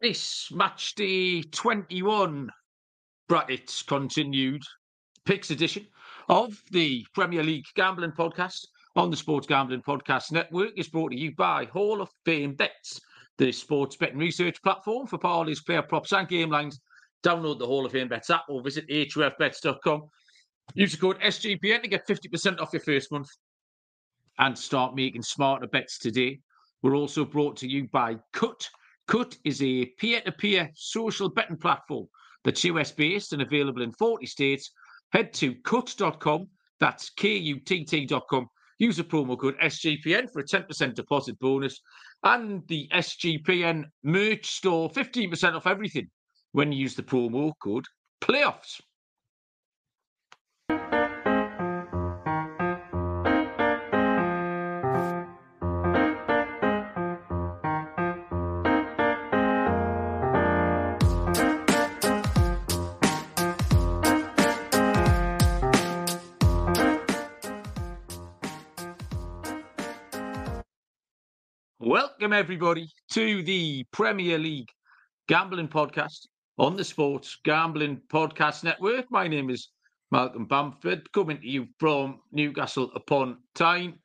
This 0.00 0.50
match 0.50 0.94
day 0.94 1.42
21 1.42 2.48
brackets 3.28 3.82
continued 3.82 4.62
picks 5.26 5.50
edition 5.50 5.86
of 6.30 6.58
the 6.70 7.06
Premier 7.12 7.42
League 7.42 7.66
Gambling 7.74 8.12
Podcast 8.12 8.66
on 8.96 9.10
the 9.10 9.16
Sports 9.18 9.46
Gambling 9.46 9.82
Podcast 9.82 10.32
Network 10.32 10.70
is 10.78 10.88
brought 10.88 11.10
to 11.10 11.18
you 11.18 11.34
by 11.34 11.66
Hall 11.66 12.00
of 12.00 12.08
Fame 12.24 12.54
Bets, 12.54 12.98
the 13.36 13.52
sports 13.52 13.94
betting 13.94 14.16
research 14.16 14.62
platform 14.62 15.06
for 15.06 15.18
parlays, 15.18 15.62
player 15.62 15.82
props, 15.82 16.14
and 16.14 16.26
game 16.26 16.48
lines. 16.48 16.80
Download 17.22 17.58
the 17.58 17.66
Hall 17.66 17.84
of 17.84 17.92
Fame 17.92 18.08
Bets 18.08 18.30
app 18.30 18.44
or 18.48 18.62
visit 18.62 18.88
hofbets.com. 18.88 20.04
Use 20.72 20.92
the 20.92 20.98
code 20.98 21.20
SGPN 21.20 21.82
to 21.82 21.88
get 21.88 22.08
50% 22.08 22.58
off 22.58 22.72
your 22.72 22.80
first 22.80 23.12
month 23.12 23.28
and 24.38 24.56
start 24.56 24.94
making 24.94 25.24
smarter 25.24 25.66
bets 25.66 25.98
today. 25.98 26.40
We're 26.80 26.96
also 26.96 27.26
brought 27.26 27.58
to 27.58 27.68
you 27.68 27.86
by 27.92 28.16
Kutt. 28.32 28.66
Kutt 29.10 29.38
is 29.44 29.60
a 29.60 29.86
peer 29.98 30.20
to 30.20 30.30
peer 30.30 30.70
social 30.76 31.28
betting 31.28 31.56
platform 31.56 32.06
that's 32.44 32.62
US 32.62 32.92
based 32.92 33.32
and 33.32 33.42
available 33.42 33.82
in 33.82 33.90
40 33.90 34.24
states. 34.24 34.70
Head 35.12 35.32
to 35.34 35.56
kutt.com, 35.56 36.46
that's 36.78 37.10
K 37.10 37.36
U 37.36 37.58
T 37.58 37.84
T.com. 37.84 38.46
Use 38.78 38.96
the 38.96 39.02
promo 39.02 39.36
code 39.36 39.56
SGPN 39.60 40.30
for 40.32 40.38
a 40.38 40.44
10% 40.44 40.94
deposit 40.94 41.36
bonus 41.40 41.80
and 42.22 42.62
the 42.68 42.88
SGPN 42.94 43.86
merch 44.04 44.46
store, 44.46 44.88
15% 44.88 45.56
off 45.56 45.66
everything 45.66 46.08
when 46.52 46.70
you 46.70 46.78
use 46.78 46.94
the 46.94 47.02
promo 47.02 47.52
code 47.60 47.86
playoffs. 48.22 48.80
Welcome, 71.90 72.32
everybody, 72.32 72.88
to 73.14 73.42
the 73.42 73.84
Premier 73.90 74.38
League 74.38 74.68
Gambling 75.26 75.66
Podcast 75.66 76.28
on 76.56 76.76
the 76.76 76.84
Sports 76.84 77.38
Gambling 77.42 78.00
Podcast 78.08 78.62
Network. 78.62 79.06
My 79.10 79.26
name 79.26 79.50
is 79.50 79.70
Malcolm 80.12 80.46
Bamford, 80.46 81.10
coming 81.10 81.40
to 81.40 81.48
you 81.48 81.66
from 81.80 82.20
Newcastle 82.30 82.92
upon 82.94 83.38
Tyne 83.56 83.98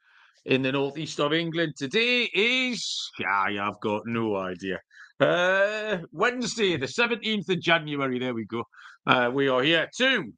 in 0.45 0.63
the 0.63 0.71
northeast 0.71 1.19
of 1.19 1.31
England. 1.31 1.75
Today 1.77 2.23
is, 2.33 3.11
yeah, 3.19 3.43
I 3.49 3.63
have 3.63 3.79
got 3.81 4.01
no 4.07 4.35
idea. 4.35 4.79
Uh, 5.19 5.99
Wednesday, 6.11 6.77
the 6.77 6.87
17th 6.87 7.49
of 7.49 7.61
January. 7.61 8.17
There 8.17 8.33
we 8.33 8.45
go. 8.45 8.63
Uh, 9.05 9.29
we 9.31 9.47
are 9.47 9.61
here 9.61 9.87
to 9.97 10.33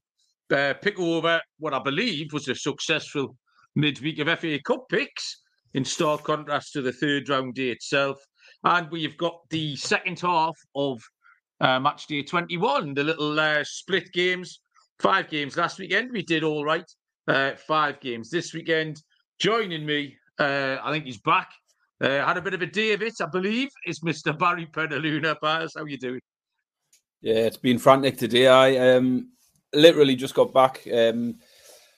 uh, 0.53 0.73
pick 0.81 0.99
over 0.99 1.39
what 1.59 1.73
I 1.73 1.79
believe 1.79 2.33
was 2.33 2.49
a 2.49 2.55
successful 2.55 3.37
midweek 3.73 4.19
of 4.19 4.37
FA 4.37 4.59
Cup 4.65 4.89
picks 4.89 5.37
in 5.77 5.85
stark 5.85 6.23
contrast 6.23 6.73
to 6.73 6.81
the 6.81 6.91
third 6.91 7.29
round 7.29 7.53
day 7.53 7.69
itself. 7.69 8.17
And 8.63 8.89
we've 8.89 9.15
got 9.15 9.47
the 9.51 9.75
second 9.75 10.19
half 10.19 10.57
of 10.75 10.99
uh, 11.61 11.79
match 11.79 12.07
day 12.07 12.23
21, 12.23 12.95
the 12.95 13.03
little 13.03 13.39
uh, 13.39 13.63
split 13.63 14.11
games. 14.11 14.59
Five 14.99 15.29
games 15.29 15.55
last 15.55 15.77
weekend. 15.77 16.11
We 16.11 16.23
did 16.23 16.43
all 16.43 16.65
right. 16.65 16.91
Uh, 17.27 17.51
five 17.67 17.99
games 17.99 18.31
this 18.31 18.55
weekend. 18.55 19.03
Joining 19.37 19.85
me, 19.85 20.17
uh, 20.39 20.77
I 20.83 20.91
think 20.91 21.05
he's 21.05 21.19
back. 21.19 21.51
Uh, 22.01 22.25
had 22.25 22.37
a 22.37 22.41
bit 22.41 22.55
of 22.55 22.63
a 22.63 22.65
day 22.65 22.93
of 22.93 23.03
it, 23.03 23.13
I 23.21 23.27
believe, 23.27 23.69
is 23.85 23.99
Mr. 23.99 24.37
Barry 24.37 24.65
Penaluna. 24.65 25.35
Baz, 25.39 25.73
how 25.77 25.85
you 25.85 25.99
doing? 25.99 26.21
Yeah, 27.21 27.35
it's 27.35 27.57
been 27.57 27.77
frantic 27.77 28.17
today. 28.17 28.47
I 28.47 28.95
um, 28.95 29.29
literally 29.75 30.15
just 30.15 30.33
got 30.33 30.51
back 30.51 30.87
um, 30.91 31.35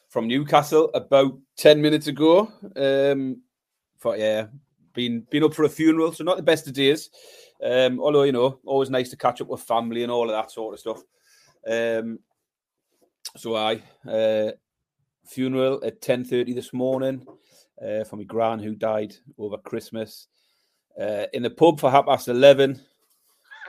from 0.10 0.28
Newcastle 0.28 0.92
about 0.94 1.38
10 1.58 1.82
minutes 1.82 2.08
ago. 2.08 2.52
Um, 2.76 3.42
for 4.00 4.18
yeah, 4.18 4.48
been 4.94 5.26
been 5.30 5.44
up 5.44 5.54
for 5.54 5.64
a 5.64 5.70
funeral, 5.70 6.12
so 6.12 6.24
not 6.24 6.38
the 6.38 6.44
best 6.44 6.68
of 6.68 6.74
days. 6.74 7.10
Um, 7.64 8.00
although 8.00 8.24
you 8.24 8.32
know, 8.32 8.60
always 8.66 8.90
nice 8.90 9.10
to 9.10 9.18
catch 9.18 9.42
up 9.42 9.48
with 9.48 9.62
family 9.62 10.04
and 10.04 10.12
all 10.12 10.24
of 10.24 10.36
that 10.36 10.52
sort 10.52 10.74
of 10.74 10.80
stuff. 10.80 11.02
Um, 11.68 12.20
so 13.38 13.56
I 13.56 13.82
uh, 14.10 14.52
funeral 15.26 15.84
at 15.86 16.02
ten 16.02 16.24
thirty 16.24 16.54
this 16.54 16.74
morning 16.74 17.26
uh, 17.82 18.04
for 18.06 18.16
my 18.16 18.24
gran 18.24 18.60
who 18.60 18.76
died 18.76 19.14
over 19.38 19.58
Christmas. 19.58 20.28
Uh, 21.00 21.26
in 21.34 21.44
the 21.44 21.50
pub 21.50 21.80
for 21.80 21.92
half 21.92 22.06
past 22.06 22.28
eleven, 22.28 22.82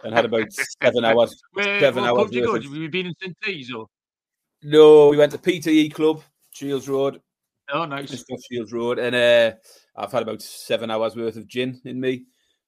and 0.05 0.15
had 0.15 0.25
about 0.25 0.53
seven 0.83 1.05
hours. 1.05 1.41
Where, 1.53 1.81
seven 1.81 2.05
hours. 2.05 2.25
pub 2.25 2.33
you 2.33 2.45
go? 2.45 2.53
worth 2.53 2.65
Have 2.65 2.75
you 2.75 2.89
been 2.89 3.07
in 3.07 3.15
St. 3.21 3.37
T's 3.43 3.73
or? 3.73 3.87
No, 4.63 5.09
we 5.09 5.17
went 5.17 5.33
to 5.33 5.39
PTE 5.39 5.95
Club, 5.95 6.23
Shields 6.51 6.89
Road, 6.89 7.21
Oh, 7.73 7.85
nice. 7.85 8.11
just 8.11 8.31
Shields 8.51 8.73
Road, 8.73 8.99
and 8.99 9.15
uh, 9.15 9.57
I've 9.97 10.13
had 10.13 10.23
about 10.23 10.43
seven 10.43 10.91
hours 10.91 11.17
worth 11.17 11.37
of 11.37 11.47
gin 11.47 11.81
in 11.85 12.01
me. 12.01 12.25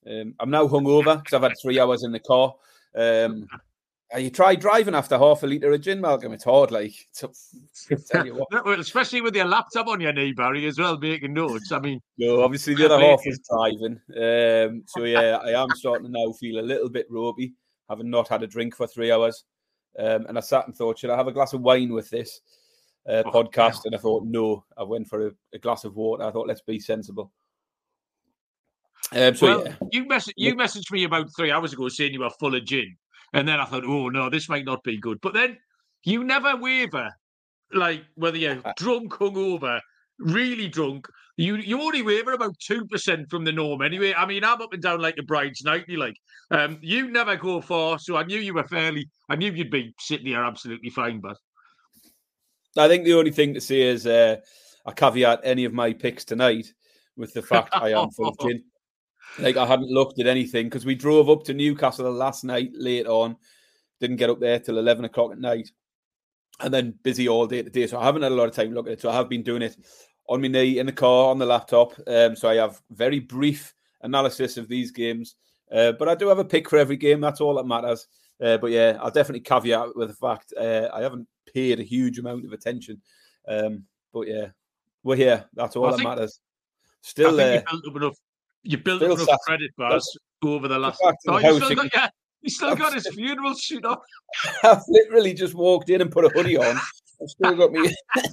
Um, 0.06 0.34
I'm 0.40 0.50
now 0.50 0.66
hungover 0.66 1.18
because 1.18 1.32
I've 1.32 1.42
had 1.42 1.54
three 1.60 1.78
hours 1.78 2.02
in 2.04 2.12
the 2.12 2.20
car. 2.20 2.54
Um, 2.94 3.46
you 4.18 4.30
try 4.30 4.54
driving 4.54 4.94
after 4.94 5.16
half 5.18 5.42
a 5.42 5.46
litre 5.46 5.72
of 5.72 5.80
gin, 5.80 6.00
Malcolm. 6.00 6.32
It's 6.32 6.44
hard, 6.44 6.70
like. 6.70 6.94
To, 7.16 7.30
tell 8.10 8.26
you 8.26 8.34
what. 8.34 8.78
Especially 8.78 9.20
with 9.20 9.34
your 9.34 9.46
laptop 9.46 9.88
on 9.88 10.00
your 10.00 10.12
knee, 10.12 10.32
Barry, 10.32 10.66
as 10.66 10.78
well, 10.78 10.98
making 10.98 11.32
notes. 11.32 11.72
I 11.72 11.78
mean, 11.78 12.00
No, 12.18 12.42
obviously 12.42 12.74
the 12.74 12.84
other 12.92 13.00
half 13.00 13.20
is 13.24 13.40
driving. 13.48 14.00
Um, 14.10 14.84
so 14.86 15.04
yeah, 15.04 15.38
I 15.38 15.62
am 15.62 15.70
starting 15.74 16.06
to 16.06 16.12
now 16.12 16.32
feel 16.32 16.60
a 16.60 16.62
little 16.62 16.90
bit 16.90 17.06
ropey, 17.10 17.54
having 17.88 18.10
not 18.10 18.28
had 18.28 18.42
a 18.42 18.46
drink 18.46 18.76
for 18.76 18.86
three 18.86 19.10
hours. 19.10 19.44
Um, 19.98 20.26
and 20.26 20.38
I 20.38 20.40
sat 20.40 20.66
and 20.66 20.74
thought, 20.74 20.98
should 20.98 21.10
I 21.10 21.16
have 21.16 21.28
a 21.28 21.32
glass 21.32 21.52
of 21.52 21.60
wine 21.60 21.92
with 21.92 22.08
this 22.10 22.40
uh, 23.08 23.22
Oh, 23.26 23.30
podcast? 23.30 23.84
And 23.84 23.94
I 23.94 23.98
thought, 23.98 24.24
no. 24.24 24.64
I 24.76 24.82
went 24.82 25.08
for 25.08 25.28
a, 25.28 25.30
a 25.54 25.58
glass 25.58 25.84
of 25.84 25.96
water. 25.96 26.24
I 26.24 26.30
thought, 26.30 26.48
let's 26.48 26.62
be 26.62 26.78
sensible. 26.78 27.32
Um, 29.14 29.34
so 29.34 29.46
well, 29.46 29.64
yeah, 29.66 29.74
you 29.90 30.06
mess- 30.06 30.32
you 30.36 30.54
messaged 30.54 30.90
me 30.90 31.04
about 31.04 31.28
three 31.36 31.50
hours 31.50 31.72
ago 31.72 31.88
saying 31.88 32.12
you 32.14 32.20
were 32.20 32.30
full 32.30 32.54
of 32.54 32.64
gin, 32.64 32.96
and 33.34 33.46
then 33.46 33.60
I 33.60 33.64
thought, 33.66 33.84
oh 33.84 34.08
no, 34.08 34.30
this 34.30 34.48
might 34.48 34.64
not 34.64 34.82
be 34.84 34.96
good. 34.96 35.20
But 35.20 35.34
then 35.34 35.58
you 36.04 36.24
never 36.24 36.56
waver, 36.56 37.10
like 37.74 38.04
whether 38.14 38.38
you're 38.38 38.62
drunk, 38.76 39.12
hungover, 39.12 39.80
really 40.18 40.68
drunk. 40.68 41.06
You 41.36 41.56
you 41.56 41.80
only 41.82 42.02
waver 42.02 42.32
about 42.32 42.58
two 42.58 42.86
percent 42.86 43.28
from 43.28 43.44
the 43.44 43.52
norm 43.52 43.82
anyway. 43.82 44.14
I 44.14 44.24
mean, 44.24 44.44
I'm 44.44 44.62
up 44.62 44.72
and 44.72 44.82
down 44.82 45.00
like 45.00 45.18
a 45.18 45.22
bride's 45.22 45.62
nightly. 45.62 45.96
Like, 45.96 46.16
um, 46.50 46.78
you 46.80 47.10
never 47.10 47.36
go 47.36 47.60
far, 47.60 47.98
so 47.98 48.16
I 48.16 48.22
knew 48.24 48.38
you 48.38 48.54
were 48.54 48.68
fairly. 48.68 49.10
I 49.28 49.36
knew 49.36 49.52
you'd 49.52 49.70
be 49.70 49.94
sitting 49.98 50.32
there 50.32 50.44
absolutely 50.44 50.90
fine, 50.90 51.20
but 51.20 51.36
I 52.76 52.88
think 52.88 53.04
the 53.04 53.14
only 53.14 53.30
thing 53.30 53.54
to 53.54 53.60
say 53.60 53.82
is 53.82 54.06
uh, 54.06 54.36
I 54.86 54.92
caveat 54.92 55.40
any 55.44 55.64
of 55.64 55.72
my 55.72 55.92
picks 55.92 56.24
tonight 56.24 56.72
with 57.16 57.34
the 57.34 57.42
fact 57.42 57.70
I 57.72 57.90
am 57.90 58.10
full 58.10 58.28
of 58.28 58.38
gin. 58.40 58.64
Like 59.38 59.56
I 59.56 59.66
hadn't 59.66 59.90
looked 59.90 60.18
at 60.18 60.26
anything 60.26 60.66
because 60.66 60.84
we 60.84 60.94
drove 60.94 61.30
up 61.30 61.44
to 61.44 61.54
Newcastle 61.54 62.10
last 62.10 62.44
night 62.44 62.70
late 62.74 63.06
on, 63.06 63.36
didn't 64.00 64.16
get 64.16 64.30
up 64.30 64.40
there 64.40 64.58
till 64.58 64.78
eleven 64.78 65.04
o'clock 65.04 65.32
at 65.32 65.38
night, 65.38 65.70
and 66.60 66.72
then 66.72 66.94
busy 67.02 67.28
all 67.28 67.46
day 67.46 67.62
today. 67.62 67.86
So 67.86 67.98
I 67.98 68.04
haven't 68.04 68.22
had 68.22 68.32
a 68.32 68.34
lot 68.34 68.48
of 68.48 68.54
time 68.54 68.70
to 68.70 68.74
look 68.74 68.86
at 68.86 68.94
it. 68.94 69.00
So 69.00 69.10
I 69.10 69.14
have 69.14 69.28
been 69.28 69.42
doing 69.42 69.62
it 69.62 69.76
on 70.28 70.40
my 70.40 70.48
knee 70.48 70.78
in 70.78 70.86
the 70.86 70.92
car 70.92 71.30
on 71.30 71.38
the 71.38 71.46
laptop. 71.46 71.94
Um, 72.06 72.36
so 72.36 72.48
I 72.48 72.56
have 72.56 72.80
very 72.90 73.20
brief 73.20 73.74
analysis 74.02 74.56
of 74.56 74.68
these 74.68 74.90
games, 74.90 75.36
uh, 75.70 75.92
but 75.92 76.08
I 76.08 76.14
do 76.14 76.28
have 76.28 76.38
a 76.38 76.44
pick 76.44 76.68
for 76.68 76.78
every 76.78 76.96
game. 76.96 77.20
That's 77.20 77.40
all 77.40 77.54
that 77.54 77.66
matters. 77.66 78.06
Uh, 78.40 78.56
but 78.58 78.70
yeah, 78.70 78.98
I'll 79.00 79.10
definitely 79.10 79.40
caveat 79.40 79.94
with 79.96 80.08
the 80.08 80.14
fact 80.14 80.52
uh, 80.58 80.88
I 80.92 81.00
haven't 81.02 81.26
paid 81.52 81.78
a 81.80 81.84
huge 81.84 82.18
amount 82.18 82.44
of 82.44 82.52
attention. 82.52 83.00
Um, 83.48 83.84
but 84.12 84.26
yeah, 84.28 84.48
we're 85.02 85.16
here. 85.16 85.44
That's 85.54 85.76
all 85.76 85.86
I 85.86 85.90
that 85.90 85.96
think- 85.98 86.08
matters. 86.08 86.40
I 86.44 86.88
Still, 87.02 87.36
think 87.36 87.64
uh, 87.68 87.72
you 87.74 87.80
built 87.82 87.88
up 87.88 87.96
enough. 87.96 88.16
You 88.64 88.78
built 88.78 89.02
up 89.02 89.18
enough 89.18 89.38
credit, 89.44 89.70
Baz, 89.76 90.08
over 90.44 90.68
the 90.68 90.78
last. 90.78 91.00
Oh, 91.26 91.38
you 91.38 91.60
still 91.60 91.74
got, 91.74 91.90
yeah, 91.92 92.08
you 92.42 92.50
still 92.50 92.76
got 92.76 92.94
his 92.94 93.08
funeral 93.14 93.54
suit 93.56 93.84
on. 93.84 93.96
I've 94.62 94.82
literally 94.88 95.34
just 95.34 95.54
walked 95.54 95.90
in 95.90 96.00
and 96.00 96.12
put 96.12 96.24
a 96.24 96.28
hoodie 96.28 96.56
on. 96.56 96.76
I've 96.76 97.28
still 97.28 97.56
got 97.56 97.72
me 97.72 97.92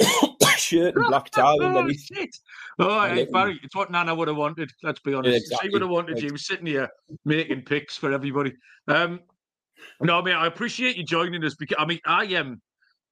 shirt 0.58 0.96
and 0.96 1.06
black 1.06 1.30
tie 1.30 1.42
Oh, 1.60 1.64
underneath. 1.64 2.04
shit. 2.12 2.36
Oh, 2.78 3.06
hey, 3.06 3.24
Barry, 3.26 3.58
it's 3.62 3.74
what 3.74 3.90
Nana 3.90 4.14
would 4.14 4.28
have 4.28 4.36
wanted. 4.36 4.70
Let's 4.82 5.00
be 5.00 5.14
honest. 5.14 5.36
exactly. 5.36 5.68
She 5.68 5.72
would 5.72 5.82
have 5.82 5.90
wanted 5.90 6.20
you 6.20 6.36
sitting 6.36 6.66
here 6.66 6.88
making 7.24 7.62
picks 7.62 7.96
for 7.96 8.12
everybody. 8.12 8.52
Um, 8.88 9.20
no, 10.00 10.18
I 10.18 10.22
mean, 10.24 10.34
I 10.34 10.46
appreciate 10.46 10.96
you 10.96 11.04
joining 11.04 11.44
us 11.44 11.54
because 11.54 11.76
I 11.78 11.86
mean, 11.86 12.00
I 12.06 12.24
am 12.26 12.60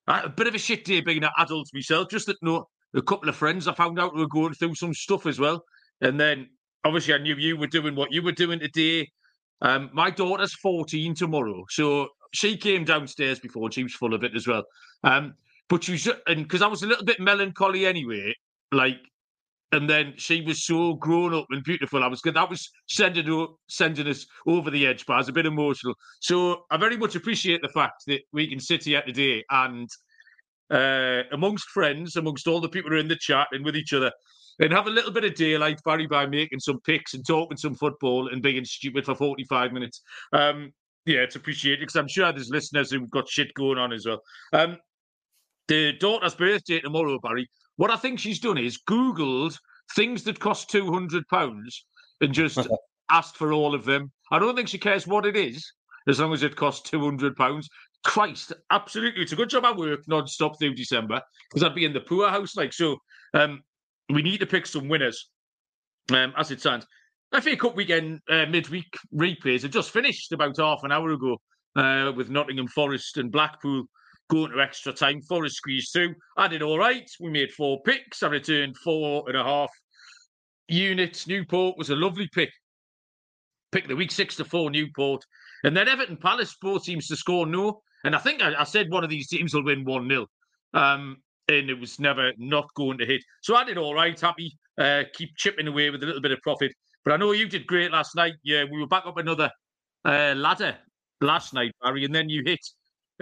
a 0.08 0.28
bit 0.28 0.46
of 0.46 0.54
a 0.54 0.58
shit 0.58 0.84
day 0.84 1.00
being 1.00 1.22
an 1.24 1.30
adult 1.38 1.68
myself. 1.72 2.08
Just 2.10 2.26
that, 2.26 2.36
no, 2.42 2.68
a 2.94 3.02
couple 3.02 3.28
of 3.28 3.36
friends 3.36 3.66
I 3.68 3.74
found 3.74 3.98
out 3.98 4.14
were 4.14 4.28
going 4.28 4.54
through 4.54 4.74
some 4.74 4.94
stuff 4.94 5.26
as 5.26 5.38
well, 5.38 5.64
and 6.00 6.18
then 6.20 6.48
obviously 6.84 7.14
I 7.14 7.18
knew 7.18 7.36
you 7.36 7.56
were 7.56 7.66
doing 7.66 7.94
what 7.94 8.12
you 8.12 8.22
were 8.22 8.32
doing 8.32 8.60
today. 8.60 9.08
Um, 9.62 9.88
my 9.94 10.10
daughter's 10.10 10.54
14 10.56 11.14
tomorrow, 11.14 11.64
so 11.70 12.08
she 12.32 12.56
came 12.56 12.84
downstairs 12.84 13.38
before 13.38 13.64
and 13.66 13.72
she 13.74 13.82
was 13.82 13.94
full 13.94 14.12
of 14.12 14.24
it 14.24 14.34
as 14.34 14.46
well. 14.46 14.64
Um, 15.04 15.34
but 15.68 15.84
she 15.84 15.92
was, 15.92 16.08
and 16.26 16.42
because 16.42 16.62
I 16.62 16.66
was 16.66 16.82
a 16.82 16.86
little 16.86 17.04
bit 17.04 17.20
melancholy 17.20 17.86
anyway, 17.86 18.34
like 18.72 18.98
and 19.74 19.90
then 19.90 20.14
she 20.16 20.40
was 20.40 20.64
so 20.64 20.94
grown 20.94 21.34
up 21.34 21.46
and 21.50 21.64
beautiful. 21.64 22.04
I 22.04 22.06
was 22.06 22.20
good. 22.20 22.34
That 22.34 22.48
was 22.48 22.70
sending 22.86 23.26
her, 23.26 23.46
sending 23.68 24.06
us 24.06 24.24
over 24.46 24.70
the 24.70 24.86
edge, 24.86 25.04
but 25.04 25.14
I 25.14 25.18
was 25.18 25.28
a 25.28 25.32
bit 25.32 25.46
emotional. 25.46 25.94
So 26.20 26.64
I 26.70 26.76
very 26.76 26.96
much 26.96 27.16
appreciate 27.16 27.60
the 27.60 27.68
fact 27.68 28.04
that 28.06 28.20
we 28.32 28.46
can 28.46 28.60
sit 28.60 28.84
here 28.84 29.02
today 29.02 29.42
and 29.50 29.88
uh, 30.70 31.22
amongst 31.32 31.68
friends, 31.70 32.14
amongst 32.14 32.46
all 32.46 32.60
the 32.60 32.68
people 32.68 32.90
who 32.90 32.96
are 32.96 33.00
in 33.00 33.08
the 33.08 33.16
chat 33.16 33.48
and 33.50 33.64
with 33.64 33.76
each 33.76 33.92
other, 33.92 34.12
and 34.60 34.72
have 34.72 34.86
a 34.86 34.90
little 34.90 35.10
bit 35.10 35.24
of 35.24 35.34
daylight, 35.34 35.80
Barry, 35.84 36.06
by 36.06 36.26
making 36.26 36.60
some 36.60 36.80
picks 36.80 37.14
and 37.14 37.26
talking 37.26 37.56
some 37.56 37.74
football 37.74 38.28
and 38.28 38.42
being 38.42 38.64
stupid 38.64 39.04
for 39.04 39.16
45 39.16 39.72
minutes. 39.72 40.02
Um, 40.32 40.72
yeah, 41.04 41.18
it's 41.18 41.36
appreciated 41.36 41.80
because 41.80 41.96
I'm 41.96 42.08
sure 42.08 42.32
there's 42.32 42.48
listeners 42.48 42.92
who've 42.92 43.10
got 43.10 43.28
shit 43.28 43.52
going 43.54 43.78
on 43.78 43.92
as 43.92 44.06
well. 44.06 44.22
Um, 44.52 44.78
the 45.68 45.92
daughter's 45.94 46.34
birthday 46.34 46.80
tomorrow, 46.80 47.18
Barry. 47.18 47.48
What 47.76 47.90
I 47.90 47.96
think 47.96 48.18
she's 48.18 48.40
done 48.40 48.58
is 48.58 48.78
Googled 48.88 49.58
things 49.94 50.22
that 50.24 50.40
cost 50.40 50.70
two 50.70 50.92
hundred 50.92 51.26
pounds 51.28 51.86
and 52.20 52.32
just 52.32 52.58
asked 53.10 53.36
for 53.36 53.52
all 53.52 53.74
of 53.74 53.84
them. 53.84 54.12
I 54.30 54.38
don't 54.38 54.56
think 54.56 54.68
she 54.68 54.78
cares 54.78 55.06
what 55.06 55.26
it 55.26 55.36
is, 55.36 55.72
as 56.08 56.20
long 56.20 56.32
as 56.32 56.42
it 56.42 56.56
costs 56.56 56.88
two 56.88 57.02
hundred 57.04 57.36
pounds. 57.36 57.68
Christ, 58.04 58.52
absolutely, 58.70 59.22
it's 59.22 59.32
a 59.32 59.36
good 59.36 59.48
job 59.48 59.64
I 59.64 59.72
work 59.72 60.00
non-stop 60.06 60.58
through 60.58 60.74
December 60.74 61.22
because 61.48 61.64
I'd 61.64 61.74
be 61.74 61.86
in 61.86 61.94
the 61.94 62.00
poor 62.00 62.28
house. 62.28 62.54
Like 62.54 62.72
so, 62.72 62.98
um, 63.32 63.62
we 64.10 64.22
need 64.22 64.40
to 64.40 64.46
pick 64.46 64.66
some 64.66 64.88
winners. 64.88 65.30
Um, 66.12 66.34
as 66.36 66.50
it 66.50 66.60
stands, 66.60 66.86
FA 67.40 67.56
Cup 67.56 67.74
weekend 67.74 68.20
uh, 68.28 68.44
midweek 68.46 68.94
replays 69.14 69.62
have 69.62 69.70
just 69.70 69.90
finished 69.90 70.32
about 70.32 70.58
half 70.58 70.84
an 70.84 70.92
hour 70.92 71.10
ago 71.12 71.38
uh, 71.76 72.12
with 72.14 72.28
Nottingham 72.28 72.68
Forest 72.68 73.16
and 73.16 73.32
Blackpool 73.32 73.86
going 74.30 74.50
to 74.52 74.60
extra 74.60 74.92
time. 74.92 75.20
Forest 75.22 75.56
squeezed 75.56 75.92
through. 75.92 76.14
I 76.36 76.48
did 76.48 76.62
all 76.62 76.78
right. 76.78 77.08
We 77.20 77.30
made 77.30 77.52
four 77.52 77.82
picks. 77.82 78.22
I 78.22 78.28
returned 78.28 78.76
four 78.78 79.24
and 79.28 79.36
a 79.36 79.44
half 79.44 79.70
units. 80.68 81.26
Newport 81.26 81.76
was 81.76 81.90
a 81.90 81.96
lovely 81.96 82.28
pick. 82.32 82.50
Pick 83.72 83.88
the 83.88 83.96
week 83.96 84.12
six 84.12 84.36
to 84.36 84.44
four 84.44 84.70
Newport. 84.70 85.24
And 85.64 85.76
then 85.76 85.88
Everton 85.88 86.16
Palace 86.16 86.56
both 86.60 86.84
teams 86.84 87.08
to 87.08 87.16
score 87.16 87.46
no. 87.46 87.82
And 88.04 88.14
I 88.14 88.18
think 88.18 88.42
I, 88.42 88.54
I 88.60 88.64
said 88.64 88.90
one 88.90 89.04
of 89.04 89.10
these 89.10 89.28
teams 89.28 89.54
will 89.54 89.64
win 89.64 89.84
1 89.84 90.08
0. 90.08 90.26
Um, 90.74 91.16
and 91.48 91.68
it 91.68 91.78
was 91.78 91.98
never 91.98 92.32
not 92.38 92.72
going 92.74 92.98
to 92.98 93.06
hit. 93.06 93.22
So 93.42 93.56
I 93.56 93.64
did 93.64 93.78
all 93.78 93.94
right. 93.94 94.18
Happy. 94.18 94.56
Uh, 94.78 95.04
keep 95.12 95.30
chipping 95.36 95.68
away 95.68 95.90
with 95.90 96.02
a 96.02 96.06
little 96.06 96.22
bit 96.22 96.32
of 96.32 96.40
profit. 96.42 96.72
But 97.04 97.12
I 97.12 97.16
know 97.16 97.32
you 97.32 97.48
did 97.48 97.66
great 97.66 97.92
last 97.92 98.16
night. 98.16 98.34
Yeah, 98.42 98.64
we 98.70 98.80
were 98.80 98.86
back 98.86 99.06
up 99.06 99.18
another 99.18 99.50
uh, 100.04 100.34
ladder 100.36 100.76
last 101.20 101.54
night, 101.54 101.72
Barry, 101.82 102.04
and 102.04 102.14
then 102.14 102.28
you 102.28 102.42
hit 102.44 102.60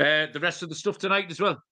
uh, 0.03 0.27
the 0.33 0.41
rest 0.41 0.63
of 0.63 0.69
the 0.69 0.75
stuff 0.75 0.99
tonight 0.99 1.31
as 1.31 1.41
well. 1.41 1.63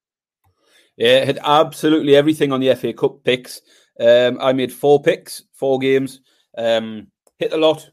Yeah, 0.97 1.25
had 1.25 1.39
absolutely 1.43 2.17
everything 2.17 2.53
on 2.53 2.61
the 2.61 2.75
FA 2.75 2.93
Cup 2.93 3.25
picks. 3.25 3.61
Um, 3.99 4.39
I 4.41 4.53
made 4.53 4.73
four 4.73 5.03
picks, 5.03 5.43
four 5.53 5.79
games, 5.79 6.21
um, 6.57 7.09
hit 7.39 7.53
a 7.53 7.57
lot. 7.57 7.89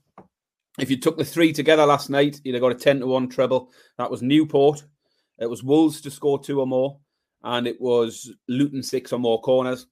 If 0.80 0.92
you 0.92 1.00
took 1.00 1.18
the 1.18 1.26
three 1.26 1.54
together 1.54 1.86
last 1.86 2.10
night, 2.10 2.40
you'd 2.44 2.54
have 2.54 2.62
got 2.62 2.72
a 2.72 2.76
10 2.76 3.00
to 3.00 3.08
1 3.08 3.30
treble. 3.30 3.72
That 3.98 4.12
was 4.12 4.22
Newport. 4.22 4.84
It 5.40 5.50
was 5.50 5.64
Wolves 5.64 6.02
to 6.02 6.12
score 6.12 6.40
two 6.42 6.60
or 6.60 6.68
more, 6.68 7.00
and 7.44 7.68
it 7.68 7.80
was 7.80 8.32
Luton 8.48 8.84
six 8.84 9.14
or 9.14 9.20
more 9.20 9.42
corners. 9.42 9.88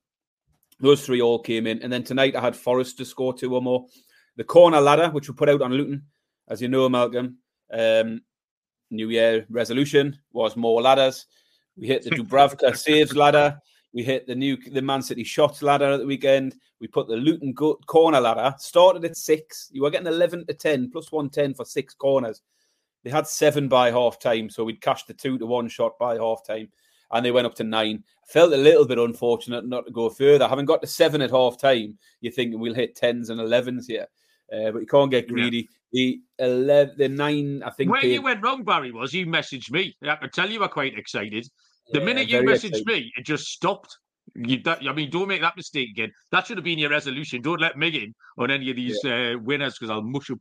Those 0.79 1.05
three 1.05 1.21
all 1.21 1.39
came 1.39 1.67
in. 1.67 1.81
And 1.81 1.91
then 1.91 2.03
tonight 2.03 2.35
I 2.35 2.41
had 2.41 2.55
Forest 2.55 2.97
to 2.97 3.05
score 3.05 3.33
two 3.33 3.53
or 3.55 3.61
more. 3.61 3.85
The 4.35 4.43
corner 4.43 4.81
ladder, 4.81 5.09
which 5.09 5.29
we 5.29 5.35
put 5.35 5.49
out 5.49 5.61
on 5.61 5.71
Luton, 5.71 6.03
as 6.49 6.61
you 6.61 6.67
know, 6.67 6.89
Malcolm, 6.89 7.37
um, 7.71 8.21
New 8.91 9.09
Year 9.09 9.45
resolution 9.49 10.17
was 10.33 10.55
more 10.55 10.81
ladders. 10.81 11.25
We 11.77 11.87
hit 11.87 12.03
the 12.03 12.11
Dubravka 12.11 12.75
saves 12.77 13.15
ladder. 13.15 13.59
We 13.93 14.03
hit 14.03 14.27
the 14.27 14.35
new 14.35 14.57
the 14.57 14.81
Man 14.81 15.01
City 15.01 15.23
shots 15.23 15.61
ladder 15.61 15.91
at 15.93 15.99
the 15.99 16.05
weekend. 16.05 16.55
We 16.81 16.87
put 16.87 17.07
the 17.07 17.15
Luton 17.15 17.53
go- 17.53 17.79
corner 17.85 18.19
ladder. 18.19 18.53
Started 18.57 19.05
at 19.05 19.15
six. 19.15 19.69
You 19.71 19.83
were 19.83 19.89
getting 19.89 20.07
eleven 20.07 20.45
to 20.47 20.53
ten 20.53 20.91
plus 20.91 21.11
one 21.11 21.29
ten 21.29 21.53
for 21.53 21.65
six 21.65 21.93
corners. 21.93 22.41
They 23.03 23.09
had 23.11 23.27
seven 23.27 23.67
by 23.67 23.91
half 23.91 24.19
time, 24.19 24.49
so 24.49 24.63
we'd 24.63 24.81
cashed 24.81 25.07
the 25.07 25.13
two 25.13 25.37
to 25.37 25.45
one 25.45 25.69
shot 25.69 25.97
by 25.99 26.15
half 26.15 26.45
time, 26.45 26.69
and 27.11 27.25
they 27.25 27.31
went 27.31 27.45
up 27.45 27.55
to 27.55 27.63
nine. 27.63 28.03
I 28.27 28.31
felt 28.31 28.51
a 28.51 28.57
little 28.57 28.85
bit 28.85 28.97
unfortunate 28.97 29.65
not 29.65 29.85
to 29.85 29.91
go 29.91 30.09
further. 30.09 30.47
Having 30.47 30.65
got 30.65 30.81
to 30.81 30.87
seven 30.87 31.21
at 31.21 31.31
half 31.31 31.57
time, 31.57 31.97
you're 32.19 32.33
thinking 32.33 32.59
we'll 32.59 32.73
hit 32.73 32.95
tens 32.95 33.29
and 33.29 33.39
elevens 33.39 33.87
here, 33.87 34.07
uh, 34.51 34.71
but 34.71 34.79
you 34.79 34.87
can't 34.87 35.11
get 35.11 35.27
greedy. 35.29 35.69
The 35.95 36.19
eleven, 36.39 36.95
the 36.97 37.07
nine, 37.07 37.63
I 37.63 37.69
think. 37.69 37.89
Where 37.89 38.01
paid... 38.01 38.11
you 38.11 38.21
went 38.21 38.43
wrong, 38.43 38.65
Barry, 38.65 38.91
was 38.91 39.13
you 39.13 39.25
messaged 39.25 39.71
me. 39.71 39.95
I 40.05 40.17
can 40.17 40.29
tell 40.29 40.49
you 40.49 40.59
were 40.59 40.67
quite 40.67 40.99
excited. 40.99 41.47
The 41.93 41.99
yeah, 41.99 42.05
minute 42.05 42.27
you 42.27 42.41
messaged 42.41 42.79
excited. 42.79 42.85
me, 42.85 43.13
it 43.15 43.25
just 43.25 43.45
stopped. 43.45 43.97
You, 44.33 44.61
that, 44.63 44.79
I 44.85 44.91
mean, 44.91 45.09
don't 45.09 45.29
make 45.29 45.39
that 45.39 45.55
mistake 45.55 45.91
again. 45.91 46.11
That 46.33 46.47
should 46.47 46.57
have 46.57 46.65
been 46.65 46.79
your 46.79 46.89
resolution. 46.89 47.41
Don't 47.41 47.61
let 47.61 47.77
me 47.77 47.87
in 47.87 48.13
on 48.37 48.51
any 48.51 48.69
of 48.71 48.75
these 48.75 48.99
yeah. 49.05 49.35
uh, 49.35 49.39
winners 49.39 49.75
because 49.79 49.89
I'll 49.89 50.01
mush 50.01 50.29
up. 50.31 50.39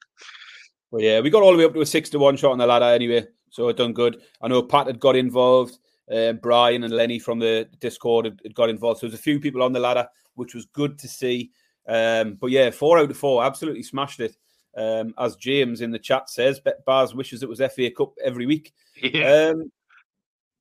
Well, 0.91 1.03
yeah, 1.03 1.21
we 1.21 1.31
got 1.31 1.45
all 1.45 1.53
the 1.53 1.59
way 1.59 1.67
up 1.67 1.75
to 1.75 1.83
a 1.83 1.87
six 1.87 2.11
to 2.11 2.19
one 2.19 2.37
shot 2.37 2.51
on 2.51 2.59
the 2.59 2.67
ladder 2.67 2.87
anyway, 2.87 3.25
so 3.51 3.69
it 3.69 3.77
done 3.77 3.93
good. 3.93 4.23
I 4.43 4.49
know 4.49 4.61
Pat 4.61 4.89
had 4.89 4.99
got 4.99 5.15
involved. 5.15 5.79
Uh, 6.11 6.33
Brian 6.33 6.83
and 6.83 6.93
Lenny 6.93 7.21
from 7.21 7.39
the 7.39 7.69
Discord 7.79 8.25
had, 8.25 8.41
had, 8.43 8.56
got 8.56 8.71
involved. 8.71 8.99
So 8.99 9.06
there's 9.06 9.21
a 9.21 9.23
few 9.23 9.39
people 9.39 9.62
on 9.62 9.73
the 9.73 9.79
ladder, 9.79 10.09
which 10.35 10.53
was 10.53 10.67
good 10.67 10.99
to 10.99 11.06
see. 11.06 11.53
Um, 11.89 12.39
but 12.41 12.51
yeah, 12.51 12.71
four 12.71 12.99
out 12.99 13.11
of 13.11 13.17
four, 13.17 13.45
absolutely 13.45 13.85
smashed 13.85 14.19
it. 14.19 14.37
Um, 14.76 15.15
as 15.19 15.37
James 15.37 15.81
in 15.81 15.91
the 15.91 15.99
chat 15.99 16.29
says, 16.31 16.61
Baz 16.87 17.15
wishes 17.15 17.43
it 17.43 17.49
was 17.49 17.61
FA 17.61 17.91
Cup 17.91 18.12
every 18.23 18.47
week. 18.47 18.73
Yeah. 19.00 19.53
Um, 19.53 19.71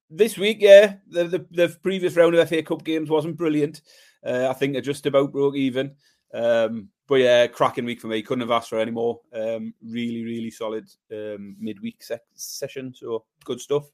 this 0.09 0.37
week, 0.37 0.57
yeah, 0.59 0.95
the, 1.07 1.23
the, 1.25 1.45
the 1.51 1.77
previous 1.81 2.15
round 2.15 2.35
of 2.35 2.49
FA 2.49 2.61
Cup 2.61 2.83
games 2.83 3.09
wasn't 3.09 3.37
brilliant. 3.37 3.81
Uh, 4.25 4.47
I 4.49 4.53
think 4.53 4.73
they 4.73 4.81
just 4.81 5.05
about 5.05 5.31
broke 5.31 5.55
even. 5.55 5.95
Um, 6.33 6.89
but 7.07 7.15
yeah, 7.15 7.47
cracking 7.47 7.85
week 7.85 8.01
for 8.01 8.07
me. 8.07 8.21
Couldn't 8.21 8.41
have 8.41 8.51
asked 8.51 8.69
for 8.69 8.79
any 8.79 8.91
more. 8.91 9.19
Um, 9.33 9.73
really, 9.83 10.23
really 10.23 10.51
solid 10.51 10.89
um, 11.11 11.55
midweek 11.59 12.01
se- 12.01 12.19
session. 12.35 12.93
So 12.95 13.25
good 13.43 13.59
stuff. 13.59 13.85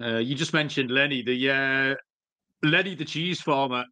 Uh, 0.00 0.18
you 0.18 0.34
just 0.34 0.54
mentioned 0.54 0.90
Lenny, 0.90 1.22
the 1.22 1.50
uh, 1.50 1.94
Lenny 2.66 2.94
the 2.94 3.04
cheese 3.04 3.40
farmer 3.40 3.84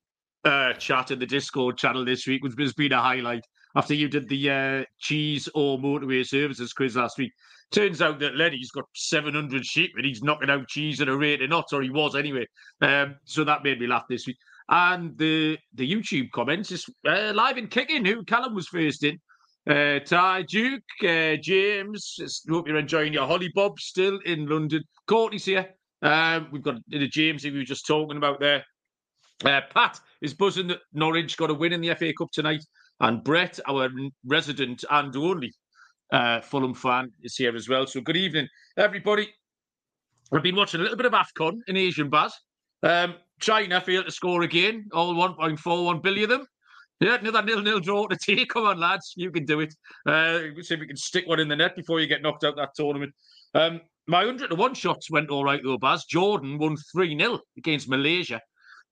uh, 0.44 0.72
chat 0.74 1.10
in 1.10 1.18
the 1.18 1.26
Discord 1.26 1.76
channel 1.76 2.04
this 2.04 2.26
week, 2.26 2.42
which 2.42 2.54
has 2.58 2.72
been 2.72 2.92
a 2.92 3.02
highlight 3.02 3.44
after 3.76 3.94
you 3.94 4.08
did 4.08 4.28
the 4.28 4.50
uh, 4.50 4.84
cheese 4.98 5.48
or 5.54 5.78
motorway 5.78 6.26
services 6.26 6.72
quiz 6.72 6.96
last 6.96 7.18
week. 7.18 7.32
Turns 7.70 8.00
out 8.00 8.18
that 8.20 8.36
Lenny's 8.36 8.70
got 8.70 8.86
700 8.94 9.64
sheep 9.64 9.92
and 9.96 10.06
he's 10.06 10.22
knocking 10.22 10.48
out 10.48 10.68
cheese 10.68 11.00
at 11.00 11.08
a 11.08 11.16
rate 11.16 11.42
of 11.42 11.50
knots, 11.50 11.72
or 11.72 11.82
he 11.82 11.90
was 11.90 12.16
anyway. 12.16 12.46
Um, 12.80 13.16
so 13.24 13.44
that 13.44 13.62
made 13.62 13.80
me 13.80 13.86
laugh 13.86 14.04
this 14.08 14.26
week. 14.26 14.38
And 14.70 15.16
the 15.18 15.58
the 15.74 15.90
YouTube 15.90 16.30
comments 16.30 16.72
is 16.72 16.86
uh, 17.06 17.32
live 17.34 17.56
and 17.56 17.70
kicking. 17.70 18.04
Who 18.04 18.24
Callum 18.24 18.54
was 18.54 18.68
first 18.68 19.04
in. 19.04 19.18
Uh, 19.68 19.98
Ty 19.98 20.42
Duke, 20.42 20.82
uh, 21.02 21.36
James. 21.42 22.44
Hope 22.48 22.68
you're 22.68 22.78
enjoying 22.78 23.12
your 23.12 23.26
Holly 23.26 23.50
Bob 23.54 23.78
still 23.78 24.18
in 24.24 24.46
London. 24.46 24.82
Courtney's 25.06 25.44
here. 25.44 25.68
Um, 26.00 26.48
we've 26.52 26.62
got 26.62 26.76
the 26.88 27.06
James 27.08 27.42
who 27.42 27.52
we 27.52 27.58
were 27.58 27.64
just 27.64 27.86
talking 27.86 28.16
about 28.16 28.40
there. 28.40 28.64
Uh, 29.44 29.60
Pat 29.72 30.00
is 30.22 30.34
buzzing 30.34 30.68
that 30.68 30.80
Norwich 30.92 31.36
got 31.36 31.50
a 31.50 31.54
win 31.54 31.72
in 31.72 31.80
the 31.80 31.94
FA 31.94 32.12
Cup 32.16 32.28
tonight. 32.32 32.64
And 33.00 33.22
Brett, 33.22 33.60
our 33.66 33.88
resident 34.24 34.84
and 34.90 35.14
only 35.16 35.52
uh, 36.12 36.40
Fulham 36.40 36.74
fan, 36.74 37.12
is 37.22 37.36
here 37.36 37.54
as 37.54 37.68
well. 37.68 37.86
So 37.86 38.00
good 38.00 38.16
evening, 38.16 38.48
everybody. 38.76 39.28
I've 40.32 40.42
been 40.42 40.56
watching 40.56 40.80
a 40.80 40.82
little 40.82 40.98
bit 40.98 41.06
of 41.06 41.12
AFCON 41.12 41.60
in 41.68 41.76
Asian 41.76 42.10
Baz. 42.10 42.34
Um, 42.82 43.14
China 43.40 43.80
failed 43.80 44.06
to 44.06 44.10
score 44.10 44.42
again, 44.42 44.88
all 44.92 45.14
1.41 45.14 46.02
billion 46.02 46.30
of 46.30 46.38
them. 46.38 46.46
Yeah, 47.00 47.14
another 47.14 47.42
nil-nil 47.42 47.80
draw 47.80 48.08
to 48.08 48.16
take. 48.22 48.50
Come 48.50 48.64
on, 48.64 48.80
lads, 48.80 49.14
you 49.16 49.30
can 49.30 49.44
do 49.44 49.60
it. 49.60 49.74
Uh, 50.04 50.40
see 50.60 50.74
if 50.74 50.80
we 50.80 50.86
can 50.86 50.96
stick 50.96 51.26
one 51.28 51.40
in 51.40 51.48
the 51.48 51.56
net 51.56 51.76
before 51.76 52.00
you 52.00 52.08
get 52.08 52.22
knocked 52.22 52.44
out 52.44 52.50
of 52.50 52.56
that 52.56 52.74
tournament. 52.74 53.14
Um, 53.54 53.80
my 54.08 54.24
100 54.24 54.48
to 54.48 54.56
1 54.56 54.74
shots 54.74 55.10
went 55.10 55.30
all 55.30 55.44
right, 55.44 55.60
though, 55.62 55.78
Baz. 55.78 56.04
Jordan 56.04 56.58
won 56.58 56.76
3 56.92 57.16
0 57.16 57.38
against 57.56 57.88
Malaysia. 57.88 58.40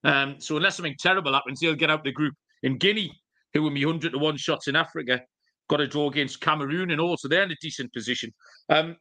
Um, 0.04 0.36
so, 0.38 0.56
unless 0.56 0.76
something 0.76 0.94
terrible 1.00 1.32
happens, 1.32 1.60
he'll 1.60 1.74
get 1.74 1.90
out 1.90 2.04
the 2.04 2.12
group. 2.12 2.34
In 2.62 2.78
Guinea, 2.78 3.12
who 3.56 3.62
were 3.62 3.70
me 3.70 3.84
100 3.84 4.12
to 4.12 4.18
1 4.18 4.36
shots 4.36 4.68
in 4.68 4.76
Africa, 4.76 5.20
got 5.68 5.80
a 5.80 5.86
draw 5.86 6.08
against 6.08 6.40
Cameroon, 6.40 6.90
and 6.90 7.00
also 7.00 7.28
they're 7.28 7.42
in 7.42 7.50
a 7.50 7.56
decent 7.60 7.92
position. 7.92 8.30
Um, 8.68 8.96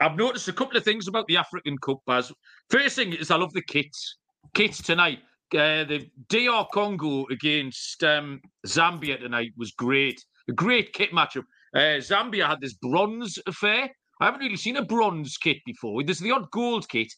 I've 0.00 0.16
noticed 0.16 0.48
a 0.48 0.52
couple 0.52 0.76
of 0.76 0.84
things 0.84 1.08
about 1.08 1.26
the 1.26 1.36
African 1.36 1.76
Cup, 1.78 1.98
Baz. 2.06 2.32
First 2.70 2.96
thing 2.96 3.12
is 3.12 3.30
I 3.30 3.36
love 3.36 3.52
the 3.52 3.62
kits. 3.62 4.18
Kits 4.54 4.82
tonight. 4.82 5.18
Uh, 5.54 5.84
the 5.84 6.08
DR 6.30 6.66
Congo 6.72 7.26
against 7.30 8.02
um, 8.04 8.40
Zambia 8.66 9.20
tonight 9.20 9.50
was 9.56 9.72
great. 9.72 10.18
A 10.48 10.52
great 10.52 10.92
kit 10.94 11.12
matchup. 11.12 11.44
Uh, 11.74 12.00
Zambia 12.00 12.46
had 12.48 12.60
this 12.60 12.74
bronze 12.74 13.38
affair. 13.46 13.90
I 14.20 14.24
haven't 14.24 14.40
really 14.40 14.56
seen 14.56 14.76
a 14.76 14.84
bronze 14.84 15.36
kit 15.36 15.58
before. 15.66 16.02
There's 16.04 16.20
the 16.20 16.30
odd 16.30 16.50
gold 16.52 16.88
kit, 16.88 17.12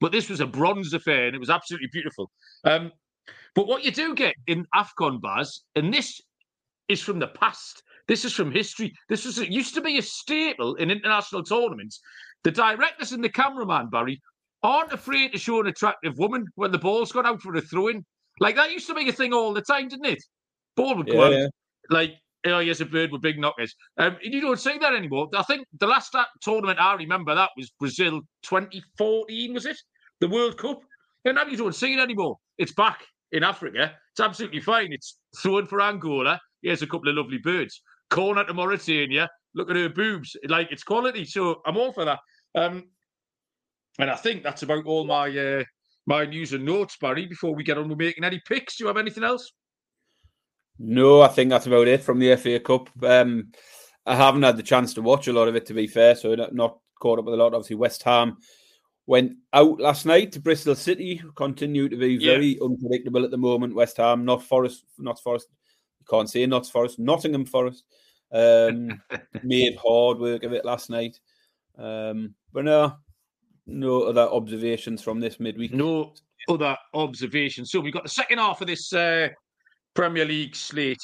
but 0.00 0.12
this 0.12 0.28
was 0.28 0.40
a 0.40 0.46
bronze 0.46 0.92
affair 0.92 1.26
and 1.26 1.34
it 1.34 1.40
was 1.40 1.50
absolutely 1.50 1.88
beautiful. 1.92 2.30
Um, 2.64 2.92
but 3.54 3.66
what 3.66 3.84
you 3.84 3.90
do 3.90 4.14
get 4.14 4.34
in 4.46 4.66
AFCON 4.74 5.20
Baz, 5.20 5.62
and 5.74 5.92
this 5.92 6.20
is 6.88 7.00
from 7.00 7.18
the 7.18 7.28
past, 7.28 7.82
this 8.08 8.24
is 8.24 8.32
from 8.32 8.50
history. 8.50 8.92
This 9.08 9.24
was 9.24 9.38
it 9.38 9.50
used 9.50 9.74
to 9.74 9.80
be 9.80 9.98
a 9.98 10.02
staple 10.02 10.74
in 10.76 10.90
international 10.90 11.42
tournaments. 11.42 12.00
The 12.42 12.50
directors 12.50 13.12
and 13.12 13.22
the 13.22 13.28
cameraman, 13.28 13.90
Barry, 13.90 14.20
aren't 14.62 14.92
afraid 14.92 15.32
to 15.32 15.38
show 15.38 15.60
an 15.60 15.66
attractive 15.66 16.18
woman 16.18 16.46
when 16.54 16.72
the 16.72 16.78
ball's 16.78 17.12
gone 17.12 17.26
out 17.26 17.40
for 17.40 17.54
a 17.54 17.60
throw 17.60 17.88
in. 17.88 18.04
Like 18.40 18.56
that 18.56 18.72
used 18.72 18.86
to 18.88 18.94
be 18.94 19.08
a 19.08 19.12
thing 19.12 19.32
all 19.32 19.52
the 19.52 19.62
time, 19.62 19.88
didn't 19.88 20.06
it? 20.06 20.22
Ball 20.76 20.96
would 20.96 21.06
go 21.06 21.28
yeah, 21.28 21.44
out 21.44 21.50
like 21.90 22.14
oh, 22.46 22.60
yes, 22.60 22.80
a 22.80 22.86
bird 22.86 23.12
with 23.12 23.22
big 23.22 23.38
knockers. 23.38 23.74
Um, 23.98 24.16
you 24.22 24.40
don't 24.40 24.58
see 24.58 24.78
that 24.78 24.94
anymore. 24.94 25.28
I 25.36 25.42
think 25.42 25.66
the 25.78 25.86
last 25.86 26.14
tournament 26.40 26.80
I 26.80 26.94
remember 26.94 27.34
that 27.34 27.50
was 27.56 27.70
Brazil 27.78 28.22
2014, 28.42 29.52
was 29.52 29.66
it? 29.66 29.76
The 30.20 30.28
World 30.28 30.56
Cup. 30.56 30.80
And 31.24 31.34
now 31.36 31.44
you 31.44 31.56
don't 31.56 31.74
see 31.74 31.92
it 31.94 32.00
anymore. 32.00 32.38
It's 32.56 32.72
back 32.72 33.04
in 33.32 33.42
Africa. 33.42 33.92
It's 34.12 34.20
absolutely 34.20 34.60
fine. 34.60 34.92
It's 34.92 35.18
thrown 35.36 35.66
for 35.66 35.80
Angola. 35.80 36.40
Here's 36.62 36.82
a 36.82 36.86
couple 36.86 37.08
of 37.08 37.16
lovely 37.16 37.38
birds. 37.38 37.82
Corner 38.10 38.44
to 38.44 38.54
Mauritania. 38.54 39.28
Look 39.54 39.70
at 39.70 39.76
her 39.76 39.88
boobs. 39.88 40.36
Like 40.48 40.68
it's 40.70 40.82
quality. 40.82 41.24
So 41.24 41.60
I'm 41.66 41.76
all 41.76 41.92
for 41.92 42.04
that. 42.04 42.18
Um, 42.54 42.84
and 43.98 44.10
I 44.10 44.16
think 44.16 44.42
that's 44.42 44.62
about 44.62 44.86
all 44.86 45.04
my 45.04 45.28
uh, 45.36 45.64
my 46.06 46.24
news 46.24 46.52
and 46.52 46.64
notes, 46.64 46.96
Barry. 47.00 47.26
Before 47.26 47.54
we 47.54 47.64
get 47.64 47.78
on 47.78 47.88
with 47.88 47.98
making 47.98 48.24
any 48.24 48.40
picks, 48.46 48.76
do 48.76 48.84
you 48.84 48.88
have 48.88 48.96
anything 48.96 49.24
else? 49.24 49.52
No, 50.78 51.20
I 51.20 51.28
think 51.28 51.50
that's 51.50 51.66
about 51.66 51.88
it 51.88 52.02
from 52.02 52.18
the 52.18 52.34
FA 52.36 52.58
Cup. 52.58 52.88
Um, 53.04 53.52
I 54.06 54.16
haven't 54.16 54.42
had 54.42 54.56
the 54.56 54.62
chance 54.62 54.94
to 54.94 55.02
watch 55.02 55.28
a 55.28 55.32
lot 55.32 55.48
of 55.48 55.56
it, 55.56 55.66
to 55.66 55.74
be 55.74 55.86
fair, 55.86 56.14
so 56.14 56.34
not 56.52 56.78
caught 57.00 57.18
up 57.18 57.26
with 57.26 57.34
a 57.34 57.36
lot. 57.36 57.52
Obviously, 57.54 57.76
West 57.76 58.02
Ham 58.04 58.38
went 59.06 59.32
out 59.52 59.80
last 59.80 60.06
night 60.06 60.32
to 60.32 60.40
Bristol 60.40 60.74
City, 60.74 61.20
continue 61.34 61.88
to 61.88 61.96
be 61.96 62.16
very 62.16 62.54
yeah. 62.54 62.64
unpredictable 62.64 63.24
at 63.24 63.30
the 63.30 63.36
moment. 63.36 63.74
West 63.74 63.96
Ham, 63.96 64.24
not 64.24 64.42
Forest, 64.42 64.84
not 64.98 65.20
Forest. 65.20 65.48
You 65.98 66.06
can't 66.08 66.30
say 66.30 66.46
not 66.46 66.66
Forest, 66.66 66.98
Nottingham 66.98 67.44
Forest. 67.44 67.84
Um, 68.32 69.02
made 69.42 69.76
hard 69.76 70.18
work 70.18 70.44
of 70.44 70.52
it 70.52 70.64
last 70.64 70.90
night. 70.90 71.18
Um, 71.76 72.34
but 72.52 72.64
no, 72.64 72.96
no 73.66 74.02
other 74.02 74.28
observations 74.28 75.02
from 75.02 75.20
this 75.20 75.40
midweek. 75.40 75.72
No 75.72 76.14
other 76.48 76.76
observations. 76.94 77.70
So 77.70 77.80
we've 77.80 77.92
got 77.92 78.04
the 78.04 78.10
second 78.10 78.38
half 78.38 78.60
of 78.60 78.66
this 78.66 78.92
uh, 78.92 79.28
Premier 79.94 80.24
League 80.24 80.54
slate 80.54 81.02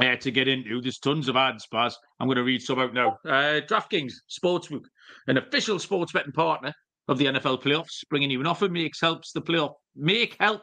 uh, 0.00 0.16
to 0.16 0.30
get 0.30 0.48
into. 0.48 0.80
There's 0.80 0.98
tons 0.98 1.28
of 1.28 1.36
ads, 1.36 1.66
Baz. 1.70 1.96
I'm 2.18 2.28
going 2.28 2.36
to 2.36 2.44
read 2.44 2.62
some 2.62 2.78
out 2.78 2.94
now. 2.94 3.18
Uh, 3.26 3.60
DraftKings 3.60 4.12
Sportsbook, 4.30 4.84
an 5.26 5.38
official 5.38 5.78
sports 5.78 6.12
betting 6.12 6.32
partner 6.32 6.72
of 7.08 7.18
the 7.18 7.26
NFL 7.26 7.62
playoffs, 7.62 8.04
bringing 8.08 8.30
you 8.30 8.40
an 8.40 8.46
offer 8.46 8.68
makes 8.68 9.00
helps 9.00 9.32
the 9.32 9.42
playoff 9.42 9.74
make 9.94 10.36
help 10.40 10.62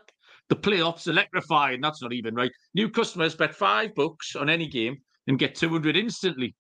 the 0.50 0.56
playoffs 0.56 1.08
electrify. 1.08 1.72
And 1.72 1.84
That's 1.84 2.02
not 2.02 2.14
even 2.14 2.36
right. 2.36 2.52
New 2.74 2.90
customers 2.90 3.36
bet 3.36 3.56
five 3.56 3.96
bucks 3.96 4.36
on 4.36 4.50
any 4.50 4.68
game 4.68 4.98
and 5.28 5.40
get 5.40 5.56
200 5.56 5.96
instantly 5.96 6.56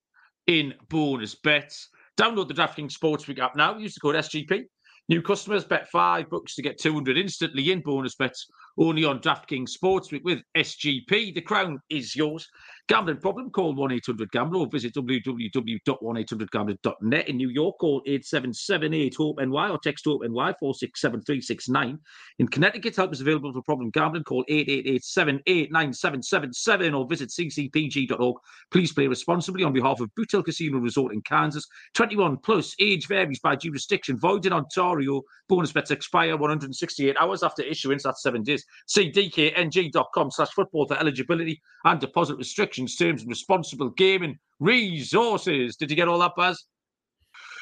in 0.47 0.73
bonus 0.89 1.35
bets. 1.35 1.89
Download 2.19 2.47
the 2.47 2.53
DraftKings 2.53 2.93
Sportsbook 2.97 3.39
app 3.39 3.55
now. 3.55 3.77
Use 3.77 3.95
the 3.95 3.99
code 3.99 4.15
SGP 4.15 4.65
New 5.11 5.21
customers 5.21 5.65
bet 5.65 5.89
five 5.89 6.29
bucks 6.29 6.55
to 6.55 6.61
get 6.61 6.79
200 6.79 7.17
instantly 7.17 7.71
in 7.71 7.81
bonus 7.81 8.15
bets 8.15 8.47
only 8.77 9.03
on 9.03 9.19
DraftKings 9.19 9.71
Sportsbook 9.77 10.23
with 10.23 10.39
SGP. 10.55 11.35
The 11.35 11.41
crown 11.41 11.79
is 11.89 12.15
yours. 12.15 12.47
Gambling 12.91 13.17
problem? 13.17 13.49
Call 13.51 13.73
1 13.73 13.91
800 13.93 14.31
Gambler 14.31 14.59
or 14.59 14.67
visit 14.67 14.93
www.1800Gambler.net. 14.95 17.29
In 17.29 17.37
New 17.37 17.47
York, 17.47 17.77
call 17.79 18.01
8778 18.05 19.15
HOPE 19.15 19.39
NY 19.47 19.69
or 19.69 19.79
text 19.81 20.03
HOPE 20.03 20.23
NY 20.23 20.53
467369. 20.59 21.97
In 22.39 22.47
Connecticut, 22.49 22.97
help 22.97 23.13
is 23.13 23.21
available 23.21 23.53
for 23.53 23.61
problem 23.61 23.91
gambling. 23.91 24.25
Call 24.25 24.43
888 24.49 25.05
789 25.05 26.93
or 26.93 27.07
visit 27.07 27.29
ccpg.org. 27.29 28.35
Please 28.71 28.91
play 28.91 29.07
responsibly 29.07 29.63
on 29.63 29.71
behalf 29.71 30.01
of 30.01 30.13
Boot 30.15 30.31
Hill 30.31 30.43
Casino 30.43 30.79
Resort 30.79 31.13
in 31.13 31.21
Kansas. 31.21 31.65
21 31.93 32.35
plus, 32.37 32.75
age 32.79 33.07
varies 33.07 33.39
by 33.39 33.55
jurisdiction. 33.55 34.19
Void 34.19 34.45
in 34.45 34.51
Ontario 34.51 34.81
Ontario. 34.81 35.21
Bonus 35.47 35.71
bets 35.73 35.91
expire 35.91 36.37
168 36.37 37.17
hours 37.19 37.43
after 37.43 37.61
issuance. 37.61 38.03
That's 38.03 38.23
seven 38.23 38.41
days. 38.41 38.65
See 38.87 39.11
dkng.com 39.11 40.31
slash 40.31 40.49
football 40.51 40.87
for 40.87 40.97
eligibility 40.97 41.61
and 41.83 41.99
deposit 41.99 42.37
restrictions, 42.37 42.80
terms 42.87 43.21
and 43.21 43.29
responsible 43.29 43.89
gaming 43.91 44.37
resources. 44.59 45.75
Did 45.75 45.89
you 45.89 45.95
get 45.95 46.07
all 46.07 46.19
that, 46.19 46.33
Baz? 46.37 46.65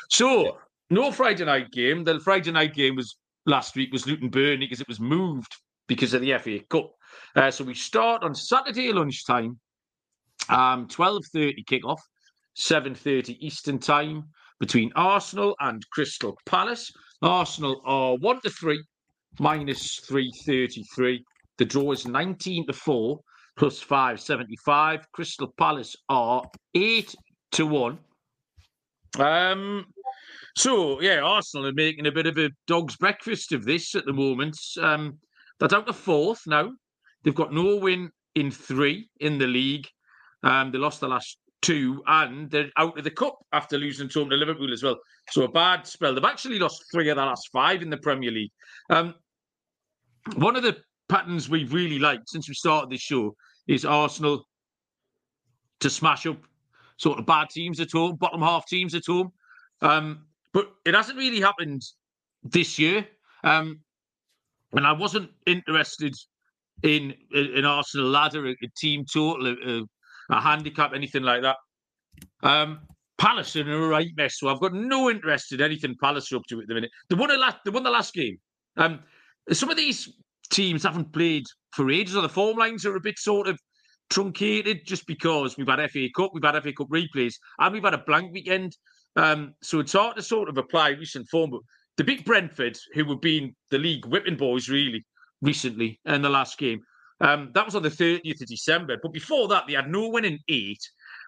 So, 0.10 0.58
no 0.90 1.12
Friday 1.12 1.46
night 1.46 1.72
game. 1.72 2.04
The 2.04 2.20
Friday 2.20 2.52
night 2.52 2.74
game 2.74 2.96
was 2.96 3.18
last 3.46 3.76
week 3.76 3.92
was 3.92 4.08
Luton 4.08 4.30
Burnley 4.30 4.58
because 4.58 4.82
it 4.82 4.88
was 4.88 5.00
moved 5.00 5.56
because 5.88 6.14
of 6.14 6.22
the 6.22 6.38
FA 6.38 6.60
Cup. 6.70 6.92
Uh, 7.36 7.52
so 7.52 7.64
we 7.64 7.74
start 7.74 8.24
on 8.24 8.36
Saturday 8.36 8.92
lunchtime, 8.92 9.60
um, 10.50 10.88
12.30 10.88 11.66
kickoff, 11.66 12.00
7.30 12.58 13.38
Eastern 13.40 13.80
time 13.80 14.24
between 14.60 14.92
Arsenal 14.96 15.56
and 15.60 15.88
Crystal 15.92 16.38
Palace. 16.46 16.92
Arsenal 17.22 17.82
are 17.86 18.16
one 18.18 18.40
to 18.42 18.50
three, 18.50 18.82
minus 19.40 20.00
three 20.08 20.32
thirty 20.46 20.84
three. 20.96 21.24
The 21.58 21.66
draw 21.66 21.92
is 21.92 22.08
nineteen 22.08 22.66
to 22.68 22.74
four, 22.74 23.20
plus 23.60 23.80
five 23.80 24.20
seventy 24.20 24.56
five. 24.66 25.06
Crystal 25.12 25.54
Palace 25.58 25.96
are 26.08 26.44
eight 26.74 27.13
to 27.51 27.68
one. 27.68 28.00
Um. 29.20 29.86
So 30.56 31.00
yeah, 31.01 31.20
Arsenal 31.20 31.68
are 31.68 31.74
making 31.74 32.08
a 32.08 32.12
bit 32.12 32.25
of 32.25 32.38
a 32.38 32.50
dog's 32.68 32.96
breakfast 32.96 33.51
of 33.51 33.66
this 33.66 33.94
at 33.94 34.06
the 34.06 34.13
moment. 34.13 34.58
Um, 34.82 35.20
they're 35.60 35.68
to 35.86 35.94
fourth 35.94 36.42
now. 36.48 36.72
They've 37.24 37.36
got 37.36 37.54
no 37.54 37.75
win 37.75 38.10
in 38.36 38.50
three 38.50 39.10
in 39.20 39.38
the 39.38 39.48
league. 39.48 39.88
Um, 40.42 40.72
they 40.72 40.78
lost 40.78 41.01
the 41.01 41.08
last 41.08 41.38
two, 41.62 42.01
and 42.08 42.50
they're 42.50 42.72
out 42.78 42.98
of 42.98 43.04
the 43.04 43.12
cup 43.12 43.38
after 43.51 43.78
losing 43.78 44.08
to 44.10 44.30
to 44.30 44.38
Liverpool 44.38 44.72
as 44.72 44.84
well. 44.84 44.98
So 45.32 45.44
a 45.44 45.51
bad 45.51 45.86
spell. 45.86 46.16
They've 46.16 46.24
actually 46.24 46.60
lost 46.60 46.86
three 46.92 47.10
of 47.10 47.18
the 47.18 47.25
last 47.25 47.50
five 47.51 47.82
in 47.82 47.89
the 47.89 47.98
Premier 47.98 48.32
League. 48.32 48.51
Um, 48.89 49.16
one 50.36 50.56
of 50.56 50.63
the 50.63 50.78
patterns 51.10 51.50
we've 51.50 51.74
really 51.74 52.00
liked 52.00 52.30
since 52.30 52.48
we 52.48 52.54
started 52.54 52.89
this 52.89 53.01
show 53.01 53.36
is 53.70 53.86
Arsenal 53.86 54.44
to 55.80 55.90
smash 55.90 56.26
up 56.26 56.38
sort 56.98 57.20
of 57.20 57.26
bad 57.26 57.50
teams 57.52 57.80
at 57.80 57.92
home, 57.92 58.16
bottom 58.16 58.42
half 58.42 58.66
teams 58.66 58.96
at 58.96 59.06
home. 59.06 59.32
Um, 59.82 60.26
but 60.54 60.72
it 60.86 60.96
hasn't 60.96 61.18
really 61.18 61.40
happened 61.40 61.84
this 62.44 62.80
year. 62.80 63.08
Um, 63.44 63.80
and 64.74 64.86
I 64.88 64.92
wasn't 64.92 65.30
interested 65.46 66.16
in 66.82 67.14
an 67.32 67.64
Arsenal 67.64 68.08
ladder, 68.08 68.48
a, 68.48 68.52
a 68.52 68.68
team 68.76 69.06
total, 69.06 69.48
a, 69.48 69.84
a 70.32 70.42
handicap, 70.42 70.94
anything 70.94 71.24
like 71.24 71.44
that. 71.44 71.58
Um, 72.42 72.80
Palace 73.20 73.56
are 73.56 73.62
in 73.62 73.70
a 73.70 73.78
right 73.78 74.10
mess, 74.16 74.40
so 74.40 74.48
I've 74.48 74.62
got 74.62 74.74
no 74.74 75.10
interest 75.12 75.52
in 75.52 75.62
anything 75.62 75.96
Palace 76.02 76.32
are 76.32 76.38
up 76.38 76.44
to 76.50 76.60
at 76.60 76.68
the 76.68 76.74
minute. 76.74 76.90
They 77.10 77.16
won 77.16 77.30
the 77.30 77.38
last, 77.38 77.58
they 77.66 77.72
won 77.72 77.84
the 77.84 77.90
last 77.92 78.14
game. 78.14 78.38
Um, 78.78 79.00
some 79.52 79.70
of 79.70 79.78
these 79.78 80.10
teams 80.50 80.84
haven't 80.84 81.13
played 81.13 81.46
for 81.74 81.89
ages, 81.89 82.15
or 82.15 82.22
the 82.22 82.29
form 82.29 82.58
lines 82.58 82.86
are 82.86 82.96
a 82.96 83.01
bit 83.01 83.20
sort 83.20 83.48
of 83.48 83.60
truncated 84.10 84.86
just 84.86 85.06
because 85.06 85.58
we've 85.58 85.68
had 85.68 85.89
FA 85.91 86.08
Cup, 86.15 86.32
we've 86.34 86.44
had 86.44 86.62
FA 86.62 86.74
Cup 86.74 86.89
replays, 86.89 87.36
and 87.60 87.74
we've 87.74 87.84
had 87.84 87.94
a 87.94 88.03
blank 88.06 88.34
weekend. 88.34 88.75
Um, 89.15 89.53
so 89.62 89.79
it's 89.79 89.94
hard 89.94 90.15
to 90.15 90.22
sort 90.22 90.50
of 90.50 90.58
apply 90.58 90.89
recent 90.89 91.27
form. 91.29 91.51
But 91.51 91.62
the 91.98 92.03
big 92.03 92.25
Brentford, 92.25 92.77
who 92.94 93.06
have 93.10 93.22
been 93.22 93.56
the 93.72 93.77
league 93.77 94.06
whipping 94.06 94.38
boys 94.38 94.70
really 94.70 95.06
recently 95.41 96.00
in 96.06 96.22
the 96.22 96.29
last 96.29 96.58
game, 96.58 96.82
um, 97.22 97.51
that 97.53 97.65
was 97.65 97.75
on 97.75 97.84
the 97.84 97.89
30th 97.89 98.41
of 98.41 98.48
December. 98.48 98.98
But 99.01 99.13
before 99.13 99.48
that, 99.50 99.65
they 99.68 99.74
had 99.74 99.89
no 99.89 100.08
win 100.08 100.25
in 100.25 100.39
eight. 100.48 100.82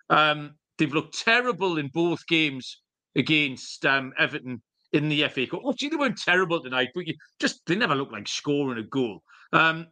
Um, 0.09 0.51
they've 0.77 0.93
looked 0.93 1.19
terrible 1.23 1.77
in 1.77 1.89
both 1.93 2.25
games 2.27 2.81
against 3.15 3.85
um, 3.85 4.13
Everton 4.17 4.61
in 4.93 5.09
the 5.09 5.27
FA 5.29 5.47
Cup. 5.47 5.61
Well, 5.63 5.73
gee, 5.73 5.89
they 5.89 5.95
weren't 5.95 6.17
terrible 6.17 6.61
tonight, 6.61 6.89
but 6.93 7.07
you 7.07 7.15
just 7.39 7.61
they 7.65 7.75
never 7.75 7.95
looked 7.95 8.11
like 8.11 8.27
scoring 8.27 8.79
a 8.79 8.83
goal. 8.83 9.21
Um, 9.53 9.87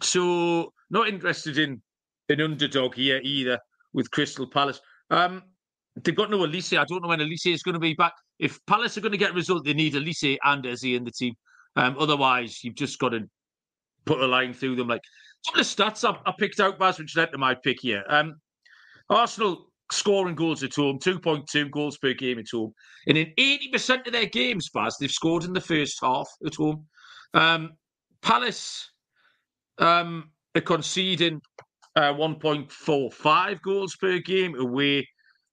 so 0.00 0.72
not 0.90 1.08
interested 1.08 1.58
in 1.58 1.80
an 2.28 2.40
underdog 2.40 2.94
here 2.94 3.20
either 3.22 3.58
with 3.92 4.10
Crystal 4.10 4.46
Palace. 4.46 4.80
Um, 5.10 5.42
they've 6.02 6.16
got 6.16 6.30
no 6.30 6.38
Olise. 6.38 6.78
I 6.78 6.84
don't 6.84 7.02
know 7.02 7.08
when 7.08 7.20
Olise 7.20 7.52
is 7.52 7.62
going 7.62 7.74
to 7.74 7.80
be 7.80 7.94
back. 7.94 8.12
If 8.38 8.58
Palace 8.66 8.96
are 8.96 9.00
going 9.00 9.12
to 9.12 9.18
get 9.18 9.30
a 9.30 9.34
result, 9.34 9.64
they 9.64 9.74
need 9.74 9.94
Olise 9.94 10.38
and 10.44 10.66
Eze 10.66 10.84
in 10.84 11.04
the 11.04 11.10
team. 11.10 11.34
Um, 11.76 11.96
otherwise, 11.98 12.62
you've 12.62 12.74
just 12.74 12.98
got 12.98 13.10
to 13.10 13.20
put 14.04 14.20
a 14.20 14.26
line 14.26 14.52
through 14.52 14.76
them. 14.76 14.88
Like 14.88 15.02
some 15.44 15.58
of 15.58 15.66
the 15.66 15.82
stats 15.84 16.08
I, 16.08 16.18
I 16.28 16.34
picked 16.38 16.60
out, 16.60 16.78
Baz, 16.78 16.98
which 16.98 17.16
led 17.16 17.32
to 17.32 17.38
my 17.38 17.54
pick 17.54 17.80
here. 17.80 18.04
Um, 18.08 18.36
Arsenal 19.08 19.71
scoring 19.92 20.34
goals 20.34 20.62
at 20.62 20.74
home, 20.74 20.98
2.2 20.98 21.70
goals 21.70 21.98
per 21.98 22.12
game 22.14 22.38
at 22.38 22.46
home. 22.50 22.72
And 23.06 23.18
in 23.18 23.32
80% 23.38 24.06
of 24.06 24.12
their 24.12 24.26
games, 24.26 24.70
Baz, 24.70 24.96
they've 24.98 25.10
scored 25.10 25.44
in 25.44 25.52
the 25.52 25.60
first 25.60 25.98
half 26.02 26.28
at 26.44 26.54
home. 26.54 26.86
Um, 27.34 27.72
Palace 28.22 28.90
um, 29.78 30.30
are 30.54 30.60
conceding 30.60 31.40
uh, 31.96 32.12
1.45 32.12 33.62
goals 33.62 33.96
per 33.96 34.18
game 34.18 34.58
away. 34.58 35.08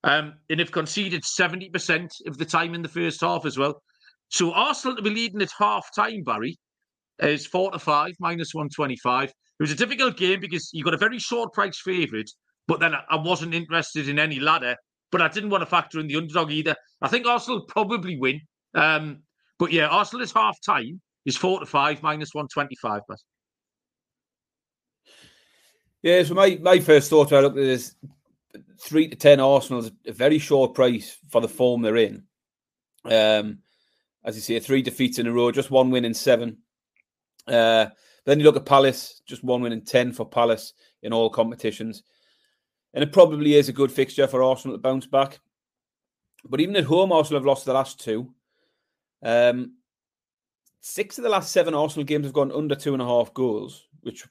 Um, 0.05 0.36
and 0.50 0.62
have 0.62 0.72
conceded 0.72 1.24
70% 1.24 2.10
of 2.25 2.38
the 2.38 2.46
time 2.46 2.74
in 2.74 2.81
the 2.81 2.88
first 2.88 3.19
half 3.19 3.46
as 3.46 3.58
well. 3.58 3.81
So 4.29 4.53
Arsenal 4.53 4.96
to 4.96 5.01
be 5.01 5.10
leading 5.10 5.41
at 5.41 5.51
half 5.58 5.93
time, 5.93 6.24
Barry, 6.24 6.58
is 7.22 7.46
four 7.46 7.72
to 7.72 7.79
five, 7.79 8.13
minus 8.19 8.53
125. 8.53 9.29
It 9.29 9.34
was 9.60 9.72
a 9.72 9.75
difficult 9.75 10.15
game 10.15 10.39
because 10.39 10.69
you 10.72 10.86
got 10.86 10.93
a 10.93 10.98
very 10.98 11.19
short 11.19 11.51
price 11.51 11.81
favourite, 11.81 12.29
but 12.69 12.79
then 12.79 12.93
I 12.93 13.15
wasn't 13.15 13.55
interested 13.55 14.07
in 14.07 14.19
any 14.19 14.39
ladder, 14.39 14.75
but 15.11 15.23
I 15.23 15.27
didn't 15.27 15.49
want 15.49 15.63
to 15.63 15.65
factor 15.65 15.99
in 15.99 16.07
the 16.07 16.17
underdog 16.17 16.51
either. 16.51 16.75
I 17.01 17.07
think 17.07 17.25
Arsenal 17.25 17.61
probably 17.61 18.15
win. 18.15 18.41
Um, 18.75 19.23
but 19.57 19.73
yeah, 19.73 19.88
Arsenal 19.88 20.21
is 20.21 20.31
half 20.31 20.61
time 20.61 21.01
is 21.25 21.35
four 21.35 21.59
to 21.59 21.65
five, 21.65 22.03
minus 22.03 22.35
125. 22.35 23.01
But 23.07 23.17
Yeah, 26.03 26.21
so 26.21 26.35
my, 26.35 26.59
my 26.61 26.79
first 26.79 27.09
thought 27.09 27.31
when 27.31 27.39
I 27.39 27.41
looked 27.41 27.57
at 27.57 27.63
this 27.63 27.95
three 28.79 29.07
to 29.07 29.15
ten 29.15 29.39
Arsenal 29.39 29.79
is 29.83 29.91
a 30.05 30.13
very 30.13 30.38
short 30.38 30.75
price 30.75 31.17
for 31.29 31.41
the 31.41 31.49
form 31.49 31.81
they're 31.81 31.97
in. 31.97 32.23
Um, 33.03 33.63
as 34.23 34.35
you 34.35 34.43
see, 34.43 34.59
three 34.59 34.83
defeats 34.83 35.17
in 35.17 35.25
a 35.25 35.33
row, 35.33 35.51
just 35.51 35.71
one 35.71 35.89
win 35.89 36.05
in 36.05 36.13
seven. 36.13 36.59
Uh, 37.47 37.88
then 38.25 38.38
you 38.38 38.45
look 38.45 38.57
at 38.57 38.65
Palace, 38.67 39.23
just 39.25 39.43
one 39.43 39.63
win 39.63 39.73
in 39.73 39.83
ten 39.83 40.11
for 40.11 40.29
Palace 40.29 40.73
in 41.01 41.13
all 41.13 41.31
competitions, 41.31 42.03
and 42.93 43.03
it 43.03 43.13
probably 43.13 43.55
is 43.55 43.69
a 43.69 43.74
good 43.74 43.91
fixture 43.91 44.27
for 44.27 44.43
Arsenal 44.43 44.77
to 44.77 44.81
bounce 44.81 45.05
back. 45.05 45.39
But 46.46 46.62
even 46.62 46.75
at 46.75 46.86
home, 46.86 47.12
Arsenal 47.12 47.39
have 47.39 47.46
lost 47.46 47.65
the 47.65 47.74
last 47.74 48.00
two. 48.00 48.34
Um, 49.22 49.75
six 50.81 51.17
of 51.17 51.24
the 51.24 51.29
last 51.29 51.51
seven 51.51 51.74
Arsenal 51.74 52.05
games 52.05 52.25
have 52.25 52.34
gone 52.34 52.51
under 52.51 52.75
two 52.75 52.93
and 52.93 53.01
a 53.01 53.05
half 53.05 53.34
goals, 53.34 53.88
which 54.01 54.25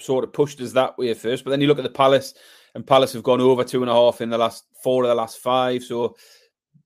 sort 0.00 0.24
of 0.24 0.32
pushed 0.32 0.60
us 0.60 0.72
that 0.72 0.98
way 0.98 1.14
first. 1.14 1.44
But 1.44 1.50
then 1.50 1.60
you 1.60 1.68
look 1.68 1.78
at 1.78 1.84
the 1.84 1.90
Palace, 1.90 2.34
and 2.74 2.86
Palace 2.86 3.12
have 3.12 3.22
gone 3.22 3.40
over 3.40 3.64
two 3.64 3.82
and 3.82 3.90
a 3.90 3.94
half 3.94 4.20
in 4.20 4.30
the 4.30 4.38
last 4.38 4.64
four 4.82 5.04
of 5.04 5.08
the 5.08 5.14
last 5.14 5.38
five. 5.38 5.84
So 5.84 6.16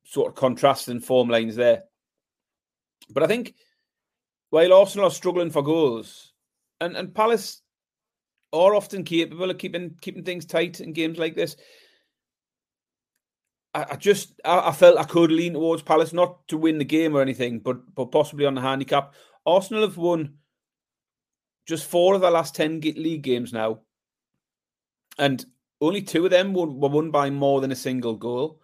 sort 0.05 0.29
of 0.29 0.35
contrasting 0.35 1.01
form 1.01 1.29
lines 1.29 1.57
there. 1.57 1.85
But 3.11 3.23
I 3.23 3.27
think 3.27 3.55
while 4.51 4.73
Arsenal 4.73 5.07
are 5.07 5.11
struggling 5.11 5.51
for 5.51 5.63
goals, 5.63 6.33
and, 6.81 6.97
and 6.97 7.15
Palace 7.15 7.63
are 8.53 8.75
often 8.75 9.05
capable 9.05 9.51
of 9.51 9.59
keeping 9.59 9.97
keeping 10.01 10.25
things 10.25 10.45
tight 10.45 10.81
in 10.81 10.93
games 10.93 11.19
like 11.19 11.35
this. 11.35 11.57
I, 13.75 13.87
I 13.93 13.97
just 13.97 14.41
I, 14.45 14.69
I, 14.69 14.73
felt 14.73 14.99
I 14.99 15.05
could 15.05 15.31
lean 15.31 15.55
towards 15.55 15.83
Palace, 15.83 16.13
not 16.13 16.47
to 16.49 16.57
win 16.57 16.79
the 16.79 16.85
game 16.85 17.17
or 17.17 17.23
anything, 17.23 17.61
but 17.61 17.95
but 17.95 18.07
possibly 18.07 18.47
on 18.47 18.55
the 18.55 18.61
handicap. 18.61 19.15
Arsenal 19.45 19.83
have 19.83 19.97
won 19.97 20.35
just 21.67 21.87
four 21.87 22.15
of 22.15 22.21
the 22.21 22.31
last 22.31 22.55
ten 22.55 22.81
league 22.81 23.23
games 23.23 23.53
now, 23.53 23.81
and 25.19 25.45
only 25.81 26.03
two 26.03 26.25
of 26.25 26.31
them 26.31 26.55
were, 26.55 26.67
were 26.67 26.89
won 26.89 27.11
by 27.11 27.31
more 27.31 27.61
than 27.61 27.73
a 27.73 27.77
single 27.77 28.15
goal. 28.15 28.61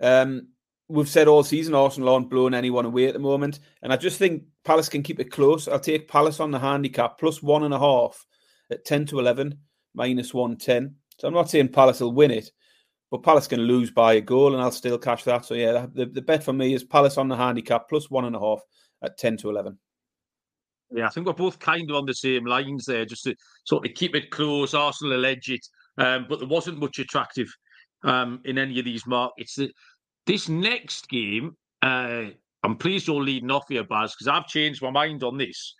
Um, 0.00 0.48
we've 0.88 1.08
said 1.08 1.28
all 1.28 1.42
season 1.42 1.74
Arsenal 1.74 2.10
aren't 2.10 2.28
blowing 2.28 2.54
anyone 2.54 2.84
away 2.84 3.06
at 3.06 3.14
the 3.14 3.20
moment, 3.20 3.60
and 3.82 3.92
I 3.92 3.96
just 3.96 4.18
think 4.18 4.44
Palace 4.64 4.88
can 4.88 5.02
keep 5.02 5.20
it 5.20 5.30
close. 5.30 5.68
I'll 5.68 5.80
take 5.80 6.08
Palace 6.08 6.40
on 6.40 6.50
the 6.50 6.58
handicap 6.58 7.18
plus 7.18 7.42
one 7.42 7.64
and 7.64 7.72
a 7.72 7.78
half 7.78 8.26
at 8.70 8.84
ten 8.84 9.06
to 9.06 9.18
eleven, 9.18 9.58
minus 9.94 10.34
one 10.34 10.56
ten. 10.56 10.96
So 11.18 11.28
I'm 11.28 11.34
not 11.34 11.50
saying 11.50 11.68
Palace 11.68 12.00
will 12.00 12.12
win 12.12 12.30
it, 12.30 12.50
but 13.10 13.22
Palace 13.22 13.46
can 13.46 13.60
lose 13.60 13.90
by 13.90 14.14
a 14.14 14.20
goal, 14.20 14.54
and 14.54 14.62
I'll 14.62 14.72
still 14.72 14.98
cash 14.98 15.24
that. 15.24 15.44
So 15.44 15.54
yeah, 15.54 15.86
the, 15.92 16.06
the 16.06 16.22
bet 16.22 16.42
for 16.42 16.52
me 16.52 16.74
is 16.74 16.84
Palace 16.84 17.18
on 17.18 17.28
the 17.28 17.36
handicap 17.36 17.88
plus 17.88 18.10
one 18.10 18.24
and 18.24 18.36
a 18.36 18.40
half 18.40 18.60
at 19.02 19.18
ten 19.18 19.36
to 19.38 19.50
eleven. 19.50 19.78
Yeah, 20.90 21.06
I 21.06 21.10
think 21.10 21.26
we're 21.26 21.32
both 21.32 21.58
kind 21.58 21.90
of 21.90 21.96
on 21.96 22.06
the 22.06 22.14
same 22.14 22.44
lines 22.44 22.84
there, 22.84 23.04
just 23.04 23.24
to 23.24 23.34
sort 23.64 23.86
of 23.86 23.94
keep 23.94 24.14
it 24.14 24.30
close. 24.30 24.74
Arsenal 24.74 25.16
allege 25.16 25.50
it, 25.50 25.66
um, 25.98 26.26
but 26.28 26.38
there 26.38 26.48
wasn't 26.48 26.78
much 26.78 26.98
attractive 26.98 27.48
um, 28.04 28.40
in 28.44 28.58
any 28.58 28.78
of 28.78 28.84
these 28.84 29.06
markets. 29.06 29.58
This 30.26 30.48
next 30.48 31.08
game, 31.08 31.56
uh, 31.82 32.26
I'm 32.62 32.76
pleased 32.76 33.08
you're 33.08 33.22
leading 33.22 33.50
off 33.50 33.64
here, 33.68 33.84
Baz, 33.84 34.14
because 34.14 34.28
I've 34.28 34.46
changed 34.46 34.82
my 34.82 34.90
mind 34.90 35.22
on 35.22 35.36
this 35.36 35.74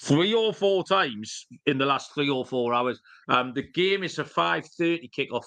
three 0.00 0.34
or 0.34 0.52
four 0.52 0.84
times 0.84 1.46
in 1.66 1.78
the 1.78 1.86
last 1.86 2.12
three 2.14 2.28
or 2.28 2.44
four 2.44 2.74
hours. 2.74 3.00
Um, 3.28 3.52
the 3.54 3.62
game 3.62 4.02
is 4.02 4.18
a 4.18 4.24
5.30 4.24 5.10
kickoff, 5.16 5.44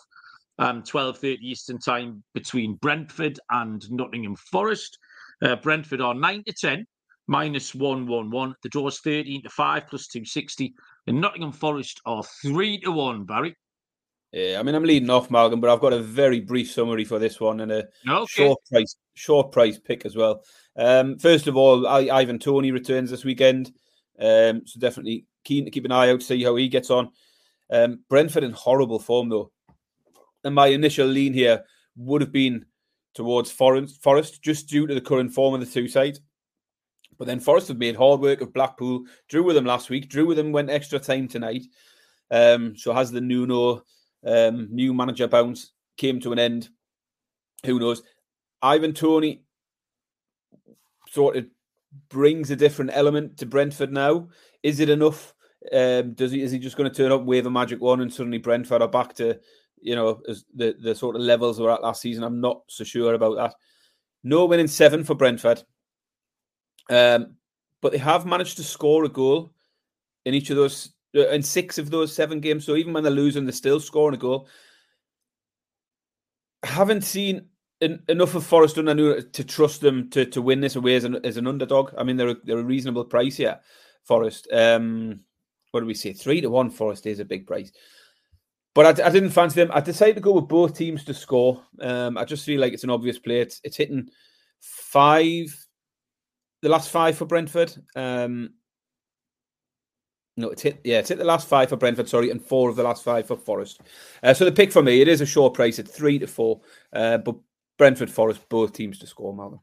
um, 0.58 0.84
12.30 0.84 1.38
Eastern 1.42 1.80
time 1.80 2.24
between 2.34 2.76
Brentford 2.76 3.40
and 3.52 3.90
Nottingham 3.92 4.36
Forest. 4.36 4.98
Uh, 5.42 5.56
Brentford 5.56 6.02
are 6.02 6.14
9 6.14 6.44
to 6.46 6.54
10 6.54 6.86
minus 7.28 7.74
111. 7.74 8.56
The 8.64 8.70
draw 8.70 8.88
is 8.88 9.00
13 9.00 9.44
to 9.44 9.50
5 9.50 9.88
plus 9.88 10.08
260. 10.08 10.74
And 11.08 11.22
Nottingham 11.22 11.52
Forest 11.52 12.02
are 12.06 12.24
3 12.42 12.80
to 12.82 12.92
1, 12.92 13.26
Barry. 13.26 13.56
Yeah, 14.32 14.60
I 14.60 14.64
mean 14.64 14.76
I'm 14.76 14.84
leading 14.84 15.10
off 15.10 15.32
Malcolm, 15.32 15.60
but 15.60 15.72
I've 15.72 15.80
got 15.80 15.94
a 15.94 16.00
very 16.00 16.40
brief 16.40 16.72
summary 16.72 17.04
for 17.04 17.18
this 17.18 17.40
one 17.40 17.62
and 17.62 17.72
a 17.72 17.88
okay. 18.08 18.26
short 18.28 18.60
price 18.72 18.96
short 19.16 19.52
price 19.52 19.80
pick 19.80 20.06
as 20.06 20.16
well. 20.16 20.44
Um, 20.76 21.18
first 21.18 21.48
of 21.48 21.58
all, 21.58 21.88
I, 21.88 22.10
Ivan 22.12 22.38
Toney 22.38 22.72
returns 22.72 23.10
this 23.10 23.26
weekend, 23.26 23.72
um, 24.20 24.62
so 24.66 24.80
definitely 24.80 25.26
keen 25.44 25.66
to 25.66 25.72
keep 25.72 25.86
an 25.86 25.92
eye 25.92 26.10
out, 26.10 26.20
to 26.20 26.26
see 26.26 26.44
how 26.44 26.56
he 26.56 26.68
gets 26.68 26.90
on. 26.90 27.10
Um, 27.72 28.00
Brentford 28.10 28.44
in 28.44 28.52
horrible 28.52 29.00
form 29.00 29.30
though, 29.30 29.52
and 30.44 30.56
my 30.56 30.68
initial 30.68 31.08
lean 31.08 31.34
here 31.34 31.64
would 31.96 32.22
have 32.22 32.32
been 32.32 32.66
towards 33.14 33.52
Forest, 33.52 34.42
just 34.42 34.70
due 34.70 34.88
to 34.88 34.94
the 34.94 35.02
current 35.02 35.34
form 35.34 35.54
of 35.54 35.60
the 35.60 35.66
two 35.66 35.88
sides. 35.88 36.22
But 37.18 37.28
then 37.28 37.40
Forest 37.40 37.68
have 37.68 37.78
made 37.78 37.96
hard 37.96 38.22
work 38.22 38.42
of 38.42 38.54
Blackpool. 38.54 39.04
Drew 39.28 39.44
with 39.44 39.56
them 39.56 39.66
last 39.66 39.90
week. 39.90 40.10
Drew 40.10 40.26
with 40.26 40.38
them 40.38 40.54
went 40.54 40.70
extra 40.70 41.00
time 41.00 41.28
tonight. 41.28 41.66
Um, 42.32 42.78
so 42.78 42.94
has 42.94 43.12
the 43.12 43.20
Nuno 43.20 43.84
um, 44.26 44.70
new 44.72 44.94
manager 44.94 45.28
bounce 45.28 45.72
came 45.98 46.20
to 46.22 46.32
an 46.32 46.40
end. 46.40 46.70
Who 47.66 47.80
knows? 47.80 48.04
Ivan 48.62 48.94
Toney 48.94 49.44
sort 51.10 51.36
of 51.36 51.48
brings 52.10 52.52
a 52.52 52.56
different 52.56 52.92
element 52.94 53.38
to 53.38 53.46
Brentford 53.46 53.92
now. 53.92 54.30
Is 54.64 54.80
it 54.80 54.90
enough? 54.90 55.34
Um, 55.74 56.14
does 56.14 56.32
he 56.32 56.42
is 56.42 56.52
he 56.52 56.60
just 56.60 56.78
going 56.78 56.90
to 56.90 56.96
turn 56.96 57.12
up, 57.12 57.24
wave 57.24 57.46
a 57.46 57.52
magic 57.52 57.82
wand, 57.82 58.02
and 58.02 58.14
suddenly 58.14 58.38
Brentford 58.38 58.82
are 58.82 58.88
back 58.88 59.14
to 59.16 59.40
you 59.82 59.96
know 59.96 60.22
the 60.56 60.76
the 60.82 60.96
sort 60.96 61.16
of 61.16 61.22
levels 61.22 61.58
they 61.58 61.64
were 61.64 61.72
at 61.72 61.84
last 61.84 62.02
season? 62.02 62.24
I'm 62.24 62.42
not 62.42 62.62
so 62.68 62.84
sure 62.84 63.14
about 63.14 63.36
that. 63.36 63.56
No 64.24 64.46
winning 64.46 64.68
seven 64.68 65.04
for 65.04 65.16
Brentford. 65.16 65.64
Um, 66.90 67.36
but 67.82 67.92
they 67.92 67.98
have 67.98 68.26
managed 68.26 68.58
to 68.58 68.64
score 68.64 69.06
a 69.06 69.10
goal 69.10 69.54
in 70.26 70.34
each 70.34 70.50
of 70.50 70.58
those, 70.58 70.92
uh, 71.16 71.30
in 71.30 71.44
six 71.44 71.78
of 71.78 71.90
those 71.90 72.14
seven 72.14 72.40
games. 72.40 72.66
So 72.66 72.76
even 72.76 72.94
when 72.94 73.04
they're 73.04 73.12
losing, 73.12 73.46
they're 73.46 73.54
still 73.54 73.80
scoring 73.80 74.16
a 74.16 74.18
goal. 74.18 74.48
I 76.64 76.68
haven't 76.68 77.04
seen 77.04 77.48
en- 77.82 78.04
enough 78.08 78.36
of 78.36 78.46
Forest 78.46 78.78
under 78.78 79.22
to 79.22 79.44
trust 79.44 79.82
them 79.82 80.10
to, 80.12 80.26
to 80.26 80.42
win 80.42 80.62
this 80.62 80.76
away 80.76 80.96
as 80.96 81.04
an, 81.04 81.24
as 81.26 81.38
an 81.38 81.48
underdog. 81.48 81.94
I 81.98 82.04
mean, 82.04 82.18
they're 82.18 82.30
a, 82.30 82.36
they're 82.44 82.60
a 82.60 82.64
reasonable 82.64 83.06
price 83.06 83.38
here, 83.38 83.60
Forest. 84.04 84.48
Um, 84.52 85.22
what 85.72 85.82
do 85.82 85.86
we 85.86 85.94
say? 85.94 86.14
Three 86.14 86.42
to 86.42 86.50
one 86.50 86.70
Forest 86.70 87.06
is 87.06 87.20
a 87.20 87.26
big 87.26 87.48
price. 87.48 87.72
But 88.76 89.00
I, 89.00 89.08
I, 89.08 89.10
didn't 89.10 89.32
fancy 89.32 89.62
them. 89.62 89.72
I 89.74 89.82
decided 89.82 90.16
to 90.16 90.22
go 90.22 90.34
with 90.34 90.48
both 90.48 90.78
teams 90.78 91.04
to 91.06 91.14
score. 91.14 91.64
Um, 91.82 92.18
I 92.18 92.26
just 92.26 92.46
feel 92.46 92.62
like 92.62 92.74
it's 92.74 92.84
an 92.84 92.92
obvious 92.92 93.20
play. 93.20 93.42
It's, 93.42 93.60
it's 93.64 93.78
hitting 93.78 94.10
five 94.60 95.56
the 96.62 96.70
last 96.70 96.90
five 96.90 97.18
for 97.18 97.26
Brentford. 97.26 97.74
Um, 97.96 98.52
no, 100.38 100.50
it's 100.50 100.62
hit. 100.62 100.80
Yeah, 100.84 101.00
it's 101.00 101.10
hit 101.10 101.18
the 101.18 101.26
last 101.26 101.48
five 101.48 101.70
for 101.70 101.78
Brentford. 101.78 102.08
Sorry, 102.08 102.32
and 102.32 102.42
four 102.42 102.70
of 102.70 102.76
the 102.76 102.84
last 102.84 103.04
five 103.04 103.28
for 103.28 103.36
Forest. 103.36 103.82
Uh, 104.24 104.34
so 104.34 104.46
the 104.46 104.52
pick 104.52 104.72
for 104.72 104.82
me, 104.82 105.02
it 105.02 105.08
is 105.08 105.22
a 105.22 105.26
short 105.26 105.54
price 105.54 105.80
at 105.80 105.88
three 105.88 106.20
to 106.20 106.28
four. 106.28 106.62
Uh, 106.94 107.18
but 107.18 107.36
Brentford, 107.80 108.12
Forest, 108.12 108.48
both 108.50 108.74
teams 108.74 109.00
to 109.00 109.08
score. 109.08 109.36
Malcolm. 109.36 109.62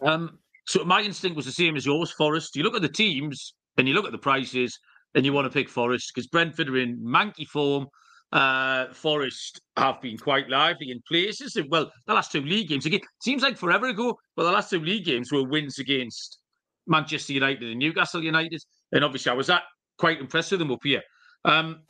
Um. 0.00 0.38
So 0.66 0.84
my 0.84 1.02
instinct 1.02 1.36
was 1.36 1.44
the 1.44 1.52
same 1.52 1.76
as 1.76 1.84
yours, 1.84 2.12
Forest. 2.12 2.56
You 2.56 2.62
look 2.62 2.76
at 2.76 2.82
the 2.82 2.88
teams 2.88 3.52
and 3.76 3.86
you 3.86 3.94
look 3.94 4.06
at 4.06 4.12
the 4.12 4.18
prices, 4.18 4.78
and 5.14 5.24
you 5.26 5.32
want 5.32 5.44
to 5.44 5.50
pick 5.50 5.68
Forest 5.68 6.12
because 6.14 6.28
Brentford 6.28 6.68
are 6.68 6.78
in 6.78 6.98
manky 6.98 7.46
form. 7.46 7.86
Uh, 8.32 8.86
Forest 8.94 9.60
have 9.76 10.00
been 10.00 10.16
quite 10.16 10.48
lively 10.48 10.90
in 10.90 11.02
places. 11.06 11.58
Well, 11.68 11.90
the 12.06 12.14
last 12.14 12.32
two 12.32 12.40
league 12.40 12.68
games 12.68 12.86
again 12.86 13.00
seems 13.20 13.42
like 13.42 13.58
forever 13.58 13.88
ago, 13.88 14.16
but 14.36 14.44
the 14.44 14.52
last 14.52 14.70
two 14.70 14.80
league 14.80 15.04
games 15.04 15.30
were 15.30 15.46
wins 15.46 15.78
against 15.78 16.38
Manchester 16.86 17.34
United 17.34 17.68
and 17.68 17.78
Newcastle 17.78 18.22
United, 18.22 18.62
and 18.92 19.04
obviously 19.04 19.30
I 19.30 19.34
was 19.34 19.50
quite 19.98 20.20
impressed 20.20 20.50
with 20.50 20.60
them 20.60 20.70
up 20.70 20.80
here. 20.82 21.02
Um, 21.44 21.82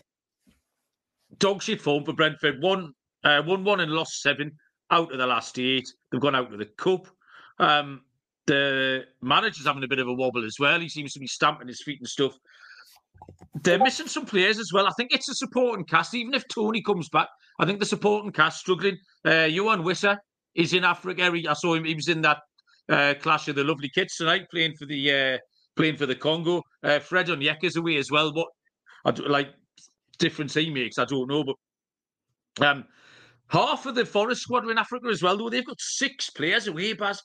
dog 1.38 1.62
shit 1.62 1.80
form 1.80 2.04
for 2.04 2.12
Brentford. 2.12 2.60
One, 2.60 2.92
uh, 3.22 3.42
one, 3.42 3.62
one, 3.62 3.80
and 3.80 3.92
lost 3.92 4.20
seven 4.20 4.50
out 4.92 5.10
of 5.10 5.18
the 5.18 5.26
last 5.26 5.58
eight. 5.58 5.92
They've 6.10 6.20
gone 6.20 6.36
out 6.36 6.52
of 6.52 6.58
the 6.58 6.66
cup. 6.66 7.08
Um, 7.58 8.02
the 8.46 9.04
manager's 9.20 9.66
having 9.66 9.82
a 9.82 9.88
bit 9.88 9.98
of 9.98 10.08
a 10.08 10.12
wobble 10.12 10.44
as 10.44 10.56
well. 10.60 10.78
He 10.78 10.88
seems 10.88 11.12
to 11.14 11.20
be 11.20 11.26
stamping 11.26 11.68
his 11.68 11.82
feet 11.82 11.98
and 12.00 12.08
stuff. 12.08 12.36
They're 13.62 13.78
missing 13.78 14.08
some 14.08 14.26
players 14.26 14.58
as 14.58 14.72
well. 14.72 14.86
I 14.86 14.92
think 14.96 15.12
it's 15.12 15.28
a 15.28 15.34
supporting 15.34 15.84
cast. 15.84 16.14
Even 16.14 16.34
if 16.34 16.46
Toney 16.48 16.82
comes 16.82 17.08
back, 17.08 17.28
I 17.58 17.66
think 17.66 17.80
the 17.80 17.86
supporting 17.86 18.32
cast 18.32 18.60
struggling. 18.60 18.98
Uh, 19.24 19.48
Wissa 19.48 20.18
is 20.54 20.72
in 20.72 20.84
Africa. 20.84 21.30
I 21.48 21.52
saw 21.54 21.74
him. 21.74 21.84
He 21.84 21.94
was 21.94 22.08
in 22.08 22.20
that 22.22 22.38
uh, 22.88 23.14
clash 23.20 23.48
of 23.48 23.56
the 23.56 23.64
lovely 23.64 23.88
kids 23.88 24.16
tonight, 24.16 24.46
playing 24.50 24.74
for 24.76 24.86
the 24.86 25.12
uh, 25.12 25.38
playing 25.76 25.96
for 25.96 26.06
the 26.06 26.16
Congo. 26.16 26.62
Uh, 26.82 26.98
Fred 26.98 27.28
Onyeka's 27.28 27.76
away 27.76 27.96
as 27.96 28.10
well. 28.10 28.34
What 28.34 28.48
I 29.04 29.12
do, 29.12 29.26
like 29.28 29.50
difference 30.18 30.54
he 30.54 30.70
makes, 30.70 30.98
I 30.98 31.04
don't 31.04 31.28
know. 31.28 31.44
But 31.44 32.66
um, 32.66 32.84
half 33.52 33.86
of 33.86 33.94
the 33.94 34.04
Forest 34.04 34.42
squad 34.42 34.68
in 34.68 34.78
Africa 34.78 35.08
as 35.08 35.22
well. 35.22 35.36
Though 35.36 35.50
they've 35.50 35.66
got 35.66 35.80
six 35.80 36.30
players 36.30 36.66
away, 36.66 36.94
Baz. 36.94 37.22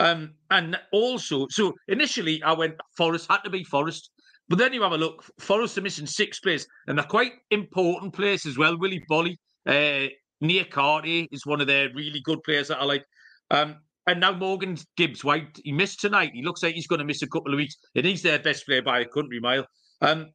Um, 0.00 0.34
and 0.50 0.78
also, 0.92 1.46
so 1.50 1.74
initially 1.88 2.42
I 2.42 2.52
went 2.52 2.74
Forest 2.96 3.26
had 3.30 3.42
to 3.44 3.50
be 3.50 3.64
Forest. 3.64 4.10
But 4.48 4.58
then 4.58 4.72
you 4.72 4.82
have 4.82 4.92
a 4.92 4.98
look, 4.98 5.24
Forest 5.40 5.76
are 5.78 5.82
missing 5.82 6.06
six 6.06 6.40
players, 6.40 6.66
and 6.86 6.98
they're 6.98 7.04
quite 7.04 7.32
important 7.50 8.14
players 8.14 8.46
as 8.46 8.56
well. 8.56 8.78
Willy 8.78 9.02
Boly, 9.10 9.36
uh, 9.66 10.08
Niakhaté 10.42 11.28
is 11.32 11.44
one 11.44 11.60
of 11.60 11.66
their 11.66 11.90
really 11.94 12.20
good 12.24 12.42
players 12.44 12.68
that 12.68 12.80
I 12.80 12.84
like. 12.84 13.04
Um, 13.50 13.76
and 14.06 14.20
now 14.20 14.32
Morgan 14.32 14.78
Gibbs 14.96 15.22
White, 15.22 15.58
he 15.64 15.72
missed 15.72 16.00
tonight. 16.00 16.30
He 16.32 16.42
looks 16.42 16.62
like 16.62 16.74
he's 16.74 16.86
going 16.86 17.00
to 17.00 17.04
miss 17.04 17.22
a 17.22 17.28
couple 17.28 17.52
of 17.52 17.58
weeks, 17.58 17.76
and 17.94 18.06
he's 18.06 18.22
their 18.22 18.38
best 18.38 18.64
player 18.66 18.82
by 18.82 19.00
a 19.00 19.04
country 19.04 19.40
mile. 19.40 19.66
Um, 20.00 20.28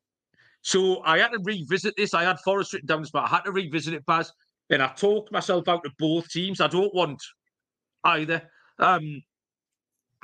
So 0.61 1.03
I 1.03 1.17
had 1.19 1.31
to 1.31 1.39
revisit 1.43 1.93
this. 1.97 2.13
I 2.13 2.23
had 2.23 2.39
Forest 2.39 2.73
written 2.73 2.87
down, 2.87 3.05
but 3.11 3.23
I 3.23 3.27
had 3.27 3.41
to 3.45 3.51
revisit 3.51 3.93
it, 3.93 4.05
Baz. 4.05 4.31
And 4.69 4.81
I 4.81 4.87
talked 4.87 5.31
myself 5.31 5.67
out 5.67 5.85
of 5.85 5.91
both 5.97 6.29
teams. 6.29 6.61
I 6.61 6.67
don't 6.67 6.93
want 6.93 7.21
either. 8.03 8.41
Um, 8.79 9.21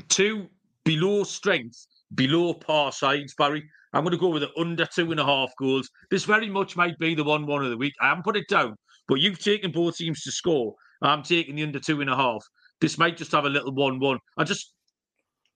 two 0.07 0.47
below 0.85 1.23
strength, 1.23 1.85
below 2.15 2.53
par 2.53 2.91
sides, 2.91 3.35
Barry. 3.37 3.69
I'm 3.93 4.03
going 4.03 4.11
to 4.11 4.17
go 4.17 4.29
with 4.29 4.43
the 4.43 4.51
under 4.59 4.85
two 4.85 5.11
and 5.11 5.19
a 5.19 5.25
half 5.25 5.51
goals. 5.57 5.89
This 6.11 6.25
very 6.25 6.49
much 6.49 6.75
might 6.75 6.97
be 6.99 7.15
the 7.15 7.23
one 7.23 7.45
one 7.45 7.63
of 7.63 7.69
the 7.69 7.77
week. 7.77 7.93
I 8.01 8.09
haven't 8.09 8.23
put 8.23 8.37
it 8.37 8.47
down, 8.47 8.75
but 9.07 9.19
you've 9.19 9.39
taken 9.39 9.71
both 9.71 9.97
teams 9.97 10.21
to 10.23 10.31
score. 10.31 10.75
I'm 11.01 11.23
taking 11.23 11.55
the 11.55 11.63
under 11.63 11.79
two 11.79 12.01
and 12.01 12.09
a 12.09 12.15
half. 12.15 12.45
This 12.81 12.97
might 12.97 13.17
just 13.17 13.31
have 13.31 13.45
a 13.45 13.49
little 13.49 13.73
one 13.73 13.99
one. 13.99 14.19
I 14.37 14.43
just 14.43 14.73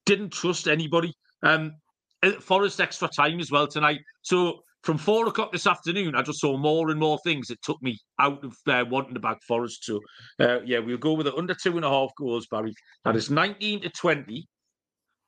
didn't 0.05 0.31
trust 0.31 0.67
anybody. 0.67 1.13
Um, 1.43 1.73
Forest 2.39 2.79
extra 2.79 3.09
time 3.09 3.39
as 3.39 3.51
well 3.51 3.67
tonight. 3.67 3.99
So 4.21 4.61
from 4.83 4.97
four 4.97 5.27
o'clock 5.27 5.51
this 5.51 5.65
afternoon, 5.65 6.13
I 6.13 6.21
just 6.21 6.41
saw 6.41 6.57
more 6.57 6.89
and 6.89 6.99
more 6.99 7.17
things 7.19 7.47
that 7.47 7.61
took 7.61 7.81
me 7.81 7.97
out 8.19 8.43
of 8.43 8.55
uh, 8.67 8.83
wanting 8.89 9.13
to 9.13 9.19
back 9.19 9.41
Forest. 9.43 9.85
So, 9.85 10.01
uh, 10.39 10.59
yeah, 10.65 10.79
we'll 10.79 10.97
go 10.97 11.13
with 11.13 11.27
it 11.27 11.37
under 11.37 11.55
two 11.55 11.77
and 11.77 11.85
a 11.85 11.89
half 11.89 12.11
goals, 12.17 12.47
Barry. 12.47 12.73
That 13.05 13.15
is 13.15 13.31
19 13.31 13.81
to 13.81 13.89
20 13.89 14.45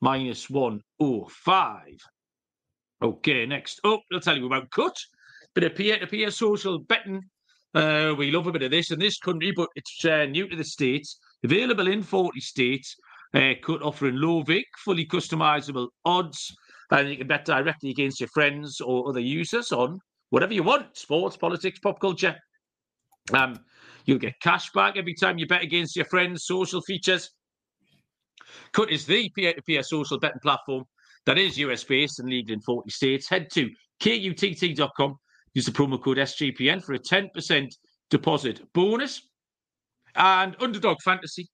minus 0.02 0.50
105. 0.50 1.82
Okay, 3.02 3.46
next 3.46 3.80
up, 3.86 4.02
I'll 4.12 4.20
tell 4.20 4.38
you 4.38 4.46
about 4.46 4.70
Kutt. 4.72 4.98
Bit 5.54 5.64
of 5.64 5.76
peer 5.76 6.00
to 6.00 6.08
peer 6.08 6.32
social 6.32 6.80
betting. 6.80 7.22
Uh, 7.74 8.14
we 8.18 8.32
love 8.32 8.48
a 8.48 8.52
bit 8.52 8.64
of 8.64 8.72
this 8.72 8.92
in 8.92 9.00
this 9.00 9.20
country, 9.20 9.52
but 9.56 9.70
it's 9.76 10.04
uh, 10.04 10.26
new 10.26 10.50
to 10.50 10.56
the 10.56 10.64
States. 10.66 11.18
Available 11.44 11.88
in 11.88 12.04
40 12.04 12.40
states. 12.42 12.96
Uh, 13.34 13.54
Kutt 13.64 13.82
offering 13.82 14.16
low 14.16 14.44
vig, 14.44 14.66
fully 14.84 15.06
customizable 15.06 15.88
odds 16.04 16.54
and 16.92 17.10
you 17.10 17.18
can 17.18 17.28
bet 17.28 17.46
directly 17.46 17.90
against 17.90 18.20
your 18.20 18.30
friends 18.30 18.82
or 18.82 19.10
other 19.10 19.20
users 19.20 19.72
on 19.72 20.00
whatever 20.30 20.54
you 20.54 20.64
want 20.64 20.96
sports, 20.98 21.38
politics, 21.38 21.80
pop 21.80 22.00
culture. 22.00 22.36
Um, 23.34 23.60
you'll 24.06 24.20
get 24.20 24.40
cash 24.42 24.72
back 24.72 24.98
every 24.98 25.16
time 25.16 25.38
you 25.38 25.48
bet 25.48 25.64
against 25.64 25.96
your 25.96 26.06
friends, 26.06 26.46
social 26.46 26.82
features. 26.82 27.32
Kutt 28.74 28.92
is 28.92 29.06
the 29.06 29.30
peer 29.36 29.54
to 29.54 29.62
peer 29.62 29.84
social 29.84 30.20
betting 30.20 30.40
platform 30.42 30.86
that 31.26 31.38
is 31.38 31.58
US 31.58 31.84
based 31.84 32.20
and 32.20 32.30
legal 32.30 32.54
in 32.54 32.62
40 32.62 32.90
states. 32.90 33.30
Head 33.30 33.50
to 33.54 33.70
kutt.com, 34.00 35.16
use 35.54 35.66
the 35.66 35.72
promo 35.72 36.02
code 36.02 36.18
SGPN 36.18 36.84
for 36.84 36.94
a 36.94 37.00
10% 37.00 37.68
deposit 38.10 38.62
bonus. 38.74 39.22
And 40.16 40.56
Underdog 40.62 40.98
Fantasy, 41.04 41.48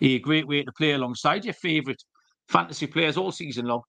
a 0.00 0.18
great 0.20 0.46
way 0.46 0.62
to 0.62 0.72
play 0.72 0.92
alongside 0.92 1.44
your 1.44 1.54
favourite 1.54 2.02
fantasy 2.48 2.86
players 2.86 3.16
all 3.16 3.32
season 3.32 3.66
long. 3.66 3.82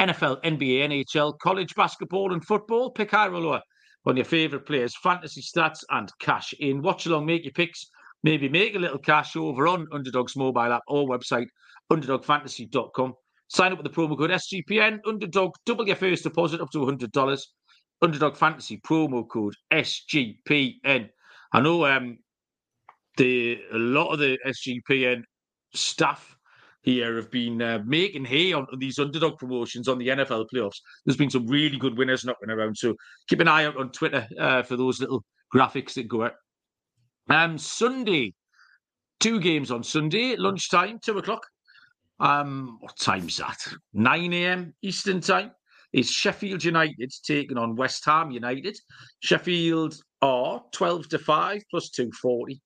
NFL, 0.00 0.42
NBA, 0.42 1.06
NHL, 1.06 1.38
college 1.38 1.74
basketball, 1.74 2.32
and 2.32 2.44
football. 2.44 2.90
Pick 2.90 3.10
high 3.12 3.28
or 3.28 3.38
lower 3.38 3.62
on 4.06 4.16
your 4.16 4.24
favourite 4.24 4.66
players, 4.66 4.96
fantasy 5.02 5.42
stats, 5.42 5.84
and 5.90 6.10
cash 6.18 6.52
in. 6.58 6.82
Watch 6.82 7.06
along, 7.06 7.26
make 7.26 7.44
your 7.44 7.52
picks. 7.52 7.88
Maybe 8.24 8.48
make 8.48 8.74
a 8.74 8.78
little 8.78 8.98
cash 8.98 9.36
over 9.36 9.66
on 9.66 9.86
Underdog's 9.92 10.36
mobile 10.36 10.72
app 10.72 10.82
or 10.88 11.08
website, 11.08 11.48
underdogfantasy.com. 11.92 13.14
Sign 13.48 13.72
up 13.72 13.82
with 13.82 13.92
the 13.92 13.94
promo 13.94 14.16
code 14.16 14.30
SGPN. 14.30 15.00
Underdog, 15.06 15.52
double 15.66 15.86
your 15.86 15.96
first 15.96 16.22
deposit 16.22 16.60
up 16.60 16.70
to 16.70 16.78
$100. 16.78 17.42
Underdog 18.00 18.36
Fantasy 18.36 18.78
promo 18.78 19.28
code 19.28 19.54
SGPN. 19.72 21.08
I 21.52 21.60
know 21.60 21.84
um, 21.84 22.18
the 23.16 23.60
a 23.72 23.78
lot 23.78 24.12
of 24.12 24.18
the 24.20 24.38
SGPN 24.46 25.22
staff 25.74 26.36
here 26.82 27.16
have 27.16 27.30
been 27.30 27.62
uh, 27.62 27.80
making 27.84 28.24
hay 28.24 28.52
on 28.52 28.66
these 28.78 28.98
underdog 28.98 29.38
promotions 29.38 29.88
on 29.88 29.98
the 29.98 30.08
NFL 30.08 30.46
playoffs. 30.52 30.80
There's 31.04 31.16
been 31.16 31.30
some 31.30 31.46
really 31.46 31.78
good 31.78 31.96
winners 31.96 32.24
knocking 32.24 32.50
around. 32.50 32.76
So 32.76 32.94
keep 33.28 33.40
an 33.40 33.48
eye 33.48 33.64
out 33.64 33.76
on 33.76 33.90
Twitter 33.90 34.26
uh, 34.38 34.62
for 34.62 34.76
those 34.76 35.00
little 35.00 35.24
graphics 35.54 35.94
that 35.94 36.08
go 36.08 36.24
out. 36.24 36.34
Um, 37.28 37.56
Sunday, 37.56 38.34
two 39.20 39.38
games 39.38 39.70
on 39.70 39.84
Sunday, 39.84 40.34
lunchtime, 40.36 40.98
two 41.02 41.18
o'clock. 41.18 41.46
Um, 42.18 42.78
what 42.80 42.96
time's 42.98 43.36
that? 43.38 43.58
9 43.94 44.32
a.m. 44.32 44.74
Eastern 44.82 45.20
time. 45.20 45.52
Is 45.92 46.10
Sheffield 46.10 46.64
United 46.64 47.12
taking 47.22 47.58
on 47.58 47.76
West 47.76 48.04
Ham 48.06 48.30
United? 48.30 48.78
Sheffield 49.20 49.94
are 50.22 50.62
12 50.72 51.08
to 51.10 51.18
5 51.18 51.62
plus 51.70 51.90
240. 51.90 52.60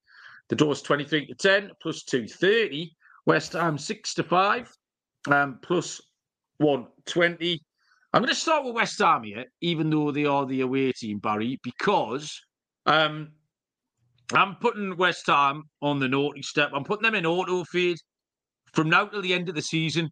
The 0.48 0.56
door's 0.56 0.80
23 0.82 1.26
to 1.26 1.34
10 1.34 1.70
plus 1.82 2.04
230. 2.04 2.95
West 3.26 3.52
Ham 3.52 3.76
six 3.76 4.14
to 4.14 4.22
five, 4.22 4.70
um, 5.28 5.58
plus 5.62 6.00
one 6.58 6.86
twenty. 7.04 7.60
I'm 8.12 8.22
going 8.22 8.32
to 8.32 8.40
start 8.40 8.64
with 8.64 8.74
West 8.74 8.98
Ham 9.00 9.24
here, 9.24 9.44
even 9.60 9.90
though 9.90 10.10
they 10.10 10.24
are 10.24 10.46
the 10.46 10.62
away 10.62 10.92
team, 10.92 11.18
Barry, 11.18 11.58
because 11.62 12.40
um, 12.86 13.32
I'm 14.32 14.56
putting 14.56 14.96
West 14.96 15.26
Ham 15.26 15.64
on 15.82 15.98
the 15.98 16.08
naughty 16.08 16.42
step. 16.42 16.70
I'm 16.72 16.84
putting 16.84 17.02
them 17.02 17.14
in 17.14 17.26
auto 17.26 17.64
fade 17.64 17.98
from 18.72 18.88
now 18.88 19.06
till 19.06 19.22
the 19.22 19.34
end 19.34 19.48
of 19.48 19.54
the 19.54 19.62
season. 19.62 20.08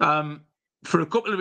Um, 0.00 0.40
for 0.84 1.00
a 1.00 1.06
couple 1.06 1.32
of 1.32 1.40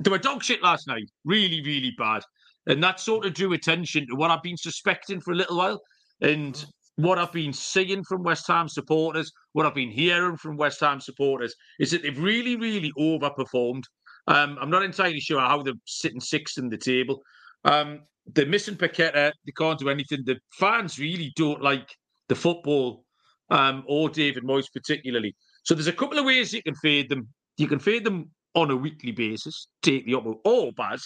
they 0.00 0.10
were 0.10 0.18
dog 0.18 0.42
shit 0.42 0.62
last 0.62 0.86
night, 0.86 1.08
really, 1.24 1.62
really 1.62 1.92
bad, 1.98 2.22
and 2.66 2.82
that 2.82 3.00
sort 3.00 3.26
of 3.26 3.34
drew 3.34 3.52
attention 3.52 4.06
to 4.08 4.16
what 4.16 4.30
I've 4.30 4.42
been 4.42 4.56
suspecting 4.56 5.20
for 5.20 5.32
a 5.32 5.36
little 5.36 5.58
while. 5.58 5.80
And 6.22 6.64
what 7.02 7.18
I've 7.18 7.32
been 7.32 7.52
seeing 7.52 8.02
from 8.04 8.22
West 8.22 8.46
Ham 8.48 8.68
supporters, 8.68 9.32
what 9.52 9.66
I've 9.66 9.74
been 9.74 9.90
hearing 9.90 10.36
from 10.36 10.56
West 10.56 10.80
Ham 10.80 11.00
supporters, 11.00 11.54
is 11.78 11.90
that 11.90 12.02
they've 12.02 12.18
really, 12.18 12.56
really 12.56 12.92
overperformed. 12.98 13.84
Um, 14.26 14.58
I'm 14.60 14.70
not 14.70 14.82
entirely 14.82 15.20
sure 15.20 15.40
how 15.40 15.62
they're 15.62 15.74
sitting 15.86 16.20
sixth 16.20 16.58
in 16.58 16.68
the 16.68 16.76
table. 16.76 17.22
Um, 17.64 18.00
they're 18.26 18.46
missing 18.46 18.76
Paqueta. 18.76 19.32
They 19.44 19.52
can't 19.56 19.78
do 19.78 19.88
anything. 19.88 20.22
The 20.24 20.38
fans 20.58 20.98
really 20.98 21.32
don't 21.36 21.62
like 21.62 21.88
the 22.28 22.34
football 22.34 23.04
um, 23.50 23.84
or 23.86 24.08
David 24.08 24.44
Moyes 24.44 24.72
particularly. 24.72 25.34
So 25.64 25.74
there's 25.74 25.88
a 25.88 25.92
couple 25.92 26.18
of 26.18 26.24
ways 26.24 26.52
you 26.52 26.62
can 26.62 26.74
fade 26.76 27.08
them. 27.08 27.28
You 27.56 27.66
can 27.66 27.78
fade 27.78 28.04
them 28.04 28.30
on 28.54 28.70
a 28.70 28.76
weekly 28.76 29.12
basis, 29.12 29.68
take 29.82 30.06
the 30.06 30.14
upper 30.14 30.34
or 30.44 30.72
bad. 30.72 30.98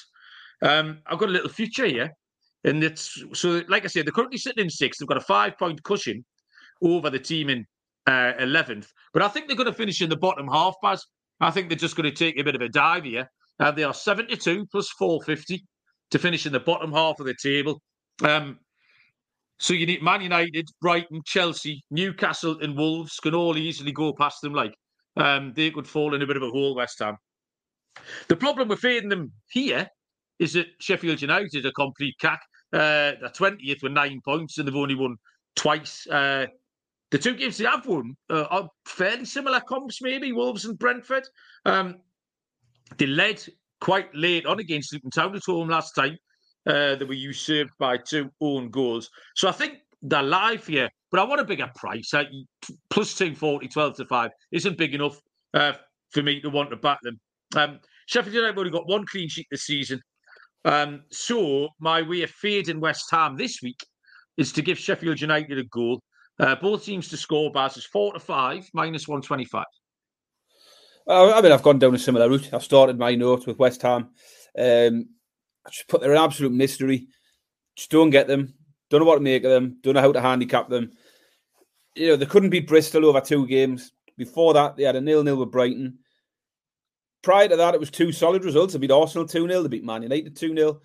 Um, 0.63 0.99
I've 1.07 1.19
got 1.19 1.29
a 1.29 1.33
little 1.33 1.49
future 1.49 1.87
here. 1.87 2.15
And 2.65 2.83
it's 2.83 3.23
so, 3.35 3.63
like 3.69 3.85
I 3.85 3.89
said, 3.89 4.07
they're 4.07 4.13
currently 4.13 4.39
sitting 4.39 4.65
in 4.65 4.71
sixth. 4.71 5.01
They've 5.01 5.09
got 5.09 5.19
a 5.19 5.23
five 5.23 5.59
point 5.59 5.83
cushion 5.83 6.25
over 6.83 7.11
the 7.11 7.19
team 7.19 7.51
in 7.51 7.67
uh, 8.07 8.33
11th. 8.41 8.89
But 9.13 9.23
I 9.23 9.29
think 9.29 9.47
they're 9.47 9.57
going 9.57 9.71
to 9.71 9.73
finish 9.73 10.01
in 10.01 10.11
the 10.11 10.17
bottom 10.17 10.49
half, 10.49 10.75
Baz. 10.83 11.05
I 11.41 11.51
think 11.51 11.69
they're 11.69 11.77
just 11.77 11.97
going 11.97 12.11
to 12.11 12.17
take 12.17 12.39
a 12.39 12.45
bit 12.45 12.55
of 12.55 12.61
a 12.61 12.69
dive 12.69 13.05
here. 13.05 13.29
Uh, 13.61 13.71
they 13.71 13.85
are 13.85 13.95
72 13.95 14.67
plus 14.71 14.89
450 14.91 15.65
to 16.11 16.19
finish 16.19 16.47
in 16.47 16.53
the 16.53 16.61
bottom 16.61 16.93
half 16.93 17.21
of 17.21 17.27
the 17.27 17.35
table. 17.41 17.81
Um, 18.23 18.59
so 19.59 19.75
you 19.75 19.87
need 19.87 20.03
Man 20.03 20.21
United, 20.21 20.69
Brighton, 20.81 21.21
Chelsea, 21.25 21.83
Newcastle, 21.91 22.59
and 22.61 22.77
Wolves 22.77 23.19
can 23.21 23.35
all 23.35 23.57
easily 23.57 23.93
go 23.93 24.13
past 24.13 24.41
them. 24.43 24.53
Like 24.53 24.75
um, 25.17 25.53
they 25.55 25.71
could 25.71 25.87
fall 25.87 26.15
in 26.15 26.23
a 26.23 26.27
bit 26.27 26.37
of 26.37 26.43
a 26.43 26.51
hole, 26.51 26.75
West 26.75 26.99
Ham. 27.01 27.17
The 28.29 28.37
problem 28.37 28.69
with 28.69 28.81
fading 28.81 29.09
them 29.09 29.33
here 29.51 29.89
is 30.41 30.55
that 30.55 30.67
Sheffield 30.81 31.23
United 31.23 31.65
are 31.65 31.73
complete 31.73 32.17
cack. 32.21 32.41
Uh, 32.75 33.15
they're 33.21 33.31
20th 33.31 33.83
with 33.83 33.93
nine 33.93 34.21
points 34.25 34.59
and 34.59 34.67
they've 34.67 34.75
only 34.75 34.97
won 34.97 35.17
twice. 35.55 36.07
Uh, 36.09 36.47
the 37.13 37.19
two 37.19 37.35
games 37.35 37.57
they 37.57 37.65
have 37.65 37.87
won 37.87 38.17
uh, 38.29 38.47
are 38.51 38.69
fairly 38.87 39.25
similar 39.25 39.61
comps, 39.61 40.03
maybe 40.03 40.33
Wolves 40.33 40.65
and 40.65 40.77
Brentford. 40.77 41.23
Um, 41.65 42.01
they 42.99 43.07
led 43.07 43.45
quite 43.81 44.13
late 44.15 44.47
on 44.47 44.59
against 44.59 44.93
Luton 44.93 45.11
Town 45.11 45.37
at 45.37 45.43
home 45.47 45.69
last 45.69 45.93
time. 45.93 46.19
Uh, 46.67 46.97
they 46.97 47.05
were 47.05 47.15
usurped 47.15 47.79
by 47.79 47.97
two 47.97 48.31
own 48.41 48.71
goals. 48.71 49.09
So 49.37 49.49
I 49.49 49.53
think 49.53 49.75
they're 50.03 50.23
live 50.23 50.67
here, 50.67 50.89
but 51.13 51.21
I 51.21 51.25
want 51.25 51.41
a 51.41 51.45
bigger 51.45 51.71
price. 51.77 52.13
Uh, 52.13 52.25
plus 52.91 53.15
240, 53.15 53.69
12 53.69 53.97
to 53.99 54.07
5 54.07 54.31
isn't 54.51 54.79
big 54.79 54.95
enough 54.95 55.21
uh, 55.53 55.75
for 56.11 56.23
me 56.23 56.41
to 56.41 56.51
want 56.51 56.71
to 56.71 56.77
back 56.77 56.99
them. 57.03 57.21
Um, 57.55 57.79
Sheffield 58.07 58.35
United 58.35 58.53
have 58.53 58.59
only 58.59 58.71
got 58.71 58.89
one 58.89 59.07
clean 59.07 59.29
sheet 59.29 59.47
this 59.51 59.63
season. 59.63 60.01
Um, 60.65 61.03
so 61.11 61.69
my 61.79 62.03
way 62.03 62.23
of 62.23 62.31
fading 62.31 62.81
West 62.81 63.11
Ham 63.11 63.37
this 63.37 63.61
week 63.63 63.81
is 64.37 64.53
to 64.53 64.63
give 64.63 64.79
Sheffield 64.79 65.21
United 65.21 65.59
a 65.59 65.65
goal. 65.65 66.01
Uh, 66.39 66.57
both 66.57 66.85
teams 66.85 67.09
to 67.09 67.17
score, 67.17 67.53
Baz 67.53 67.77
is 67.77 67.85
four 67.85 68.13
to 68.13 68.19
five, 68.19 68.69
minus 68.73 69.07
125. 69.07 69.65
I 71.07 71.41
mean, 71.41 71.53
I've 71.53 71.63
gone 71.63 71.79
down 71.79 71.95
a 71.95 71.99
similar 71.99 72.29
route. 72.29 72.53
I've 72.53 72.63
started 72.63 72.99
my 72.99 73.15
notes 73.15 73.47
with 73.47 73.59
West 73.59 73.83
Ham. 73.83 74.09
Um, 74.59 75.09
I 75.67 75.71
just 75.71 75.89
put 75.89 76.01
they're 76.01 76.13
an 76.13 76.19
absolute 76.19 76.53
mystery. 76.53 77.09
Just 77.77 77.91
don't 77.91 78.11
get 78.11 78.27
them. 78.27 78.55
Don't 78.89 79.01
know 79.01 79.07
what 79.07 79.17
to 79.17 79.21
make 79.21 79.45
of 79.45 79.51
them. 79.51 79.79
Don't 79.83 79.95
know 79.95 80.01
how 80.01 80.13
to 80.13 80.21
handicap 80.21 80.69
them. 80.69 80.93
You 81.95 82.09
know, 82.09 82.17
they 82.17 82.27
couldn't 82.27 82.51
beat 82.51 82.67
Bristol 82.67 83.05
over 83.07 83.21
two 83.21 83.47
games. 83.47 83.93
Before 84.17 84.55
that, 84.55 84.77
they 84.77 84.85
had 84.85 84.97
a 84.97 85.01
nil-nil 85.01 85.37
with 85.37 85.51
Brighton. 85.51 85.99
Prior 87.25 87.49
to 87.49 87.57
that, 87.57 87.75
it 87.75 87.81
was 87.81 87.91
two 87.91 88.13
solid 88.13 88.45
results. 88.45 88.75
They 88.75 88.79
beat 88.79 88.91
Arsenal 88.91 89.27
2 89.27 89.49
0, 89.49 89.63
they 89.63 89.69
beat 89.69 89.85
Man 89.85 90.03
United 90.03 90.37
2 90.37 90.55
0. 90.55 90.81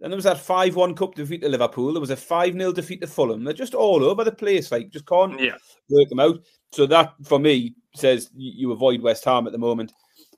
And 0.00 0.12
there 0.12 0.16
was 0.16 0.24
that 0.24 0.38
5 0.38 0.76
1 0.76 0.94
cup 0.94 1.14
defeat 1.14 1.42
to 1.42 1.48
Liverpool. 1.48 1.92
There 1.92 2.00
was 2.00 2.10
a 2.10 2.16
5 2.16 2.52
0 2.52 2.72
defeat 2.72 3.00
to 3.00 3.06
Fulham. 3.06 3.44
They're 3.44 3.52
just 3.52 3.74
all 3.74 4.04
over 4.04 4.24
the 4.24 4.32
place. 4.32 4.70
Like, 4.70 4.90
just 4.90 5.06
can't 5.06 5.38
yeah. 5.40 5.56
work 5.90 6.08
them 6.08 6.20
out. 6.20 6.38
So, 6.72 6.86
that 6.86 7.14
for 7.24 7.38
me 7.38 7.74
says 7.94 8.30
you 8.34 8.72
avoid 8.72 9.02
West 9.02 9.24
Ham 9.24 9.46
at 9.46 9.52
the 9.52 9.58
moment. 9.58 9.92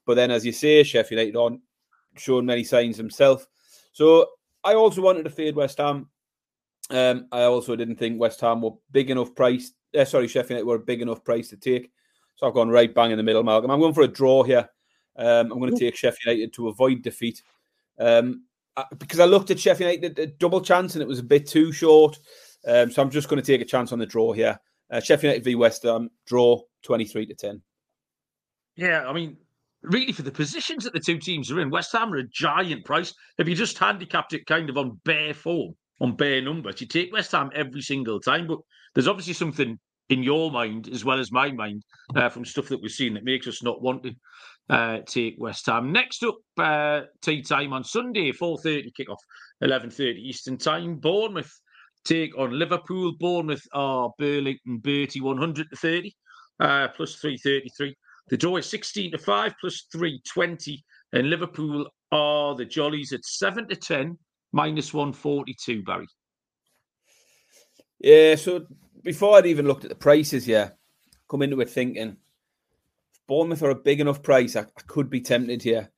But 0.07 0.15
then, 0.15 0.31
as 0.31 0.47
you 0.47 0.53
say, 0.53 0.83
Sheffield 0.83 1.19
United 1.21 1.37
on 1.37 1.61
showing 2.17 2.47
many 2.47 2.65
signs 2.65 2.97
himself. 2.97 3.47
So 3.93 4.27
I 4.65 4.75
also 4.75 5.03
wanted 5.03 5.25
to 5.25 5.31
fade 5.31 5.55
West 5.55 5.79
Ham. 5.79 6.09
Um, 6.91 7.27
I 7.33 7.43
also 7.43 7.77
didn't 7.77 7.97
think 7.97 8.19
West 8.19 8.41
Ham 8.41 8.63
were 8.63 8.73
big 8.91 9.11
enough 9.11 9.35
price. 9.35 9.73
Uh, 9.97 10.05
sorry, 10.05 10.29
Sheffield 10.29 10.51
United 10.51 10.67
were 10.67 10.77
a 10.77 10.81
big 10.81 11.03
enough 11.03 11.25
price 11.25 11.49
to 11.51 11.57
take. 11.57 11.91
So 12.37 12.47
I've 12.47 12.55
gone 12.55 12.71
right 12.71 12.95
bang 12.95 13.11
in 13.11 13.17
the 13.17 13.23
middle, 13.23 13.43
Malcolm. 13.43 13.71
I'm 13.71 13.81
going 13.81 13.95
for 13.95 14.03
a 14.03 14.09
draw 14.09 14.43
here. 14.43 14.69
Um, 15.19 15.53
I'm 15.53 15.59
going 15.59 15.75
to 15.75 15.79
take 15.79 15.97
Sheffield 15.97 16.37
United 16.37 16.53
to 16.55 16.69
avoid 16.69 17.03
defeat. 17.03 17.43
Um, 17.99 18.45
because 18.99 19.21
I 19.21 19.25
looked 19.25 19.51
at 19.51 19.59
Sheffield 19.59 19.91
United 19.93 20.19
a 20.19 20.27
double 20.27 20.61
chance 20.61 20.95
and 20.95 21.03
it 21.03 21.09
was 21.09 21.19
a 21.19 21.25
bit 21.25 21.47
too 21.47 21.73
short. 21.73 22.19
Um, 22.67 22.91
so 22.91 23.03
I'm 23.03 23.11
just 23.11 23.29
going 23.29 23.43
to 23.43 23.47
take 23.47 23.61
a 23.61 23.69
chance 23.69 23.93
on 23.93 23.99
the 23.99 24.07
draw 24.07 24.33
here. 24.33 24.59
Uh, 24.91 25.01
Sheffield 25.01 25.33
United 25.33 25.45
v 25.45 25.55
West 25.55 25.83
Ham 25.83 26.11
draw 26.27 26.61
23 26.85 27.27
to 27.27 27.35
10. 27.35 27.63
Yeah, 28.77 29.09
I 29.09 29.13
mean, 29.13 29.37
really 29.83 30.13
for 30.13 30.23
the 30.23 30.31
positions 30.31 30.85
that 30.85 30.93
the 30.93 31.01
two 31.01 31.19
teams 31.19 31.51
are 31.51 31.61
in, 31.61 31.71
West 31.71 31.93
Ham 31.93 32.13
are 32.13 32.19
a 32.19 32.29
giant 32.29 32.85
price. 32.85 33.13
If 33.39 33.49
you 33.49 33.55
just 33.55 33.79
handicapped 33.79 34.33
it 34.33 34.47
kind 34.47 34.71
of 34.71 34.77
on 34.77 35.01
bare 35.05 35.35
form, 35.35 35.75
on 36.01 36.17
bare 36.17 36.41
numbers, 36.41 36.81
you 36.81 36.87
take 36.87 37.13
West 37.13 37.33
Ham 37.33 37.51
every 37.55 37.81
single 37.81 38.21
time. 38.21 38.47
But 38.47 38.61
there's 38.95 39.09
obviously 39.09 39.35
something 39.35 39.79
in 40.09 40.23
your 40.23 40.51
mind 40.51 40.89
as 40.89 41.05
well 41.05 41.19
as 41.19 41.33
my 41.33 41.51
mind 41.53 41.83
uh, 42.17 42.29
from 42.29 42.45
stuff 42.45 42.69
that 42.69 42.81
we've 42.81 42.91
seen 42.91 43.15
that 43.15 43.25
makes 43.25 43.47
us 43.47 43.63
not 43.63 43.83
want 43.83 44.03
to 44.05 44.15
uh, 44.71 44.99
take 45.07 45.37
West 45.39 45.67
Ham. 45.67 45.93
Next 45.93 46.23
up, 46.23 46.37
uh, 46.59 47.03
tea 47.23 47.43
time 47.43 47.73
on 47.73 47.85
Sunday, 47.85 48.33
4.30 48.33 48.93
kickoff, 48.99 49.19
11.30 49.63 50.19
Eastern 50.19 50.57
time. 50.59 50.97
Bournemouth 50.97 51.53
take 52.05 52.37
on 52.39 52.59
Liverpool. 52.59 53.13
Bournemouth 53.19 53.67
are 53.73 54.13
Burlington 54.19 54.79
Bertie 54.79 55.21
100 55.21 55.71
to 55.71 55.77
30, 55.77 56.15
uh, 56.61 56.89
plus 56.89 57.17
333. 57.17 57.95
The 58.29 58.37
draw 58.37 58.57
is 58.57 58.69
16 58.69 59.13
to 59.13 59.19
5, 59.19 59.55
plus 59.61 59.87
320. 59.93 60.85
And 61.15 61.31
Liverpool 61.31 61.89
are 62.13 62.55
the 62.55 62.67
Jollies 62.67 63.13
at 63.13 63.25
7 63.25 63.69
to 63.69 63.77
10, 63.77 64.19
minus 64.53 64.93
142, 64.93 65.83
Barry. 65.83 66.07
Yeah, 68.01 68.35
so 68.37 68.67
before 69.03 69.37
I'd 69.37 69.47
even 69.47 69.67
looked 69.67 69.85
at 69.85 69.91
the 69.91 69.97
prices, 69.97 70.47
yeah, 70.47 70.71
come 71.29 71.43
into 71.43 71.61
it 71.61 71.71
thinking 71.71 72.17
Bournemouth 73.29 73.63
are 73.63 73.71
a 73.71 73.75
big 73.75 74.01
enough 74.01 74.23
price. 74.23 74.57
I, 74.57 74.63
I 74.63 74.83
could 74.87 75.09
be 75.09 75.21
tempted 75.21 75.63
here. 75.63 75.91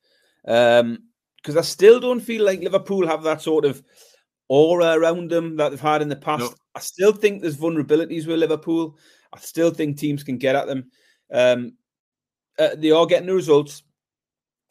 Um, 0.47 0.99
because 1.37 1.57
I 1.57 1.61
still 1.61 1.99
don't 1.99 2.19
feel 2.19 2.45
like 2.45 2.59
Liverpool 2.59 3.07
have 3.07 3.23
that 3.23 3.41
sort 3.41 3.65
of 3.65 3.81
aura 4.47 4.93
around 4.93 5.31
them 5.31 5.55
that 5.57 5.69
they've 5.69 5.79
had 5.79 6.03
in 6.03 6.09
the 6.09 6.15
past. 6.15 6.41
No. 6.41 6.53
I 6.75 6.79
still 6.79 7.13
think 7.13 7.41
there's 7.41 7.57
vulnerabilities 7.57 8.27
with 8.27 8.39
Liverpool. 8.39 8.97
I 9.33 9.39
still 9.39 9.71
think 9.71 9.97
teams 9.97 10.23
can 10.23 10.37
get 10.37 10.55
at 10.55 10.67
them. 10.67 10.91
Um, 11.31 11.73
uh, 12.59 12.75
they 12.75 12.91
are 12.91 13.07
getting 13.07 13.27
the 13.27 13.33
results, 13.33 13.81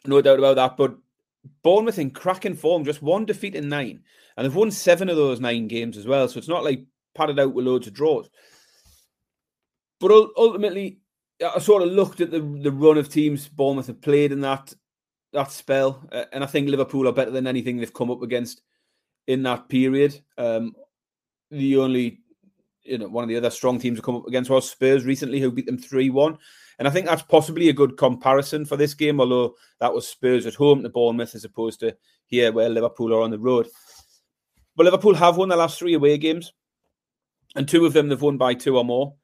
no 0.07 0.23
doubt 0.23 0.39
about 0.39 0.57
that. 0.57 0.77
But 0.77 0.97
Bournemouth 1.63 1.99
in 1.99 2.11
cracking 2.11 2.55
form, 2.55 2.85
just 2.85 3.03
one 3.03 3.25
defeat 3.25 3.57
in 3.57 3.69
nine, 3.69 4.05
and 4.37 4.45
they've 4.45 4.55
won 4.55 4.71
seven 4.71 5.09
of 5.09 5.17
those 5.17 5.41
nine 5.41 5.67
games 5.67 5.97
as 5.97 6.07
well. 6.07 6.29
So 6.29 6.39
it's 6.39 6.49
not 6.49 6.63
like 6.63 6.85
padded 7.15 7.41
out 7.41 7.53
with 7.53 7.67
loads 7.67 7.89
of 7.89 7.95
draws. 7.95 8.31
But 9.99 10.13
ultimately, 10.37 11.00
I 11.43 11.59
sort 11.59 11.83
of 11.83 11.91
looked 11.91 12.21
at 12.21 12.31
the 12.31 12.41
the 12.41 12.73
run 12.73 12.99
of 12.99 13.09
teams 13.09 13.49
Bournemouth 13.49 13.87
have 13.87 14.01
played 14.01 14.33
in 14.33 14.41
that 14.43 14.75
that 15.33 15.51
spell, 15.51 16.07
uh, 16.13 16.25
and 16.33 16.43
I 16.43 16.47
think 16.47 16.69
Liverpool 16.69 17.09
are 17.09 17.13
better 17.13 17.31
than 17.31 17.47
anything 17.47 17.77
they've 17.77 17.93
come 17.93 18.11
up 18.11 18.23
against 18.23 18.63
in 19.27 19.43
that 19.45 19.69
period. 19.69 20.21
Um, 20.37 20.75
the 21.51 21.77
only, 21.77 22.21
you 22.83 22.99
know, 22.99 23.09
one 23.09 23.25
of 23.25 23.29
the 23.29 23.37
other 23.37 23.51
strong 23.51 23.79
teams 23.79 23.99
to 23.99 24.03
come 24.03 24.17
up 24.17 24.27
against 24.27 24.51
was 24.51 24.71
Spurs 24.71 25.05
recently, 25.05 25.41
who 25.41 25.53
beat 25.53 25.67
them 25.67 25.79
three 25.79 26.11
one, 26.11 26.37
and 26.79 26.89
I 26.89 26.91
think 26.91 27.07
that's 27.07 27.23
possibly 27.23 27.69
a 27.69 27.75
good 27.75 27.97
comparison 27.97 28.65
for 28.65 28.77
this 28.77 28.95
game. 28.95 29.21
Although 29.21 29.55
that 29.81 29.95
was 29.95 30.09
Spurs 30.09 30.47
at 30.47 30.55
home 30.55 30.83
to 30.83 30.89
Bournemouth 30.89 31.35
as 31.35 31.45
opposed 31.45 31.81
to 31.81 31.97
here 32.27 32.53
where 32.53 32.69
Liverpool 32.69 33.15
are 33.15 33.23
on 33.23 33.31
the 33.31 33.39
road. 33.39 33.69
But 34.77 34.85
Liverpool 34.85 35.15
have 35.15 35.37
won 35.37 35.49
the 35.49 35.57
last 35.57 35.79
three 35.79 35.95
away 35.95 36.17
games 36.17 36.53
and 37.57 37.69
two 37.69 37.85
of 37.87 37.93
them 37.93 38.09
they've 38.09 38.21
won 38.21 38.39
by 38.39 38.55
two 38.55 38.79
or 38.79 38.85
more. 38.85 39.15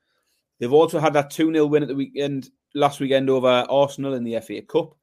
They've 0.58 0.72
also 0.72 0.98
had 0.98 1.12
that 1.14 1.30
2 1.30 1.52
0 1.52 1.66
win 1.66 1.82
at 1.82 1.88
the 1.88 1.94
weekend, 1.94 2.50
last 2.74 3.00
weekend 3.00 3.30
over 3.30 3.48
Arsenal 3.48 4.14
in 4.14 4.24
the 4.24 4.40
FA 4.40 4.62
Cup. 4.62 4.94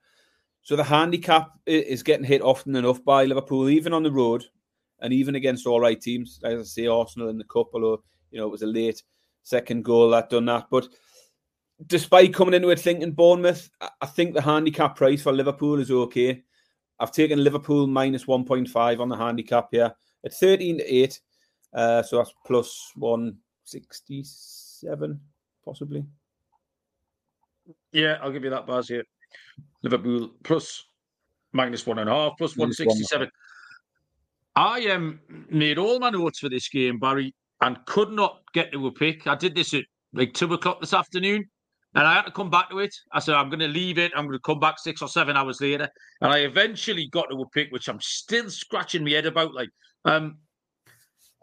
So 0.62 0.76
the 0.76 0.84
handicap 0.84 1.52
is 1.66 2.04
getting 2.04 2.26
hit 2.26 2.42
often 2.42 2.76
enough 2.76 3.04
by 3.04 3.26
Liverpool, 3.26 3.70
even 3.70 3.94
on 3.94 4.04
the 4.04 4.12
road 4.12 4.46
and 5.02 5.14
even 5.14 5.36
against 5.36 5.68
all 5.68 5.82
right 5.82 6.00
teams. 6.00 6.40
As 6.44 6.60
I 6.60 6.64
say, 6.64 6.88
Arsenal 6.88 7.30
in 7.30 7.38
the 7.38 7.44
Cup, 7.44 7.68
although, 7.74 8.04
you 8.32 8.40
know, 8.40 8.48
it 8.48 8.52
was 8.52 8.62
a 8.62 8.68
late 8.68 9.04
second 9.44 9.84
goal 9.84 10.10
that 10.12 10.30
done 10.30 10.46
that. 10.46 10.68
But 10.72 10.88
despite 11.86 12.34
coming 12.34 12.54
into 12.54 12.70
it 12.70 12.80
thinking 12.80 13.12
Bournemouth, 13.12 13.70
I 14.02 14.06
think 14.06 14.34
the 14.34 14.42
handicap 14.42 14.96
price 14.96 15.22
for 15.22 15.34
Liverpool 15.34 15.80
is 15.80 15.92
okay. 15.92 16.42
I've 17.00 17.12
taken 17.12 17.44
Liverpool 17.44 17.88
minus 17.88 18.26
1.5 18.26 19.00
on 19.00 19.10
the 19.10 19.18
handicap 19.18 19.70
here 19.72 19.92
at 20.24 20.34
13 20.34 20.78
to 20.78 20.86
8. 20.86 21.20
Uh, 21.74 22.04
so 22.04 22.18
that's 22.18 22.32
plus 22.46 22.92
167, 22.96 25.20
possibly. 25.66 26.06
Yeah, 27.92 28.18
I'll 28.22 28.32
give 28.32 28.44
you 28.44 28.50
that, 28.50 28.68
Baz. 28.68 28.88
Here, 28.88 29.04
Liverpool 29.84 30.32
plus 30.44 30.84
minus 31.54 31.86
one 31.86 32.00
and 32.00 32.10
a 32.10 32.14
half, 32.14 32.34
plus 32.38 32.58
167. 32.58 33.30
I 34.56 34.88
um, 34.88 35.20
made 35.50 35.78
all 35.78 36.00
my 36.00 36.10
notes 36.10 36.40
for 36.40 36.50
this 36.50 36.70
game, 36.70 37.00
Barry, 37.00 37.34
and 37.62 37.78
could 37.86 38.12
not 38.12 38.42
get 38.54 38.72
to 38.72 38.88
a 38.88 38.92
pick. 38.92 39.26
I 39.28 39.36
did 39.36 39.56
this 39.56 39.74
at 39.74 39.84
like 40.14 40.34
two 40.34 40.54
o'clock 40.54 40.80
this 40.80 40.94
afternoon, 40.94 41.46
and 41.96 42.08
I 42.08 42.14
had 42.14 42.24
to 42.24 42.32
come 42.32 42.50
back 42.50 42.70
to 42.70 42.80
it. 42.80 42.94
I 43.12 43.20
said, 43.20 43.36
I'm 43.36 43.50
going 43.50 43.60
to 43.60 43.68
leave 43.68 43.98
it. 43.98 44.12
I'm 44.16 44.26
going 44.26 44.38
to 44.38 44.44
come 44.44 44.60
back 44.60 44.80
six 44.80 45.02
or 45.02 45.08
seven 45.08 45.38
hours 45.38 45.62
later. 45.62 45.88
And 46.22 46.32
I 46.32 46.40
eventually 46.40 47.08
got 47.08 47.28
to 47.30 47.42
a 47.42 47.50
pick, 47.50 47.72
which 47.72 47.88
I'm 47.88 48.02
still 48.02 48.50
scratching 48.50 49.04
my 49.04 49.12
head 49.12 49.26
about. 49.26 49.54
Like, 49.54 49.70
um, 50.06 50.38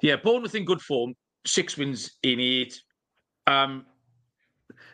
yeah, 0.03 0.17
Bournemouth 0.17 0.55
in 0.55 0.65
good 0.65 0.81
form, 0.81 1.15
six 1.47 1.77
wins 1.77 2.17
in 2.23 2.39
eight. 2.41 2.81
Um, 3.47 3.87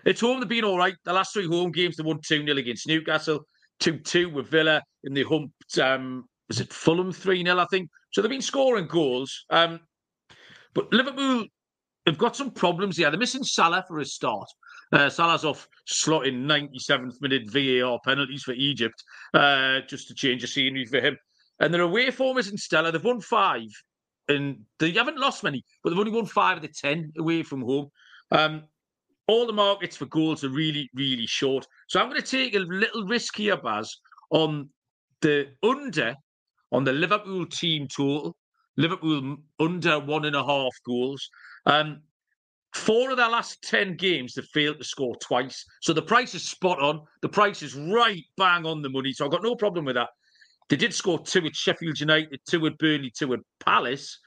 it's 0.07 0.21
home, 0.21 0.41
they've 0.41 0.49
been 0.49 0.65
all 0.65 0.79
right. 0.79 0.95
The 1.05 1.13
last 1.13 1.35
three 1.35 1.47
home 1.47 1.73
games, 1.73 1.97
they 1.97 2.05
won 2.05 2.21
2 2.27 2.45
0 2.45 2.57
against 2.57 2.87
Newcastle, 2.87 3.41
2 3.81 3.99
2 3.99 4.31
with 4.31 4.49
Villa, 4.49 4.83
and 5.05 5.17
they 5.17 5.23
humped, 5.23 5.79
um, 5.79 6.25
was 6.49 6.61
it 6.61 6.73
Fulham 6.73 7.13
3 7.13 7.45
0, 7.45 7.59
I 7.59 7.67
think? 7.67 7.91
So 8.13 8.23
they've 8.23 8.31
been 8.31 8.41
scoring 8.41 8.87
goals. 8.87 9.45
Um, 9.51 9.81
but 10.75 10.93
Liverpool 10.93 11.45
have 12.07 12.19
got 12.19 12.37
some 12.37 12.53
problems 12.53 12.97
here. 12.97 13.11
They're 13.11 13.19
missing 13.19 13.43
Salah 13.43 13.85
for 13.87 13.99
a 13.99 14.05
start. 14.05 14.49
Uh, 14.93 15.11
Salah's 15.11 15.45
off 15.45 15.67
slotting 15.89 16.45
97th 16.45 17.21
minute 17.21 17.51
VAR 17.51 17.99
penalties 18.05 18.45
for 18.45 18.53
Egypt, 18.53 19.03
uh, 19.35 19.81
just 19.89 20.07
to 20.09 20.15
change 20.15 20.43
the 20.43 20.49
scenery 20.49 20.87
for 20.87 21.01
him. 21.01 21.17
And 21.59 21.75
their 21.75 21.83
away 21.83 22.11
form 22.11 22.39
isn't 22.39 22.59
stellar. 22.59 22.93
They've 22.93 23.03
won 23.03 23.21
five 23.21 23.67
and 24.29 24.59
they 24.79 24.93
haven't 24.93 25.19
lost 25.19 25.43
many, 25.43 25.65
but 25.83 25.91
they've 25.91 25.99
only 25.99 26.13
won 26.13 26.27
five 26.27 26.59
of 26.59 26.63
the 26.63 26.69
ten 26.69 27.13
away 27.19 27.43
from 27.43 27.63
home. 27.63 27.89
Um, 28.31 28.65
all 29.29 29.47
the 29.47 29.53
markets 29.53 29.97
for 29.97 30.07
goals 30.07 30.45
are 30.45 30.51
really, 30.51 30.89
really 30.95 31.27
short. 31.27 31.67
So 31.89 32.01
I'm 32.01 32.09
going 32.09 32.21
to 32.21 32.27
take 32.27 32.55
a 32.55 32.61
little 32.61 33.05
risk 33.05 33.37
here, 33.37 33.57
Baz, 33.57 33.97
on 34.31 34.69
the 35.21 35.49
under 35.63 36.15
on 36.73 36.85
the 36.85 36.93
Liverpool 36.93 37.47
team 37.47 37.89
total. 37.89 38.37
Liverpool 38.77 39.37
under 39.59 39.99
one 39.99 40.27
and 40.27 40.37
a 40.37 40.45
half 40.45 40.75
goals. 40.85 41.29
Um, 41.65 42.03
four 42.75 43.11
of 43.11 43.17
their 43.17 43.31
last 43.31 43.63
10 43.63 43.97
games, 43.97 44.35
they've 44.35 44.45
failed 44.53 44.79
to 44.79 44.85
score 44.85 45.17
twice. 45.17 45.65
So 45.81 45.95
the 45.95 46.03
price 46.03 46.35
is 46.35 46.47
spot 46.47 46.79
on. 46.81 47.01
The 47.23 47.29
price 47.29 47.63
is 47.63 47.75
right 47.75 48.23
bang 48.37 48.67
on 48.67 48.83
the 48.83 48.91
money. 48.91 49.13
So 49.13 49.25
I've 49.25 49.31
got 49.31 49.43
no 49.43 49.57
problem 49.57 49.87
with 49.87 49.97
that. 49.97 50.11
They 50.69 50.77
did 50.77 50.93
score 50.93 51.19
two 51.19 51.47
at 51.47 51.57
Sheffield 51.57 51.99
United, 51.99 52.41
two 52.49 52.67
at 52.67 52.77
Burnley, 52.79 53.13
two 53.17 53.33
at 53.33 53.41
Palace, 53.65 54.19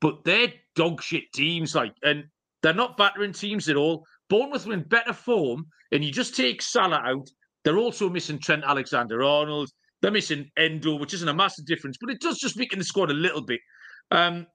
but 0.00 0.24
they're 0.24 0.52
dog 0.76 1.02
shit 1.02 1.24
teams, 1.34 1.74
like, 1.74 1.92
and 2.02 2.24
they're 2.62 2.72
not 2.72 2.96
battering 2.96 3.32
teams 3.32 3.68
at 3.68 3.76
all. 3.76 4.06
Bournemouth 4.30 4.66
are 4.66 4.72
in 4.72 4.84
better 4.84 5.12
form, 5.12 5.66
and 5.92 6.02
you 6.02 6.10
just 6.10 6.34
take 6.34 6.62
Salah 6.62 7.02
out. 7.04 7.28
They're 7.64 7.76
also 7.76 8.08
missing 8.08 8.38
Trent 8.38 8.64
Alexander 8.64 9.22
Arnold. 9.22 9.68
They're 10.00 10.10
missing 10.10 10.48
Endo, 10.56 10.96
which 10.96 11.12
isn't 11.12 11.28
a 11.28 11.34
massive 11.34 11.66
difference, 11.66 11.98
but 12.00 12.10
it 12.10 12.20
does 12.20 12.38
just 12.38 12.56
weaken 12.56 12.78
the 12.78 12.84
squad 12.86 13.10
a 13.10 13.14
little 13.14 13.42
bit. 13.42 13.60
Um, 14.10 14.46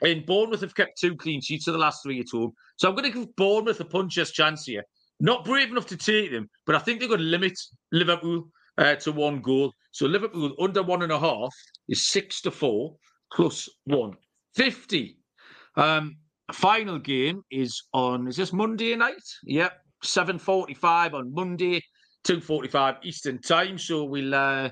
and 0.00 0.26
Bournemouth 0.26 0.62
have 0.62 0.74
kept 0.74 0.98
two 0.98 1.16
clean 1.16 1.40
sheets 1.40 1.68
of 1.68 1.74
the 1.74 1.78
last 1.78 2.02
three 2.02 2.18
at 2.18 2.26
home. 2.32 2.52
So 2.76 2.88
I'm 2.88 2.96
going 2.96 3.12
to 3.12 3.16
give 3.16 3.36
Bournemouth 3.36 3.78
a 3.78 3.84
puncher's 3.84 4.32
chance 4.32 4.64
here. 4.64 4.82
Not 5.20 5.44
brave 5.44 5.70
enough 5.70 5.86
to 5.86 5.96
take 5.96 6.30
them, 6.30 6.48
but 6.66 6.74
I 6.74 6.78
think 6.78 6.98
they're 6.98 7.08
going 7.08 7.20
to 7.20 7.26
limit 7.26 7.58
Liverpool 7.92 8.48
uh, 8.78 8.94
to 8.96 9.12
one 9.12 9.40
goal. 9.40 9.72
So 9.90 10.06
Liverpool 10.06 10.54
under 10.60 10.82
one 10.82 11.02
and 11.02 11.12
a 11.12 11.18
half 11.18 11.52
is 11.88 12.08
six 12.08 12.40
to 12.42 12.50
four 12.50 12.96
plus 13.32 13.68
one 13.84 14.12
fifty. 14.54 15.18
Um, 15.76 16.16
final 16.52 16.98
game 16.98 17.42
is 17.50 17.82
on. 17.92 18.28
Is 18.28 18.36
this 18.36 18.52
Monday 18.52 18.94
night? 18.96 19.22
Yep, 19.44 19.72
seven 20.02 20.38
forty-five 20.38 21.14
on 21.14 21.32
Monday, 21.32 21.82
two 22.24 22.40
forty-five 22.40 22.96
Eastern 23.02 23.40
time. 23.40 23.78
So 23.78 24.04
we'll 24.04 24.34
uh, 24.34 24.70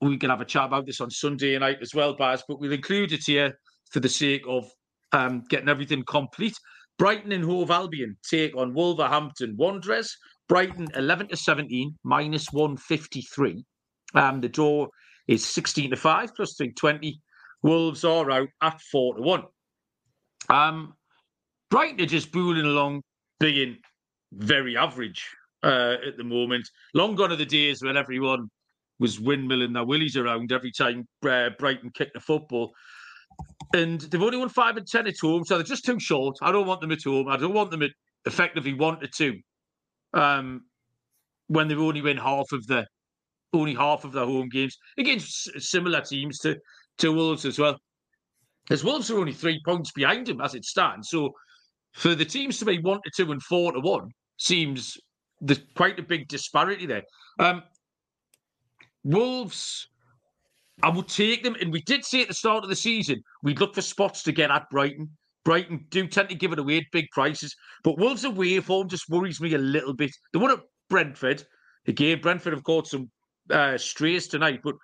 we 0.00 0.18
can 0.18 0.30
have 0.30 0.40
a 0.40 0.44
chat 0.44 0.66
about 0.66 0.86
this 0.86 1.00
on 1.00 1.10
Sunday 1.10 1.58
night 1.58 1.78
as 1.82 1.94
well, 1.94 2.14
Baz. 2.14 2.44
But 2.46 2.60
we'll 2.60 2.72
include 2.72 3.12
it 3.12 3.24
here 3.26 3.58
for 3.90 4.00
the 4.00 4.08
sake 4.08 4.44
of 4.48 4.70
um, 5.12 5.42
getting 5.48 5.68
everything 5.68 6.04
complete. 6.04 6.56
Brighton 6.98 7.32
and 7.32 7.44
Hove 7.44 7.70
Albion 7.70 8.16
take 8.28 8.56
on 8.56 8.74
Wolverhampton 8.74 9.54
Wanderers. 9.56 10.16
Brighton 10.48 10.88
11 10.94 11.28
to 11.28 11.36
17, 11.36 11.96
minus 12.04 12.46
153. 12.52 13.64
Um, 14.14 14.40
the 14.40 14.48
draw 14.48 14.86
is 15.26 15.44
16 15.44 15.90
to 15.90 15.96
5 15.96 16.34
plus 16.34 16.54
320. 16.56 17.20
Wolves 17.62 18.04
are 18.04 18.30
out 18.30 18.48
at 18.62 18.80
4 18.80 19.16
to 19.16 19.22
1. 19.22 19.42
Um, 20.48 20.94
Brighton 21.70 22.00
are 22.00 22.06
just 22.06 22.32
booling 22.32 22.64
along, 22.64 23.02
being 23.40 23.78
very 24.32 24.76
average 24.76 25.28
uh, 25.62 25.96
at 26.06 26.16
the 26.16 26.24
moment. 26.24 26.68
Long 26.94 27.14
gone 27.14 27.32
are 27.32 27.36
the 27.36 27.46
days 27.46 27.82
when 27.82 27.96
everyone 27.96 28.48
was 28.98 29.18
windmilling 29.18 29.74
their 29.74 29.84
willies 29.84 30.16
around 30.16 30.52
every 30.52 30.72
time 30.72 31.06
uh, 31.28 31.50
Brighton 31.58 31.90
kicked 31.94 32.14
the 32.14 32.20
football. 32.20 32.72
And 33.74 34.00
they've 34.00 34.22
only 34.22 34.38
won 34.38 34.48
five 34.48 34.76
and 34.76 34.86
ten 34.86 35.06
at 35.06 35.18
home, 35.20 35.44
so 35.44 35.56
they're 35.56 35.64
just 35.64 35.84
too 35.84 35.98
short. 35.98 36.36
I 36.40 36.52
don't 36.52 36.66
want 36.66 36.80
them 36.80 36.92
at 36.92 37.02
home. 37.04 37.28
I 37.28 37.36
don't 37.36 37.52
want 37.52 37.70
them 37.70 37.82
at 37.82 37.90
effectively 38.24 38.72
one 38.72 39.00
to 39.00 39.08
two. 39.08 39.40
Um, 40.14 40.62
when 41.48 41.68
they've 41.68 41.78
only 41.78 42.00
win 42.00 42.16
half 42.16 42.46
of 42.52 42.66
the 42.66 42.86
only 43.52 43.74
half 43.74 44.04
of 44.04 44.12
their 44.12 44.24
home 44.24 44.48
games 44.48 44.76
against 44.98 45.60
similar 45.60 46.00
teams 46.00 46.38
to 46.38 46.56
to 46.98 47.12
Wolves 47.12 47.44
as 47.44 47.58
well. 47.58 47.78
As 48.70 48.84
Wolves 48.84 49.10
are 49.10 49.18
only 49.18 49.32
three 49.32 49.60
points 49.64 49.92
behind 49.92 50.28
him 50.28 50.40
as 50.40 50.54
it 50.54 50.64
stands. 50.64 51.08
So 51.10 51.32
for 51.94 52.14
the 52.14 52.24
teams 52.24 52.58
to 52.58 52.64
be 52.64 52.78
one 52.78 53.00
to 53.04 53.10
two 53.16 53.32
and 53.32 53.42
four 53.42 53.72
to 53.72 53.80
one 53.80 54.10
seems 54.38 54.96
there's 55.40 55.60
quite 55.74 55.98
a 55.98 56.02
big 56.02 56.28
disparity 56.28 56.86
there. 56.86 57.02
Um, 57.38 57.62
Wolves, 59.04 59.88
I 60.82 60.88
would 60.88 61.08
take 61.08 61.44
them, 61.44 61.56
and 61.60 61.72
we 61.72 61.82
did 61.82 62.04
say 62.04 62.22
at 62.22 62.28
the 62.28 62.34
start 62.34 62.64
of 62.64 62.70
the 62.70 62.76
season 62.76 63.22
we'd 63.42 63.60
look 63.60 63.74
for 63.74 63.82
spots 63.82 64.22
to 64.24 64.32
get 64.32 64.50
at 64.50 64.68
Brighton. 64.70 65.08
Brighton 65.44 65.86
do 65.90 66.08
tend 66.08 66.28
to 66.30 66.34
give 66.34 66.52
it 66.52 66.58
away 66.58 66.78
at 66.78 66.84
big 66.90 67.06
prices, 67.12 67.54
but 67.84 67.98
Wolves' 67.98 68.24
away 68.24 68.58
form 68.58 68.88
just 68.88 69.08
worries 69.08 69.40
me 69.40 69.54
a 69.54 69.58
little 69.58 69.94
bit. 69.94 70.10
The 70.32 70.40
one 70.40 70.50
at 70.50 70.58
Brentford 70.90 71.44
again. 71.86 72.20
Brentford 72.20 72.52
have 72.52 72.64
caught 72.64 72.88
some 72.88 73.10
uh, 73.50 73.78
strays 73.78 74.26
tonight, 74.26 74.60
but 74.64 74.74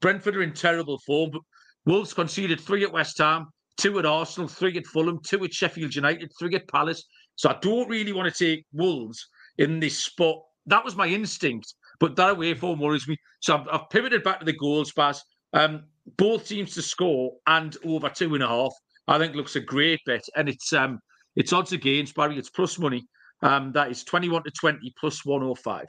Brentford 0.00 0.36
are 0.36 0.42
in 0.42 0.52
terrible 0.52 0.98
form. 1.06 1.30
But 1.30 1.42
Wolves 1.86 2.14
conceded 2.14 2.60
three 2.60 2.84
at 2.84 2.92
West 2.92 3.18
Ham, 3.18 3.46
two 3.76 3.98
at 3.98 4.06
Arsenal, 4.06 4.48
three 4.48 4.76
at 4.76 4.86
Fulham, 4.86 5.20
two 5.24 5.44
at 5.44 5.54
Sheffield 5.54 5.94
United, 5.94 6.30
three 6.38 6.54
at 6.54 6.68
Palace. 6.68 7.04
So 7.36 7.48
I 7.48 7.56
don't 7.60 7.88
really 7.88 8.12
want 8.12 8.32
to 8.32 8.44
take 8.44 8.66
Wolves 8.72 9.26
in 9.58 9.80
this 9.80 9.98
spot. 9.98 10.36
That 10.66 10.84
was 10.84 10.96
my 10.96 11.06
instinct, 11.06 11.74
but 12.00 12.16
that 12.16 12.30
away 12.30 12.54
form 12.54 12.80
worries 12.80 13.08
me. 13.08 13.16
So 13.40 13.56
I've, 13.56 13.68
I've 13.68 13.90
pivoted 13.90 14.22
back 14.22 14.40
to 14.40 14.44
the 14.44 14.52
goals 14.52 14.92
pass. 14.92 15.22
Um, 15.54 15.84
both 16.16 16.46
teams 16.46 16.74
to 16.74 16.82
score 16.82 17.32
and 17.46 17.76
over 17.84 18.08
two 18.08 18.34
and 18.34 18.42
a 18.42 18.48
half. 18.48 18.72
I 19.06 19.18
think 19.18 19.34
looks 19.34 19.56
a 19.56 19.60
great 19.60 20.00
bet, 20.04 20.24
and 20.36 20.48
it's 20.48 20.72
um 20.74 21.00
it's 21.36 21.52
odds 21.52 21.72
against 21.72 22.14
Barry. 22.14 22.36
It's 22.36 22.50
plus 22.50 22.78
money. 22.78 23.06
Um, 23.42 23.72
that 23.72 23.90
is 23.90 24.04
twenty 24.04 24.28
one 24.28 24.42
to 24.42 24.50
twenty 24.50 24.92
plus 25.00 25.24
one 25.24 25.40
hundred 25.40 25.52
oh 25.52 25.54
five. 25.54 25.86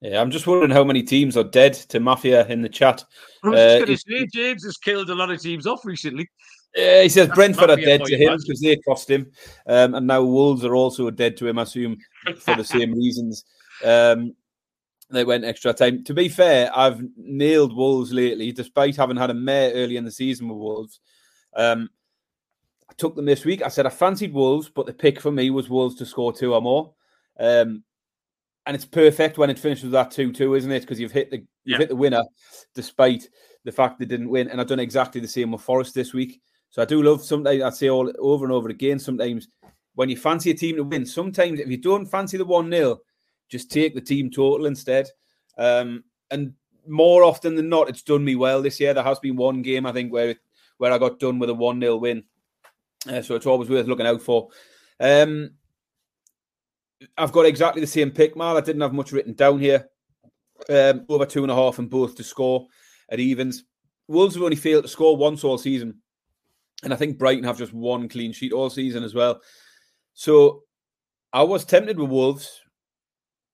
Yeah, 0.00 0.20
I'm 0.20 0.30
just 0.30 0.46
wondering 0.46 0.70
how 0.70 0.84
many 0.84 1.02
teams 1.02 1.36
are 1.36 1.44
dead 1.44 1.74
to 1.74 1.98
Mafia 1.98 2.46
in 2.46 2.62
the 2.62 2.68
chat. 2.68 3.04
I 3.42 3.48
was 3.48 3.58
uh, 3.58 3.78
just 3.86 3.86
going 3.86 3.98
to 3.98 4.26
say, 4.26 4.28
James 4.32 4.64
has 4.64 4.76
killed 4.76 5.10
a 5.10 5.14
lot 5.14 5.30
of 5.30 5.40
teams 5.40 5.66
off 5.66 5.84
recently. 5.84 6.28
Yeah, 6.76 7.02
he 7.02 7.08
says 7.08 7.26
That's 7.26 7.36
Brentford 7.36 7.70
are 7.70 7.76
dead 7.76 8.04
to 8.04 8.16
him 8.16 8.36
because 8.38 8.60
they 8.60 8.76
cost 8.76 9.10
him, 9.10 9.30
um, 9.66 9.94
and 9.94 10.06
now 10.06 10.22
Wolves 10.22 10.64
are 10.64 10.76
also 10.76 11.10
dead 11.10 11.36
to 11.38 11.48
him. 11.48 11.58
I 11.58 11.62
assume 11.62 11.96
for 12.38 12.54
the 12.54 12.64
same 12.64 12.92
reasons. 12.96 13.44
Um, 13.84 14.34
they 15.10 15.24
went 15.24 15.44
extra 15.44 15.72
time. 15.72 16.04
To 16.04 16.14
be 16.14 16.28
fair, 16.28 16.70
I've 16.76 17.02
nailed 17.16 17.74
Wolves 17.74 18.12
lately, 18.12 18.52
despite 18.52 18.96
having 18.96 19.16
had 19.16 19.30
a 19.30 19.34
mare 19.34 19.72
early 19.72 19.96
in 19.96 20.04
the 20.04 20.10
season 20.10 20.48
with 20.48 20.58
Wolves. 20.58 21.00
Um, 21.56 21.88
I 22.90 22.94
took 22.94 23.16
them 23.16 23.24
this 23.24 23.44
week. 23.44 23.62
I 23.62 23.68
said 23.68 23.86
I 23.86 23.90
fancied 23.90 24.34
Wolves, 24.34 24.68
but 24.68 24.86
the 24.86 24.92
pick 24.92 25.20
for 25.20 25.32
me 25.32 25.50
was 25.50 25.70
Wolves 25.70 25.96
to 25.96 26.06
score 26.06 26.32
two 26.32 26.54
or 26.54 26.60
more. 26.60 26.92
Um, 27.40 27.82
and 28.68 28.74
it's 28.74 28.84
perfect 28.84 29.38
when 29.38 29.48
it 29.48 29.58
finishes 29.58 29.84
with 29.84 29.92
that 29.92 30.10
two-two, 30.10 30.54
isn't 30.54 30.70
it? 30.70 30.80
Because 30.80 31.00
you've 31.00 31.10
hit 31.10 31.30
the 31.30 31.38
you've 31.38 31.48
yeah. 31.64 31.78
hit 31.78 31.88
the 31.88 31.96
winner, 31.96 32.22
despite 32.74 33.26
the 33.64 33.72
fact 33.72 33.98
they 33.98 34.04
didn't 34.04 34.28
win. 34.28 34.48
And 34.48 34.60
I've 34.60 34.66
done 34.66 34.78
exactly 34.78 35.22
the 35.22 35.26
same 35.26 35.50
with 35.50 35.62
Forest 35.62 35.94
this 35.94 36.12
week. 36.12 36.42
So 36.68 36.82
I 36.82 36.84
do 36.84 37.02
love 37.02 37.24
sometimes 37.24 37.62
I 37.62 37.70
say 37.70 37.88
all 37.88 38.12
over 38.18 38.44
and 38.44 38.52
over 38.52 38.68
again. 38.68 38.98
Sometimes 38.98 39.48
when 39.94 40.10
you 40.10 40.18
fancy 40.18 40.50
a 40.50 40.54
team 40.54 40.76
to 40.76 40.84
win, 40.84 41.06
sometimes 41.06 41.60
if 41.60 41.68
you 41.68 41.78
don't 41.78 42.04
fancy 42.04 42.36
the 42.36 42.44
one 42.44 42.70
0 42.70 42.98
just 43.48 43.70
take 43.70 43.94
the 43.94 44.02
team 44.02 44.30
total 44.30 44.66
instead. 44.66 45.08
Um, 45.56 46.04
and 46.30 46.52
more 46.86 47.24
often 47.24 47.54
than 47.54 47.70
not, 47.70 47.88
it's 47.88 48.02
done 48.02 48.22
me 48.22 48.36
well 48.36 48.60
this 48.60 48.78
year. 48.80 48.92
There 48.92 49.02
has 49.02 49.18
been 49.18 49.36
one 49.36 49.62
game 49.62 49.86
I 49.86 49.92
think 49.92 50.12
where 50.12 50.28
it, 50.28 50.38
where 50.76 50.92
I 50.92 50.98
got 50.98 51.18
done 51.18 51.38
with 51.38 51.48
a 51.48 51.54
one 51.54 51.80
0 51.80 51.96
win. 51.96 52.24
Uh, 53.08 53.22
so 53.22 53.34
it's 53.34 53.46
always 53.46 53.70
worth 53.70 53.86
looking 53.86 54.06
out 54.06 54.20
for. 54.20 54.50
Um, 55.00 55.52
I've 57.16 57.32
got 57.32 57.46
exactly 57.46 57.80
the 57.80 57.86
same 57.86 58.10
pick, 58.10 58.36
Mal. 58.36 58.56
I 58.56 58.60
didn't 58.60 58.82
have 58.82 58.92
much 58.92 59.12
written 59.12 59.34
down 59.34 59.60
here. 59.60 59.88
Um, 60.68 61.04
over 61.08 61.24
two 61.24 61.42
and 61.42 61.52
a 61.52 61.54
half 61.54 61.78
and 61.78 61.88
both 61.88 62.16
to 62.16 62.24
score 62.24 62.66
at 63.10 63.20
evens. 63.20 63.64
Wolves 64.08 64.34
have 64.34 64.42
only 64.42 64.56
failed 64.56 64.84
to 64.84 64.88
score 64.88 65.16
once 65.16 65.44
all 65.44 65.58
season. 65.58 66.00
And 66.82 66.92
I 66.92 66.96
think 66.96 67.18
Brighton 67.18 67.44
have 67.44 67.58
just 67.58 67.72
one 67.72 68.08
clean 68.08 68.32
sheet 68.32 68.52
all 68.52 68.70
season 68.70 69.04
as 69.04 69.14
well. 69.14 69.40
So 70.14 70.64
I 71.32 71.42
was 71.42 71.64
tempted 71.64 71.98
with 71.98 72.10
Wolves. 72.10 72.60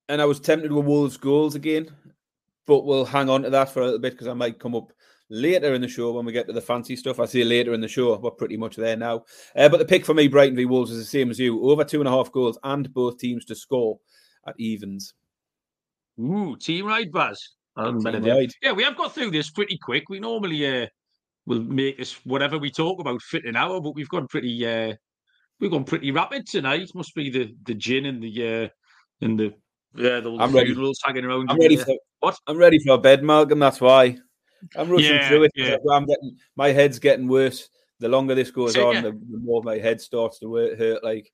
And 0.08 0.20
I 0.20 0.26
was 0.26 0.40
tempted 0.40 0.72
with 0.72 0.86
Wolves 0.86 1.16
goals 1.16 1.54
again. 1.54 1.90
But 2.66 2.84
we'll 2.84 3.04
hang 3.04 3.28
on 3.28 3.42
to 3.42 3.50
that 3.50 3.70
for 3.70 3.80
a 3.80 3.84
little 3.84 3.98
bit 3.98 4.12
because 4.12 4.28
I 4.28 4.34
might 4.34 4.58
come 4.58 4.74
up 4.74 4.92
later 5.30 5.74
in 5.74 5.80
the 5.80 5.88
show 5.88 6.12
when 6.12 6.24
we 6.24 6.32
get 6.32 6.46
to 6.46 6.52
the 6.52 6.60
fancy 6.60 6.96
stuff. 6.96 7.20
I 7.20 7.26
say 7.26 7.44
later 7.44 7.74
in 7.74 7.80
the 7.80 7.88
show. 7.88 8.16
We're 8.16 8.30
pretty 8.30 8.56
much 8.56 8.76
there 8.76 8.96
now. 8.96 9.24
Uh, 9.56 9.68
but 9.68 9.78
the 9.78 9.84
pick 9.84 10.04
for 10.04 10.14
me, 10.14 10.28
Brighton 10.28 10.56
v 10.56 10.64
Wolves, 10.64 10.90
is 10.90 10.98
the 10.98 11.04
same 11.04 11.30
as 11.30 11.38
you. 11.38 11.62
Over 11.62 11.84
two 11.84 12.00
and 12.00 12.08
a 12.08 12.12
half 12.12 12.32
goals 12.32 12.58
and 12.62 12.92
both 12.92 13.18
teams 13.18 13.44
to 13.46 13.54
score 13.54 13.98
at 14.46 14.54
evens. 14.58 15.14
Ooh, 16.20 16.56
team 16.56 16.86
ride, 16.86 17.10
Baz. 17.10 17.50
Yeah, 18.62 18.72
we 18.72 18.84
have 18.84 18.96
got 18.96 19.14
through 19.14 19.32
this 19.32 19.50
pretty 19.50 19.78
quick. 19.78 20.08
We 20.08 20.20
normally 20.20 20.82
uh, 20.82 20.86
will 21.46 21.60
make 21.62 21.98
this 21.98 22.14
whatever 22.24 22.58
we 22.58 22.70
talk 22.70 23.00
about 23.00 23.20
fit 23.22 23.44
an 23.44 23.56
hour, 23.56 23.80
but 23.80 23.94
we've 23.96 24.08
gone 24.08 24.28
pretty 24.28 24.64
uh, 24.64 24.94
we've 25.58 25.72
gone 25.72 25.84
pretty 25.84 26.12
rapid 26.12 26.46
tonight. 26.46 26.88
Must 26.94 27.14
be 27.14 27.30
the 27.30 27.54
the 27.64 27.74
gin 27.74 28.06
and 28.06 28.22
the 28.22 28.64
uh, 28.64 28.68
and 29.24 29.40
the 29.40 29.54
yeah, 29.96 30.20
the 30.20 30.36
I'm 30.38 30.52
ready. 30.52 30.74
hanging 31.04 31.24
around. 31.24 31.50
I'm 31.50 31.58
ready 31.58 31.76
for 31.76 31.96
what? 32.20 32.38
I'm 32.46 32.58
ready 32.58 32.78
for 32.78 32.96
bed, 32.98 33.24
Malcolm. 33.24 33.58
That's 33.58 33.80
why. 33.80 34.18
I'm 34.76 34.88
rushing 34.88 35.14
yeah, 35.14 35.28
through 35.28 35.44
it. 35.44 35.52
Yeah. 35.54 35.76
I'm 35.90 36.06
getting 36.06 36.36
my 36.56 36.68
head's 36.68 36.98
getting 36.98 37.28
worse. 37.28 37.68
The 38.00 38.08
longer 38.08 38.34
this 38.34 38.50
goes 38.50 38.74
Take 38.74 38.84
on, 38.84 38.94
the, 38.96 39.12
the, 39.12 39.38
more 39.38 39.62
my 39.62 39.78
head 39.78 40.00
starts 40.00 40.38
to 40.40 40.54
hurt. 40.54 41.02
Like 41.04 41.30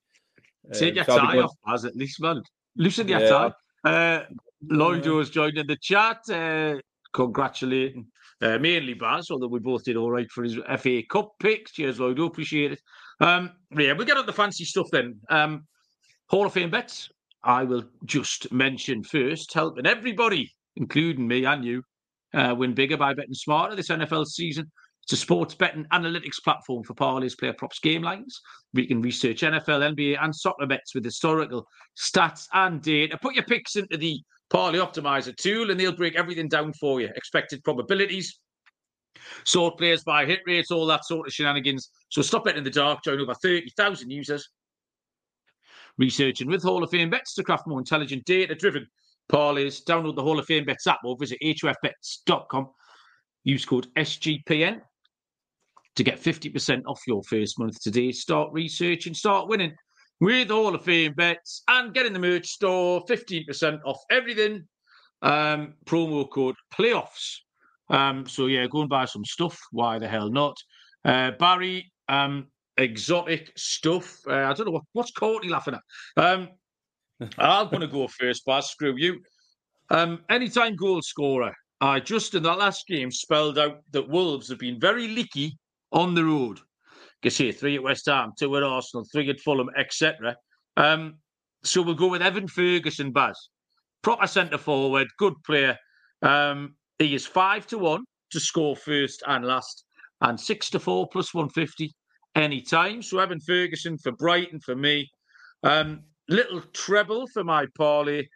take 0.73 0.91
um, 0.91 0.95
your 0.95 1.05
tie 1.05 1.39
off, 1.39 1.55
as 1.67 1.85
at 1.85 1.95
least, 1.95 2.21
man. 2.21 2.41
Loosen 2.75 3.07
your 3.07 3.19
yeah. 3.19 3.29
tie. 3.29 3.53
Uh, 3.83 4.23
Lloyd 4.69 5.05
was 5.07 5.29
joined 5.29 5.57
in 5.57 5.67
the 5.67 5.77
chat. 5.77 6.29
Uh, 6.29 6.75
congratulating 7.13 8.07
uh, 8.41 8.57
mainly 8.57 8.93
Baz, 8.93 9.29
although 9.29 9.47
we 9.47 9.59
both 9.59 9.83
did 9.83 9.97
all 9.97 10.11
right 10.11 10.29
for 10.31 10.43
his 10.43 10.57
FA 10.79 11.01
Cup 11.09 11.33
picks. 11.39 11.73
Cheers, 11.73 11.99
Lloyd. 11.99 12.17
Do 12.17 12.25
appreciate 12.25 12.73
it. 12.73 12.81
Um, 13.19 13.51
yeah, 13.77 13.93
we'll 13.93 14.07
get 14.07 14.17
on 14.17 14.25
the 14.25 14.33
fancy 14.33 14.65
stuff 14.65 14.87
then. 14.91 15.19
Um, 15.29 15.67
Hall 16.27 16.45
of 16.45 16.53
Fame 16.53 16.71
bets. 16.71 17.09
I 17.43 17.63
will 17.63 17.83
just 18.05 18.51
mention 18.51 19.03
first, 19.03 19.53
helping 19.53 19.85
everybody, 19.85 20.51
including 20.75 21.27
me 21.27 21.45
and 21.45 21.65
you, 21.65 21.83
uh, 22.33 22.55
win 22.57 22.73
bigger 22.73 22.97
by 22.97 23.13
betting 23.13 23.33
smarter 23.33 23.75
this 23.75 23.89
NFL 23.89 24.27
season. 24.27 24.71
It's 25.03 25.13
a 25.13 25.17
sports 25.17 25.55
betting 25.55 25.85
analytics 25.91 26.41
platform 26.43 26.83
for 26.83 26.93
parlays, 26.93 27.37
player 27.37 27.53
props, 27.53 27.79
game 27.79 28.03
lines. 28.03 28.39
We 28.73 28.85
can 28.85 29.01
research 29.01 29.41
NFL, 29.41 29.95
NBA, 29.95 30.17
and 30.21 30.35
soccer 30.35 30.67
bets 30.67 30.93
with 30.93 31.03
historical 31.03 31.67
stats 31.97 32.47
and 32.53 32.81
data. 32.81 33.17
Put 33.21 33.35
your 33.35 33.43
picks 33.45 33.75
into 33.75 33.97
the 33.97 34.21
Parlay 34.49 34.79
Optimizer 34.79 35.35
tool, 35.35 35.71
and 35.71 35.79
they'll 35.79 35.91
break 35.91 36.15
everything 36.15 36.47
down 36.47 36.73
for 36.73 37.01
you. 37.01 37.09
Expected 37.15 37.63
probabilities, 37.63 38.39
sort 39.43 39.77
players 39.77 40.03
by 40.03 40.25
hit 40.25 40.41
rates, 40.45 40.71
all 40.71 40.85
that 40.85 41.05
sort 41.05 41.27
of 41.27 41.33
shenanigans. 41.33 41.89
So 42.09 42.21
stop 42.21 42.45
betting 42.45 42.59
in 42.59 42.63
the 42.63 42.69
dark. 42.69 43.03
Join 43.03 43.19
over 43.19 43.33
30,000 43.33 44.09
users 44.09 44.49
researching 45.97 46.47
with 46.47 46.63
Hall 46.63 46.83
of 46.83 46.89
Fame 46.89 47.09
bets 47.09 47.33
to 47.35 47.43
craft 47.43 47.67
more 47.67 47.79
intelligent, 47.79 48.25
data 48.25 48.55
driven 48.55 48.87
parlays. 49.31 49.83
Download 49.83 50.15
the 50.15 50.23
Hall 50.23 50.39
of 50.39 50.45
Fame 50.45 50.65
Bets 50.65 50.87
app 50.87 50.99
or 51.03 51.17
visit 51.19 51.39
hofbets.com. 51.43 52.69
Use 53.43 53.65
code 53.65 53.87
SGPN 53.97 54.81
to 55.95 56.03
get 56.03 56.21
50% 56.21 56.83
off 56.87 57.01
your 57.07 57.23
first 57.23 57.59
month 57.59 57.81
today. 57.81 58.11
Start 58.11 58.49
researching, 58.53 59.13
start 59.13 59.47
winning 59.47 59.73
with 60.19 60.49
Hall 60.49 60.75
of 60.75 60.83
Fame 60.83 61.13
Bets 61.13 61.63
and 61.67 61.93
get 61.93 62.05
in 62.05 62.13
the 62.13 62.19
merch 62.19 62.47
store 62.47 63.03
15% 63.05 63.79
off 63.85 63.99
everything. 64.09 64.67
Um, 65.23 65.73
promo 65.85 66.29
code 66.29 66.55
playoffs. 66.73 67.37
Um, 67.89 68.27
so 68.27 68.47
yeah, 68.47 68.65
go 68.67 68.81
and 68.81 68.89
buy 68.89 69.05
some 69.05 69.25
stuff. 69.25 69.59
Why 69.71 69.99
the 69.99 70.07
hell 70.07 70.29
not? 70.29 70.55
Uh, 71.03 71.31
Barry, 71.31 71.91
um, 72.07 72.47
exotic 72.77 73.51
stuff. 73.57 74.19
Uh, 74.27 74.33
I 74.33 74.53
don't 74.53 74.65
know 74.65 74.71
what, 74.71 74.83
what's 74.93 75.11
Courtney 75.11 75.49
laughing 75.49 75.75
at. 75.75 76.23
Um, 76.23 76.49
I'm 77.37 77.69
going 77.69 77.81
to 77.81 77.87
go 77.87 78.07
first, 78.07 78.45
Baz. 78.45 78.69
Screw 78.69 78.95
you. 78.97 79.21
Um, 79.89 80.21
anytime 80.29 80.75
goal 80.75 81.01
scorer. 81.01 81.53
I 81.81 81.99
just 81.99 82.35
in 82.35 82.43
that 82.43 82.59
last 82.59 82.85
game 82.87 83.11
spelled 83.11 83.57
out 83.57 83.81
that 83.91 84.07
Wolves 84.07 84.49
have 84.49 84.59
been 84.59 84.79
very 84.79 85.07
leaky 85.07 85.57
on 85.91 86.13
the 86.13 86.23
road. 86.23 86.59
You 87.23 87.31
see, 87.31 87.51
three 87.51 87.75
at 87.75 87.83
West 87.83 88.05
Ham, 88.05 88.33
two 88.37 88.55
at 88.55 88.63
Arsenal, 88.63 89.05
three 89.11 89.29
at 89.29 89.39
Fulham, 89.39 89.69
etc. 89.77 90.35
Um, 90.77 91.15
so 91.63 91.81
we'll 91.81 91.95
go 91.95 92.07
with 92.07 92.21
Evan 92.21 92.47
Ferguson, 92.47 93.11
Baz. 93.11 93.49
Proper 94.01 94.27
centre 94.27 94.57
forward, 94.57 95.07
good 95.17 95.33
player. 95.45 95.77
Um, 96.21 96.75
he 96.99 97.13
is 97.13 97.25
five 97.25 97.67
to 97.67 97.77
one 97.77 98.03
to 98.31 98.39
score 98.39 98.75
first 98.75 99.23
and 99.27 99.45
last, 99.45 99.83
and 100.21 100.39
six 100.39 100.69
to 100.71 100.79
four 100.79 101.07
plus 101.09 101.33
150 101.33 101.91
anytime. 102.35 103.01
So 103.01 103.19
Evan 103.19 103.39
Ferguson 103.39 103.97
for 103.97 104.11
Brighton 104.11 104.59
for 104.59 104.75
me. 104.75 105.09
Um, 105.63 106.03
little 106.31 106.61
treble 106.73 107.27
for 107.27 107.43
my 107.43 107.65
parlay 107.77 108.27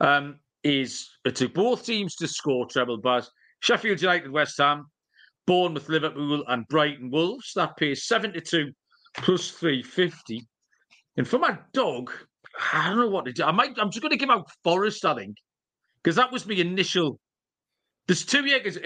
um, 0.00 0.38
is 0.62 1.08
to 1.34 1.48
both 1.48 1.86
teams 1.86 2.16
to 2.16 2.28
score 2.28 2.66
treble, 2.66 2.98
but 2.98 3.28
Sheffield 3.60 4.00
United, 4.00 4.30
West 4.30 4.58
Ham, 4.58 4.86
Bournemouth, 5.46 5.88
Liverpool, 5.88 6.44
and 6.48 6.66
Brighton 6.68 7.10
Wolves. 7.10 7.52
That 7.54 7.76
pays 7.76 8.06
72 8.06 8.70
plus 9.16 9.50
350. 9.50 10.46
And 11.16 11.26
for 11.26 11.38
my 11.38 11.58
dog, 11.72 12.10
I 12.72 12.88
don't 12.88 12.98
know 12.98 13.08
what 13.08 13.24
to 13.26 13.32
do. 13.32 13.44
I 13.44 13.52
might. 13.52 13.78
I'm 13.78 13.90
just 13.90 14.02
going 14.02 14.10
to 14.10 14.16
give 14.16 14.30
out 14.30 14.50
Forest. 14.62 15.04
I 15.04 15.14
think 15.14 15.36
because 16.02 16.16
that 16.16 16.32
was 16.32 16.46
my 16.46 16.54
initial. 16.54 17.18
There's 18.06 18.24
two 18.24 18.44
years 18.44 18.78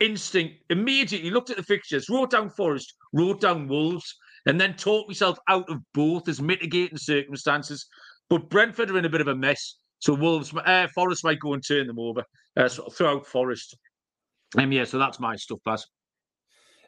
instinct. 0.00 0.56
Immediately 0.70 1.30
looked 1.30 1.50
at 1.50 1.56
the 1.56 1.62
fixtures, 1.62 2.08
wrote 2.08 2.30
down 2.30 2.50
Forest, 2.50 2.94
wrote 3.12 3.40
down 3.40 3.68
Wolves, 3.68 4.16
and 4.46 4.60
then 4.60 4.74
talk 4.74 5.08
myself 5.08 5.38
out 5.48 5.68
of 5.68 5.78
both 5.94 6.28
as 6.28 6.40
mitigating 6.40 6.98
circumstances. 6.98 7.86
But 8.28 8.48
Brentford 8.48 8.90
are 8.90 8.98
in 8.98 9.04
a 9.04 9.10
bit 9.10 9.20
of 9.20 9.28
a 9.28 9.34
mess, 9.34 9.76
so 9.98 10.14
Wolves, 10.14 10.52
uh, 10.54 10.88
Forest 10.94 11.24
might 11.24 11.40
go 11.40 11.54
and 11.54 11.66
turn 11.66 11.86
them 11.86 11.98
over. 11.98 12.24
Uh, 12.56 12.68
so 12.68 12.88
throw 12.88 13.16
out 13.16 13.26
Forest. 13.26 13.76
Um, 14.58 14.72
yeah, 14.72 14.84
so 14.84 14.98
that's 14.98 15.20
my 15.20 15.36
stuff, 15.36 15.60
Baz. 15.64 15.86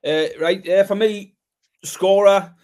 Uh, 0.05 0.26
right, 0.40 0.64
yeah, 0.64 0.82
for 0.82 0.96
me, 0.96 1.34
scorer. 1.84 2.55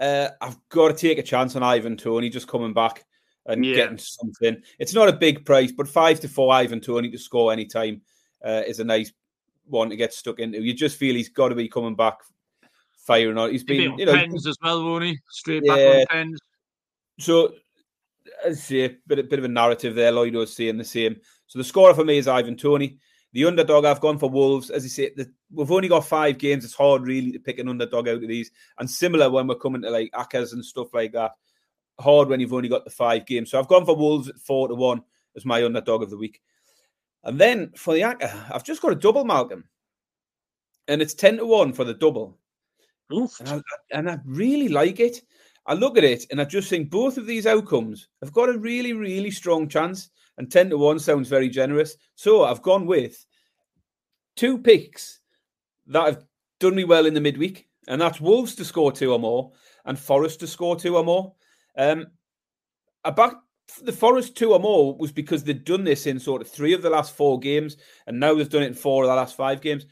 Uh, 0.00 0.28
I've 0.40 0.56
got 0.68 0.88
to 0.88 0.94
take 0.94 1.18
a 1.18 1.22
chance 1.22 1.56
on 1.56 1.62
Ivan 1.62 1.96
Toney 1.96 2.30
just 2.30 2.48
coming 2.48 2.72
back 2.72 3.04
and 3.46 3.64
yeah. 3.64 3.74
getting 3.74 3.98
something. 3.98 4.62
It's 4.78 4.94
not 4.94 5.08
a 5.08 5.12
big 5.12 5.44
price, 5.44 5.72
but 5.72 5.88
five 5.88 6.20
to 6.20 6.28
four 6.28 6.52
Ivan 6.52 6.80
Toney 6.80 7.10
to 7.10 7.18
score 7.18 7.52
anytime 7.52 8.02
uh, 8.44 8.62
is 8.66 8.80
a 8.80 8.84
nice 8.84 9.12
one 9.66 9.90
to 9.90 9.96
get 9.96 10.12
stuck 10.12 10.38
into. 10.38 10.62
You 10.62 10.74
just 10.74 10.96
feel 10.96 11.14
he's 11.14 11.28
got 11.28 11.48
to 11.48 11.54
be 11.54 11.68
coming 11.68 11.96
back 11.96 12.18
firing 13.08 13.38
on. 13.38 13.50
He's 13.50 13.64
been, 13.64 13.98
you 13.98 14.06
know, 14.06 14.12
pens 14.12 14.46
as 14.46 14.56
well, 14.62 14.84
won't 14.84 15.04
he? 15.04 15.18
Straight 15.30 15.62
yeah. 15.64 15.74
back 15.74 16.00
on 16.00 16.06
pens. 16.06 16.40
So, 17.18 17.54
I 18.46 18.52
see 18.52 18.84
a 18.84 18.90
bit, 19.06 19.28
bit 19.28 19.38
of 19.38 19.44
a 19.46 19.48
narrative 19.48 19.94
there. 19.94 20.12
Lloyd 20.12 20.34
was 20.34 20.54
saying 20.54 20.76
the 20.76 20.84
same. 20.84 21.16
So 21.46 21.58
the 21.58 21.64
scorer 21.64 21.94
for 21.94 22.04
me 22.04 22.18
is 22.18 22.28
Ivan 22.28 22.56
Toney. 22.56 22.98
The 23.32 23.46
underdog, 23.46 23.84
I've 23.84 24.00
gone 24.00 24.18
for 24.18 24.30
Wolves. 24.30 24.70
As 24.70 24.84
you 24.84 24.90
say, 24.90 25.10
the, 25.16 25.30
we've 25.50 25.72
only 25.72 25.88
got 25.88 26.06
five 26.06 26.38
games. 26.38 26.64
It's 26.64 26.74
hard, 26.74 27.02
really, 27.02 27.32
to 27.32 27.38
pick 27.38 27.58
an 27.58 27.68
underdog 27.68 28.08
out 28.08 28.22
of 28.22 28.28
these. 28.28 28.50
And 28.78 28.88
similar 28.88 29.30
when 29.30 29.46
we're 29.46 29.56
coming 29.56 29.82
to 29.82 29.90
like 29.90 30.12
accas 30.12 30.52
and 30.52 30.64
stuff 30.64 30.92
like 30.92 31.12
that. 31.12 31.32
Hard 31.98 32.28
when 32.28 32.38
you've 32.38 32.54
only 32.54 32.68
got 32.68 32.84
the 32.84 32.90
five 32.90 33.26
games. 33.26 33.50
So 33.50 33.58
I've 33.58 33.68
gone 33.68 33.84
for 33.84 33.96
Wolves 33.96 34.28
at 34.28 34.38
four 34.38 34.68
to 34.68 34.74
one 34.74 35.02
as 35.36 35.44
my 35.44 35.64
underdog 35.64 36.02
of 36.02 36.10
the 36.10 36.16
week. 36.16 36.40
And 37.24 37.40
then 37.40 37.72
for 37.76 37.94
the 37.94 38.02
acca, 38.02 38.52
I've 38.52 38.64
just 38.64 38.80
got 38.80 38.92
a 38.92 38.96
double, 38.96 39.24
Malcolm. 39.24 39.64
And 40.86 41.02
it's 41.02 41.14
10 41.14 41.38
to 41.38 41.46
1 41.46 41.74
for 41.74 41.84
the 41.84 41.92
double. 41.92 42.37
And 43.40 43.48
I, 43.48 43.60
and 43.92 44.10
I 44.10 44.18
really 44.24 44.68
like 44.68 45.00
it. 45.00 45.22
I 45.66 45.74
look 45.74 45.98
at 45.98 46.04
it 46.04 46.24
and 46.30 46.40
I 46.40 46.44
just 46.44 46.70
think 46.70 46.90
both 46.90 47.18
of 47.18 47.26
these 47.26 47.46
outcomes 47.46 48.08
have 48.22 48.32
got 48.32 48.48
a 48.48 48.58
really, 48.58 48.92
really 48.92 49.30
strong 49.30 49.68
chance. 49.68 50.10
And 50.38 50.50
10 50.50 50.70
to 50.70 50.78
1 50.78 50.98
sounds 51.00 51.28
very 51.28 51.48
generous. 51.48 51.96
So 52.14 52.44
I've 52.44 52.62
gone 52.62 52.86
with 52.86 53.26
two 54.36 54.58
picks 54.58 55.20
that 55.88 56.06
have 56.06 56.24
done 56.60 56.74
me 56.74 56.84
well 56.84 57.06
in 57.06 57.14
the 57.14 57.20
midweek. 57.20 57.66
And 57.88 58.00
that's 58.00 58.20
Wolves 58.20 58.54
to 58.56 58.64
score 58.64 58.92
two 58.92 59.12
or 59.12 59.18
more 59.18 59.52
and 59.84 59.98
Forest 59.98 60.40
to 60.40 60.46
score 60.46 60.76
two 60.76 60.96
or 60.96 61.04
more. 61.04 61.34
Um, 61.76 62.06
I 63.04 63.10
backed 63.10 63.36
the 63.82 63.92
Forest 63.92 64.36
two 64.36 64.52
or 64.52 64.60
more 64.60 64.96
was 64.96 65.12
because 65.12 65.44
they'd 65.44 65.64
done 65.64 65.84
this 65.84 66.06
in 66.06 66.18
sort 66.18 66.42
of 66.42 66.48
three 66.48 66.72
of 66.72 66.82
the 66.82 66.90
last 66.90 67.16
four 67.16 67.38
games, 67.38 67.76
and 68.06 68.18
now 68.18 68.34
they've 68.34 68.48
done 68.48 68.62
it 68.62 68.68
in 68.68 68.74
four 68.74 69.04
of 69.04 69.08
the 69.08 69.14
last 69.14 69.36
five 69.36 69.60
games. 69.60 69.86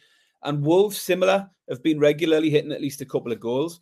And 0.47 0.65
Wolves, 0.65 0.99
similar, 0.99 1.51
have 1.69 1.83
been 1.83 2.01
regularly 2.01 2.51
hitting 2.51 2.73
at 2.73 2.81
least 2.81 3.01
a 3.01 3.07
couple 3.07 3.33
of 3.33 3.41
goals. 3.41 3.81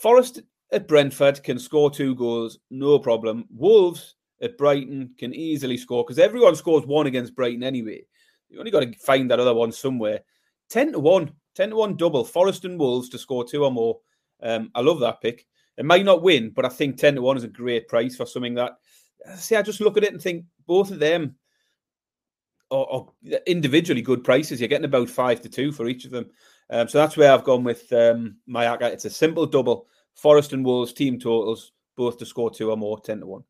Forest 0.00 0.40
at 0.72 0.88
Brentford 0.88 1.42
can 1.42 1.58
score 1.58 1.90
two 1.90 2.14
goals, 2.14 2.58
no 2.70 2.98
problem. 2.98 3.44
Wolves 3.54 4.16
at 4.40 4.56
Brighton 4.56 5.14
can 5.18 5.34
easily 5.34 5.76
score 5.76 6.02
because 6.02 6.18
everyone 6.18 6.56
scores 6.56 6.86
one 6.86 7.06
against 7.06 7.36
Brighton 7.36 7.62
anyway. 7.62 8.02
You 8.48 8.58
only 8.58 8.70
got 8.70 8.80
to 8.80 8.92
find 8.98 9.30
that 9.30 9.40
other 9.40 9.54
one 9.54 9.72
somewhere. 9.72 10.20
10 10.70 10.92
to 10.92 10.98
1, 10.98 11.32
10 11.54 11.70
to 11.70 11.76
1 11.76 11.96
double. 11.96 12.24
Forest 12.24 12.64
and 12.64 12.78
Wolves 12.78 13.08
to 13.10 13.18
score 13.18 13.44
two 13.44 13.64
or 13.64 13.70
more. 13.70 13.98
Um, 14.42 14.70
I 14.74 14.80
love 14.80 15.00
that 15.00 15.20
pick. 15.20 15.46
It 15.76 15.84
might 15.84 16.04
not 16.04 16.22
win, 16.22 16.50
but 16.50 16.64
I 16.64 16.68
think 16.68 16.96
10 16.96 17.16
to 17.16 17.22
1 17.22 17.36
is 17.36 17.44
a 17.44 17.48
great 17.48 17.88
price 17.88 18.16
for 18.16 18.26
something 18.26 18.54
that 18.54 18.72
see, 19.36 19.56
I 19.56 19.62
just 19.62 19.80
look 19.80 19.96
at 19.96 20.04
it 20.04 20.12
and 20.12 20.20
think 20.20 20.44
both 20.66 20.90
of 20.90 20.98
them 20.98 21.36
are, 22.70 22.86
are 22.90 23.06
individually 23.46 24.02
good 24.02 24.24
prices. 24.24 24.60
You're 24.60 24.68
getting 24.68 24.84
about 24.84 25.10
five 25.10 25.40
to 25.42 25.48
two 25.48 25.72
for 25.72 25.88
each 25.88 26.04
of 26.04 26.10
them. 26.10 26.30
Um, 26.70 26.88
so 26.88 26.98
that's 26.98 27.16
where 27.16 27.32
I've 27.32 27.44
gone 27.44 27.64
with 27.64 27.92
um, 27.92 28.36
my 28.46 28.64
acca. 28.64 28.92
It's 28.92 29.04
a 29.04 29.10
simple 29.10 29.46
double. 29.46 29.86
Forest 30.14 30.52
and 30.52 30.64
Wolves 30.64 30.92
team 30.92 31.18
totals, 31.18 31.72
both 31.96 32.18
to 32.18 32.26
score 32.26 32.50
two 32.50 32.70
or 32.70 32.76
more, 32.76 33.00
10 33.00 33.20
to 33.20 33.26
1. 33.26 33.42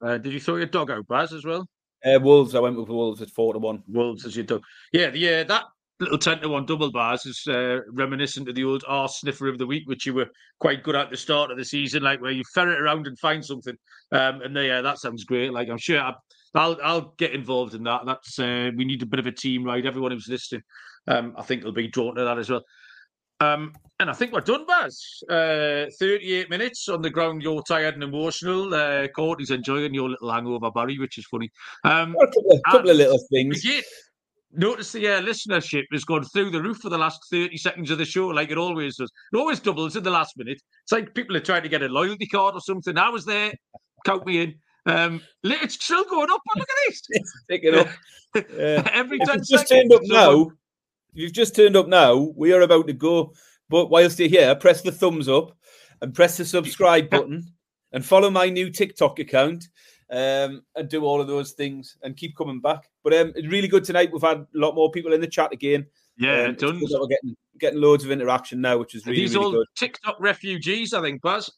Uh, 0.00 0.18
did 0.18 0.32
you 0.32 0.40
throw 0.40 0.56
your 0.56 0.66
dog 0.66 0.90
out, 0.90 1.06
Baz, 1.08 1.32
as 1.32 1.44
well? 1.44 1.66
Uh, 2.04 2.18
Wolves, 2.20 2.54
I 2.54 2.60
went 2.60 2.78
with 2.78 2.88
Wolves 2.88 3.20
at 3.22 3.30
4 3.30 3.54
to 3.54 3.58
1. 3.58 3.82
Wolves 3.88 4.24
as 4.24 4.36
your 4.36 4.44
dog. 4.44 4.62
Yeah, 4.92 5.10
yeah, 5.12 5.42
that 5.44 5.64
little 6.00 6.18
10 6.18 6.40
to 6.40 6.48
1 6.48 6.66
double 6.66 6.92
Baz 6.92 7.26
is 7.26 7.44
uh, 7.48 7.80
reminiscent 7.90 8.48
of 8.48 8.54
the 8.54 8.64
old 8.64 8.84
arse 8.86 9.20
sniffer 9.20 9.48
of 9.48 9.58
the 9.58 9.66
week, 9.66 9.82
which 9.86 10.06
you 10.06 10.14
were 10.14 10.28
quite 10.60 10.84
good 10.84 10.94
at 10.94 11.10
the 11.10 11.16
start 11.16 11.50
of 11.50 11.58
the 11.58 11.64
season, 11.64 12.02
like 12.02 12.20
where 12.20 12.30
you 12.30 12.44
ferret 12.54 12.80
around 12.80 13.06
and 13.06 13.18
find 13.18 13.44
something. 13.44 13.76
Um, 14.12 14.42
and 14.42 14.54
yeah, 14.54 14.80
that 14.80 14.98
sounds 14.98 15.24
great. 15.24 15.52
Like 15.52 15.68
I'm 15.68 15.78
sure 15.78 16.00
I, 16.00 16.14
will 16.54 16.78
I'll 16.82 17.14
get 17.18 17.32
involved 17.32 17.74
in 17.74 17.84
that. 17.84 18.02
That's 18.06 18.38
uh, 18.38 18.70
we 18.76 18.84
need 18.84 19.02
a 19.02 19.06
bit 19.06 19.20
of 19.20 19.26
a 19.26 19.32
team, 19.32 19.64
right? 19.64 19.84
Everyone 19.84 20.12
who's 20.12 20.28
listening, 20.28 20.62
um, 21.06 21.34
I 21.36 21.42
think 21.42 21.64
will 21.64 21.72
be 21.72 21.88
drawn 21.88 22.14
to 22.16 22.24
that 22.24 22.38
as 22.38 22.50
well. 22.50 22.62
Um, 23.40 23.72
and 24.00 24.10
I 24.10 24.12
think 24.12 24.32
we're 24.32 24.40
done, 24.40 24.66
Baz. 24.66 25.22
Uh, 25.28 25.86
38 25.98 26.50
minutes 26.50 26.88
on 26.88 27.02
the 27.02 27.10
ground. 27.10 27.42
You're 27.42 27.62
tired 27.62 27.94
and 27.94 28.02
emotional. 28.02 28.74
Uh, 28.74 29.06
Courtney's 29.08 29.50
enjoying 29.50 29.94
your 29.94 30.10
little 30.10 30.30
hangover, 30.30 30.70
Barry, 30.70 30.98
which 30.98 31.18
is 31.18 31.26
funny. 31.26 31.50
Um, 31.84 32.16
a 32.20 32.26
couple, 32.26 32.52
of, 32.52 32.60
couple 32.70 32.90
of 32.90 32.96
little 32.96 33.20
things. 33.30 33.64
Again, 33.64 33.82
notice 34.52 34.92
the 34.92 35.06
uh, 35.06 35.22
listenership 35.22 35.84
has 35.92 36.04
gone 36.04 36.24
through 36.24 36.50
the 36.50 36.62
roof 36.62 36.78
for 36.78 36.88
the 36.88 36.98
last 36.98 37.20
30 37.30 37.56
seconds 37.58 37.90
of 37.90 37.98
the 37.98 38.04
show, 38.04 38.28
like 38.28 38.50
it 38.50 38.58
always 38.58 38.96
does. 38.96 39.12
It 39.32 39.36
always 39.36 39.60
doubles 39.60 39.96
in 39.96 40.02
the 40.02 40.10
last 40.10 40.36
minute. 40.36 40.60
It's 40.82 40.92
like 40.92 41.14
people 41.14 41.36
are 41.36 41.40
trying 41.40 41.62
to 41.62 41.68
get 41.68 41.82
a 41.82 41.88
loyalty 41.88 42.26
card 42.26 42.54
or 42.54 42.60
something. 42.60 42.98
I 42.98 43.08
was 43.08 43.24
there, 43.24 43.52
count 44.04 44.26
me 44.26 44.42
in. 44.42 44.54
Um, 44.88 45.22
it's 45.44 45.74
still 45.74 46.04
going 46.04 46.30
up. 46.30 46.40
But 46.46 46.58
look 46.58 46.68
at 46.68 46.76
this. 46.88 47.02
Pick 47.48 47.64
it 47.64 47.74
up. 47.74 47.88
Uh, 48.36 48.82
Every 48.92 49.18
time. 49.20 49.40
Just 49.42 49.70
turned 49.70 49.90
up 49.90 50.02
now. 50.04 50.50
You've 51.14 51.32
just 51.32 51.56
turned 51.56 51.76
up 51.76 51.88
now. 51.88 52.30
We 52.36 52.52
are 52.52 52.60
about 52.60 52.86
to 52.88 52.92
go. 52.92 53.32
But 53.70 53.86
whilst 53.86 54.18
you're 54.18 54.28
here, 54.28 54.54
press 54.54 54.82
the 54.82 54.92
thumbs 54.92 55.30
up 55.30 55.56
and 56.02 56.14
press 56.14 56.36
the 56.36 56.44
subscribe 56.44 57.08
button 57.08 57.50
and 57.92 58.04
follow 58.04 58.30
my 58.30 58.50
new 58.50 58.70
TikTok 58.70 59.18
account 59.18 59.68
um, 60.10 60.62
and 60.76 60.88
do 60.88 61.04
all 61.04 61.20
of 61.22 61.26
those 61.26 61.52
things 61.52 61.96
and 62.02 62.16
keep 62.16 62.36
coming 62.36 62.60
back. 62.60 62.90
But 63.02 63.14
um, 63.14 63.32
it's 63.34 63.48
really 63.48 63.66
good 63.66 63.84
tonight. 63.84 64.10
We've 64.12 64.22
had 64.22 64.38
a 64.38 64.46
lot 64.52 64.74
more 64.74 64.90
people 64.90 65.14
in 65.14 65.20
the 65.20 65.26
chat 65.26 65.52
again. 65.52 65.86
Yeah, 66.18 66.44
um, 66.44 66.54
done. 66.54 66.80
We're 66.80 67.06
getting 67.06 67.36
getting 67.58 67.80
loads 67.80 68.04
of 68.04 68.10
interaction 68.10 68.60
now, 68.60 68.78
which 68.78 68.94
is 68.94 69.06
really, 69.06 69.20
These 69.20 69.34
really 69.34 69.46
all 69.46 69.52
good. 69.52 69.66
TikTok 69.76 70.16
refugees, 70.20 70.92
I 70.92 71.00
think, 71.00 71.22
Baz. 71.22 71.50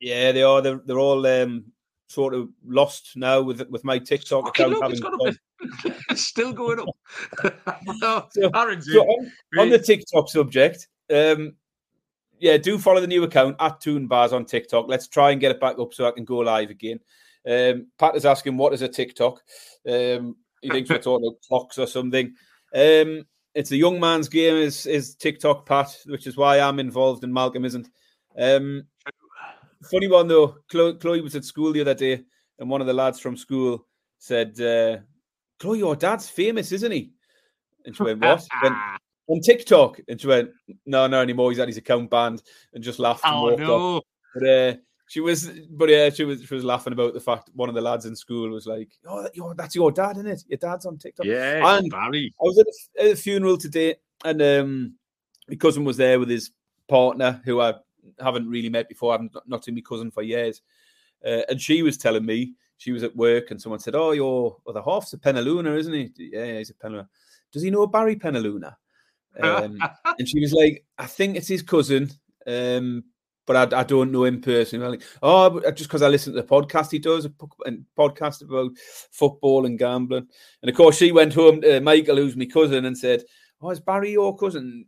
Yeah, 0.00 0.32
they 0.32 0.42
are. 0.42 0.60
They're, 0.60 0.80
they're 0.84 0.98
all 0.98 1.26
um, 1.26 1.64
sort 2.08 2.34
of 2.34 2.48
lost 2.66 3.12
now 3.16 3.40
with 3.40 3.60
with 3.70 3.84
my 3.84 3.98
TikTok 3.98 4.48
account. 4.48 4.82
Having 4.82 5.36
it's 6.10 6.24
still 6.24 6.52
going 6.52 6.80
up. 6.80 6.96
no, 8.00 8.26
so, 8.30 8.50
so 8.80 9.00
on, 9.00 9.32
on, 9.58 9.70
the 9.70 9.78
TikTok 9.78 10.28
subject, 10.28 10.88
um, 11.12 11.54
yeah, 12.38 12.56
do 12.56 12.78
follow 12.78 13.00
the 13.00 13.06
new 13.06 13.22
account 13.24 13.56
at 13.60 13.80
Toon 13.80 14.06
Bars 14.06 14.32
on 14.32 14.44
TikTok. 14.44 14.86
Let's 14.88 15.08
try 15.08 15.30
and 15.30 15.40
get 15.40 15.50
it 15.50 15.60
back 15.60 15.78
up 15.78 15.94
so 15.94 16.06
I 16.06 16.12
can 16.12 16.24
go 16.24 16.38
live 16.38 16.70
again. 16.70 17.00
Um, 17.46 17.88
Pat 17.98 18.16
is 18.16 18.26
asking, 18.26 18.56
what 18.56 18.72
is 18.72 18.82
a 18.82 18.88
TikTok? 18.88 19.42
Um, 19.88 20.36
he 20.60 20.70
thinks 20.70 20.90
we're 20.90 20.98
talking 20.98 21.26
about 21.26 21.40
clocks 21.46 21.78
or 21.78 21.86
something. 21.86 22.34
Um, 22.74 23.24
it's 23.54 23.70
a 23.72 23.76
young 23.76 23.98
man's 23.98 24.28
game, 24.28 24.56
is, 24.56 24.86
is 24.86 25.14
TikTok, 25.14 25.66
Pat, 25.66 25.96
which 26.06 26.26
is 26.26 26.36
why 26.36 26.60
I'm 26.60 26.78
involved 26.78 27.24
and 27.24 27.32
Malcolm 27.32 27.64
isn't. 27.64 27.88
Um, 28.38 28.84
funny 29.84 30.08
one, 30.08 30.28
though. 30.28 30.56
Chloe, 30.70 30.94
Chloe, 30.94 31.20
was 31.20 31.36
at 31.36 31.44
school 31.44 31.72
the 31.72 31.80
other 31.80 31.94
day, 31.94 32.24
and 32.58 32.68
one 32.70 32.80
of 32.80 32.86
the 32.86 32.92
lads 32.92 33.20
from 33.20 33.36
school 33.36 33.86
said, 34.18 34.60
uh, 34.60 34.98
Chloe, 35.58 35.78
your 35.78 35.96
dad's 35.96 36.28
famous, 36.28 36.72
isn't 36.72 36.92
he? 36.92 37.12
And 37.84 37.96
she 37.96 38.02
went, 38.02 38.20
What? 38.20 38.46
went, 38.62 38.76
on 39.28 39.40
TikTok. 39.40 40.00
And 40.08 40.20
she 40.20 40.26
went, 40.26 40.50
No, 40.86 41.06
no 41.06 41.20
anymore. 41.20 41.50
He's 41.50 41.58
had 41.58 41.68
his 41.68 41.76
account 41.76 42.10
banned 42.10 42.42
and 42.74 42.82
just 42.82 42.98
laughed 42.98 43.24
and 43.24 43.34
oh, 43.34 43.42
walked 43.42 43.60
no. 43.60 43.76
off. 43.76 44.04
But, 44.34 44.48
uh, 44.48 44.74
she 45.08 45.20
was, 45.20 45.50
but 45.70 45.88
yeah, 45.88 46.10
she 46.10 46.24
was 46.24 46.42
she 46.42 46.54
was 46.54 46.64
laughing 46.64 46.92
about 46.92 47.14
the 47.14 47.20
fact 47.20 47.50
one 47.54 47.70
of 47.70 47.74
the 47.74 47.80
lads 47.80 48.04
in 48.04 48.14
school 48.14 48.50
was 48.50 48.66
like, 48.66 48.90
"Oh, 49.06 49.22
that, 49.22 49.54
that's 49.56 49.74
your 49.74 49.90
dad, 49.90 50.18
isn't 50.18 50.26
it? 50.26 50.44
Your 50.48 50.58
dad's 50.58 50.84
on 50.84 50.98
TikTok." 50.98 51.24
Yeah, 51.24 51.78
and 51.78 51.90
Barry. 51.90 52.34
I 52.38 52.42
was 52.42 52.58
at 52.58 52.66
a, 52.66 53.06
at 53.06 53.12
a, 53.12 53.16
funeral 53.16 53.56
today, 53.56 53.94
and 54.22 54.42
um, 54.42 54.94
my 55.48 55.56
cousin 55.56 55.84
was 55.84 55.96
there 55.96 56.20
with 56.20 56.28
his 56.28 56.50
partner, 56.88 57.40
who 57.46 57.58
I 57.58 57.74
haven't 58.20 58.48
really 58.48 58.68
met 58.68 58.88
before. 58.88 59.12
I 59.12 59.14
haven't 59.14 59.36
not 59.46 59.64
seen 59.64 59.74
my 59.74 59.80
cousin 59.80 60.10
for 60.10 60.22
years, 60.22 60.62
uh, 61.24 61.42
and 61.48 61.60
she 61.60 61.82
was 61.82 61.96
telling 61.96 62.26
me 62.26 62.54
she 62.76 62.92
was 62.92 63.02
at 63.02 63.16
work, 63.16 63.50
and 63.50 63.60
someone 63.60 63.80
said, 63.80 63.94
"Oh, 63.94 64.12
your 64.12 64.56
other 64.66 64.82
half's 64.82 65.12
a 65.12 65.18
Penaluna, 65.18 65.76
isn't 65.78 65.92
he?" 65.92 66.10
Yeah, 66.16 66.58
he's 66.58 66.70
a 66.70 66.74
Penaluna. 66.74 67.08
does 67.52 67.62
he 67.62 67.70
know 67.70 67.86
Barry 67.86 68.16
Penaluna? 68.16 68.76
Um, 69.40 69.78
and 70.18 70.28
she 70.28 70.40
was 70.40 70.52
like, 70.52 70.84
I 70.98 71.06
think 71.06 71.36
it's 71.36 71.48
his 71.48 71.62
cousin, 71.62 72.10
um, 72.46 73.04
but 73.46 73.74
I, 73.74 73.80
I, 73.80 73.82
don't 73.84 74.12
know 74.12 74.24
him 74.24 74.40
personally. 74.40 74.88
Like, 74.88 75.02
oh, 75.22 75.60
just 75.72 75.88
because 75.88 76.02
I 76.02 76.08
listen 76.08 76.34
to 76.34 76.42
the 76.42 76.46
podcast 76.46 76.90
he 76.90 76.98
does, 76.98 77.24
a 77.24 77.30
podcast 77.96 78.42
about 78.42 78.76
football 79.10 79.66
and 79.66 79.78
gambling. 79.78 80.28
And 80.62 80.70
of 80.70 80.76
course, 80.76 80.98
she 80.98 81.12
went 81.12 81.34
home 81.34 81.60
to 81.62 81.80
Michael, 81.80 82.16
who's 82.16 82.36
my 82.36 82.46
cousin, 82.46 82.84
and 82.84 82.96
said, 82.96 83.22
"Oh, 83.60 83.70
is 83.70 83.80
Barry 83.80 84.12
your 84.12 84.36
cousin? 84.36 84.86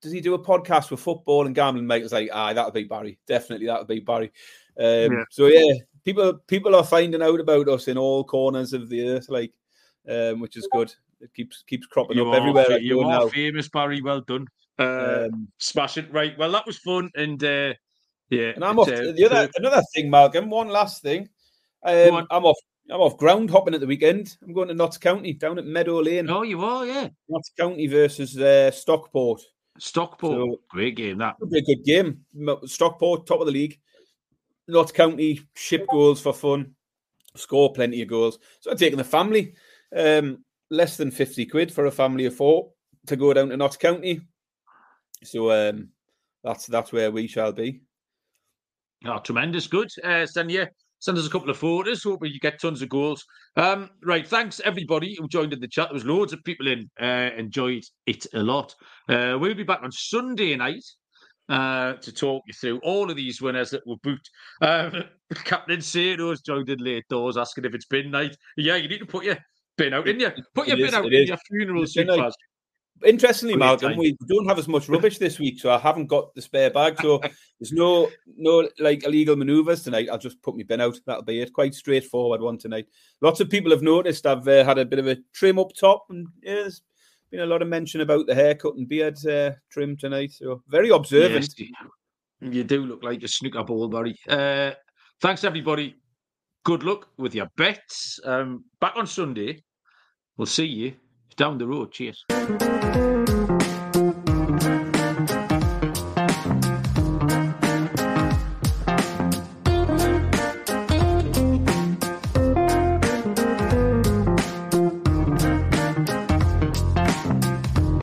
Does 0.00 0.12
he 0.12 0.20
do 0.20 0.34
a 0.34 0.38
podcast 0.38 0.90
with 0.90 1.00
football 1.00 1.46
and 1.46 1.54
gambling?" 1.54 1.86
Michael's 1.86 2.12
like, 2.12 2.30
"Ah, 2.32 2.52
that'll 2.52 2.72
be 2.72 2.84
Barry. 2.84 3.18
Definitely, 3.26 3.66
that'll 3.66 3.84
be 3.84 4.00
Barry." 4.00 4.32
Um, 4.78 5.12
yeah. 5.12 5.24
So 5.30 5.46
yeah, 5.46 5.74
people 6.04 6.34
people 6.46 6.74
are 6.74 6.84
finding 6.84 7.22
out 7.22 7.40
about 7.40 7.68
us 7.68 7.88
in 7.88 7.98
all 7.98 8.24
corners 8.24 8.72
of 8.72 8.88
the 8.88 9.08
earth, 9.08 9.28
like, 9.28 9.52
um, 10.08 10.40
which 10.40 10.56
is 10.56 10.68
good. 10.72 10.92
It 11.20 11.32
keeps 11.34 11.62
keeps 11.66 11.86
cropping 11.86 12.16
you 12.16 12.28
up 12.28 12.34
are, 12.34 12.38
everywhere. 12.38 12.78
You 12.78 13.00
are 13.00 13.20
now. 13.20 13.28
famous, 13.28 13.68
Barry. 13.68 14.00
Well 14.00 14.22
done. 14.22 14.46
Uh, 14.78 15.28
um, 15.30 15.48
smash 15.58 15.98
it 15.98 16.10
right. 16.12 16.36
Well, 16.38 16.52
that 16.52 16.66
was 16.66 16.78
fun, 16.78 17.10
and 17.14 17.42
uh, 17.44 17.74
yeah. 18.30 18.52
And 18.54 18.64
I'm 18.64 18.78
off. 18.78 18.88
Uh, 18.88 19.12
the 19.12 19.26
other 19.26 19.50
another 19.56 19.82
thing, 19.94 20.08
Malcolm. 20.08 20.48
One 20.48 20.68
last 20.68 21.02
thing. 21.02 21.28
Um, 21.82 22.26
I'm 22.30 22.44
off. 22.44 22.58
I'm 22.90 23.00
off 23.00 23.18
ground 23.18 23.50
hopping 23.50 23.74
at 23.74 23.80
the 23.80 23.86
weekend. 23.86 24.36
I'm 24.42 24.52
going 24.52 24.68
to 24.68 24.74
Notts 24.74 24.98
County 24.98 25.32
down 25.32 25.58
at 25.58 25.66
Meadow 25.66 26.00
Lane. 26.00 26.28
Oh, 26.28 26.42
you 26.42 26.60
are, 26.64 26.84
yeah. 26.84 27.08
Notts 27.28 27.52
County 27.56 27.86
versus 27.86 28.36
uh, 28.36 28.72
Stockport. 28.72 29.42
Stockport, 29.78 30.32
so, 30.32 30.60
great 30.68 30.96
game. 30.96 31.18
That 31.18 31.40
would 31.40 31.50
be 31.50 31.58
a 31.58 31.62
good 31.62 31.84
game. 31.84 32.24
Stockport, 32.66 33.26
top 33.26 33.40
of 33.40 33.46
the 33.46 33.52
league. 33.52 33.78
Notts 34.68 34.92
County 34.92 35.40
ship 35.54 35.86
goals 35.90 36.20
for 36.20 36.32
fun, 36.32 36.74
score 37.34 37.72
plenty 37.72 38.02
of 38.02 38.08
goals. 38.08 38.38
So 38.60 38.70
I'm 38.70 38.76
taking 38.76 38.98
the 38.98 39.04
family, 39.04 39.54
um, 39.96 40.44
less 40.70 40.96
than 40.96 41.10
50 41.10 41.46
quid 41.46 41.72
for 41.72 41.86
a 41.86 41.90
family 41.90 42.26
of 42.26 42.36
four 42.36 42.70
to 43.06 43.16
go 43.16 43.32
down 43.32 43.48
to 43.48 43.56
Notts 43.56 43.76
County. 43.76 44.20
So 45.24 45.50
um, 45.50 45.88
that's 46.44 46.66
that's 46.66 46.92
where 46.92 47.10
we 47.10 47.26
shall 47.26 47.52
be. 47.52 47.82
Oh, 49.04 49.18
tremendous. 49.18 49.66
Good. 49.66 49.90
Uh, 50.04 50.26
send, 50.26 50.50
you, 50.50 50.66
send 51.00 51.18
us 51.18 51.26
a 51.26 51.30
couple 51.30 51.50
of 51.50 51.56
photos. 51.56 52.04
Hope 52.04 52.24
you 52.24 52.38
get 52.38 52.60
tons 52.60 52.82
of 52.82 52.88
goals. 52.88 53.24
Um, 53.56 53.90
right. 54.04 54.26
Thanks, 54.26 54.60
everybody 54.64 55.16
who 55.18 55.28
joined 55.28 55.52
in 55.52 55.60
the 55.60 55.68
chat. 55.68 55.88
There 55.88 55.94
was 55.94 56.04
loads 56.04 56.32
of 56.32 56.44
people 56.44 56.68
in. 56.68 56.88
Uh, 57.00 57.30
enjoyed 57.36 57.82
it 58.06 58.26
a 58.34 58.42
lot. 58.42 58.74
Uh, 59.08 59.36
we'll 59.40 59.54
be 59.54 59.64
back 59.64 59.80
on 59.82 59.90
Sunday 59.90 60.54
night 60.56 60.84
uh, 61.48 61.94
to 61.94 62.12
talk 62.12 62.44
you 62.46 62.54
through 62.54 62.78
all 62.84 63.10
of 63.10 63.16
these 63.16 63.42
winners 63.42 63.70
that 63.70 63.86
were 63.86 63.96
booked. 64.02 64.30
Um, 64.62 65.04
Captain 65.44 65.80
Sado's 65.80 66.42
joined 66.42 66.68
in 66.68 66.78
late 66.78 67.04
doors 67.10 67.36
asking 67.36 67.64
if 67.64 67.74
it's 67.74 67.86
bin 67.86 68.10
night. 68.10 68.36
Yeah, 68.56 68.76
you 68.76 68.88
need 68.88 68.98
to 68.98 69.06
put 69.06 69.24
your 69.24 69.36
bin 69.76 69.94
out, 69.94 70.04
didn't 70.04 70.20
you? 70.20 70.30
Put 70.54 70.68
your 70.68 70.76
it 70.76 70.80
bin 70.80 70.88
is, 70.88 70.94
out 70.94 71.06
in 71.06 71.12
is. 71.12 71.28
your 71.28 71.38
funeral 71.48 71.86
suit, 71.86 72.08
Interestingly, 73.04 73.56
Malcolm, 73.56 73.96
we 73.96 74.16
don't 74.26 74.46
have 74.46 74.58
as 74.58 74.68
much 74.68 74.88
rubbish 74.88 75.18
this 75.18 75.38
week, 75.38 75.58
so 75.58 75.70
I 75.70 75.78
haven't 75.78 76.06
got 76.06 76.34
the 76.34 76.42
spare 76.42 76.70
bag. 76.70 77.00
So 77.00 77.18
there's 77.60 77.72
no 77.72 78.10
no 78.36 78.68
like 78.78 79.04
illegal 79.04 79.36
manoeuvres 79.36 79.82
tonight. 79.82 80.08
I'll 80.10 80.18
just 80.18 80.42
put 80.42 80.56
my 80.56 80.64
bin 80.64 80.80
out. 80.80 80.98
That'll 81.06 81.22
be 81.22 81.40
it. 81.40 81.52
Quite 81.52 81.74
straightforward 81.74 82.40
one 82.42 82.58
tonight. 82.58 82.88
Lots 83.22 83.40
of 83.40 83.48
people 83.48 83.70
have 83.70 83.82
noticed 83.82 84.26
I've 84.26 84.46
uh, 84.46 84.64
had 84.64 84.78
a 84.78 84.84
bit 84.84 84.98
of 84.98 85.06
a 85.06 85.16
trim 85.32 85.58
up 85.58 85.72
top, 85.74 86.06
and 86.10 86.26
yeah, 86.42 86.54
there's 86.54 86.82
been 87.30 87.40
a 87.40 87.46
lot 87.46 87.62
of 87.62 87.68
mention 87.68 88.02
about 88.02 88.26
the 88.26 88.34
haircut 88.34 88.74
and 88.76 88.88
beard 88.88 89.24
uh, 89.26 89.52
trim 89.70 89.96
tonight. 89.96 90.32
So 90.32 90.62
very 90.68 90.90
observant. 90.90 91.54
Yes, 91.56 91.70
you 92.40 92.64
do 92.64 92.84
look 92.84 93.02
like 93.02 93.22
a 93.22 93.28
snooker 93.28 93.64
ball, 93.64 93.88
Barry. 93.88 94.18
Uh, 94.28 94.72
thanks, 95.20 95.44
everybody. 95.44 95.96
Good 96.64 96.82
luck 96.82 97.08
with 97.16 97.34
your 97.34 97.48
bets. 97.56 98.20
Um, 98.24 98.64
back 98.80 98.94
on 98.96 99.06
Sunday. 99.06 99.62
We'll 100.36 100.46
see 100.46 100.66
you 100.66 100.94
down 101.40 101.56
the 101.56 101.66
road. 101.66 101.90
Cheers. 101.90 102.26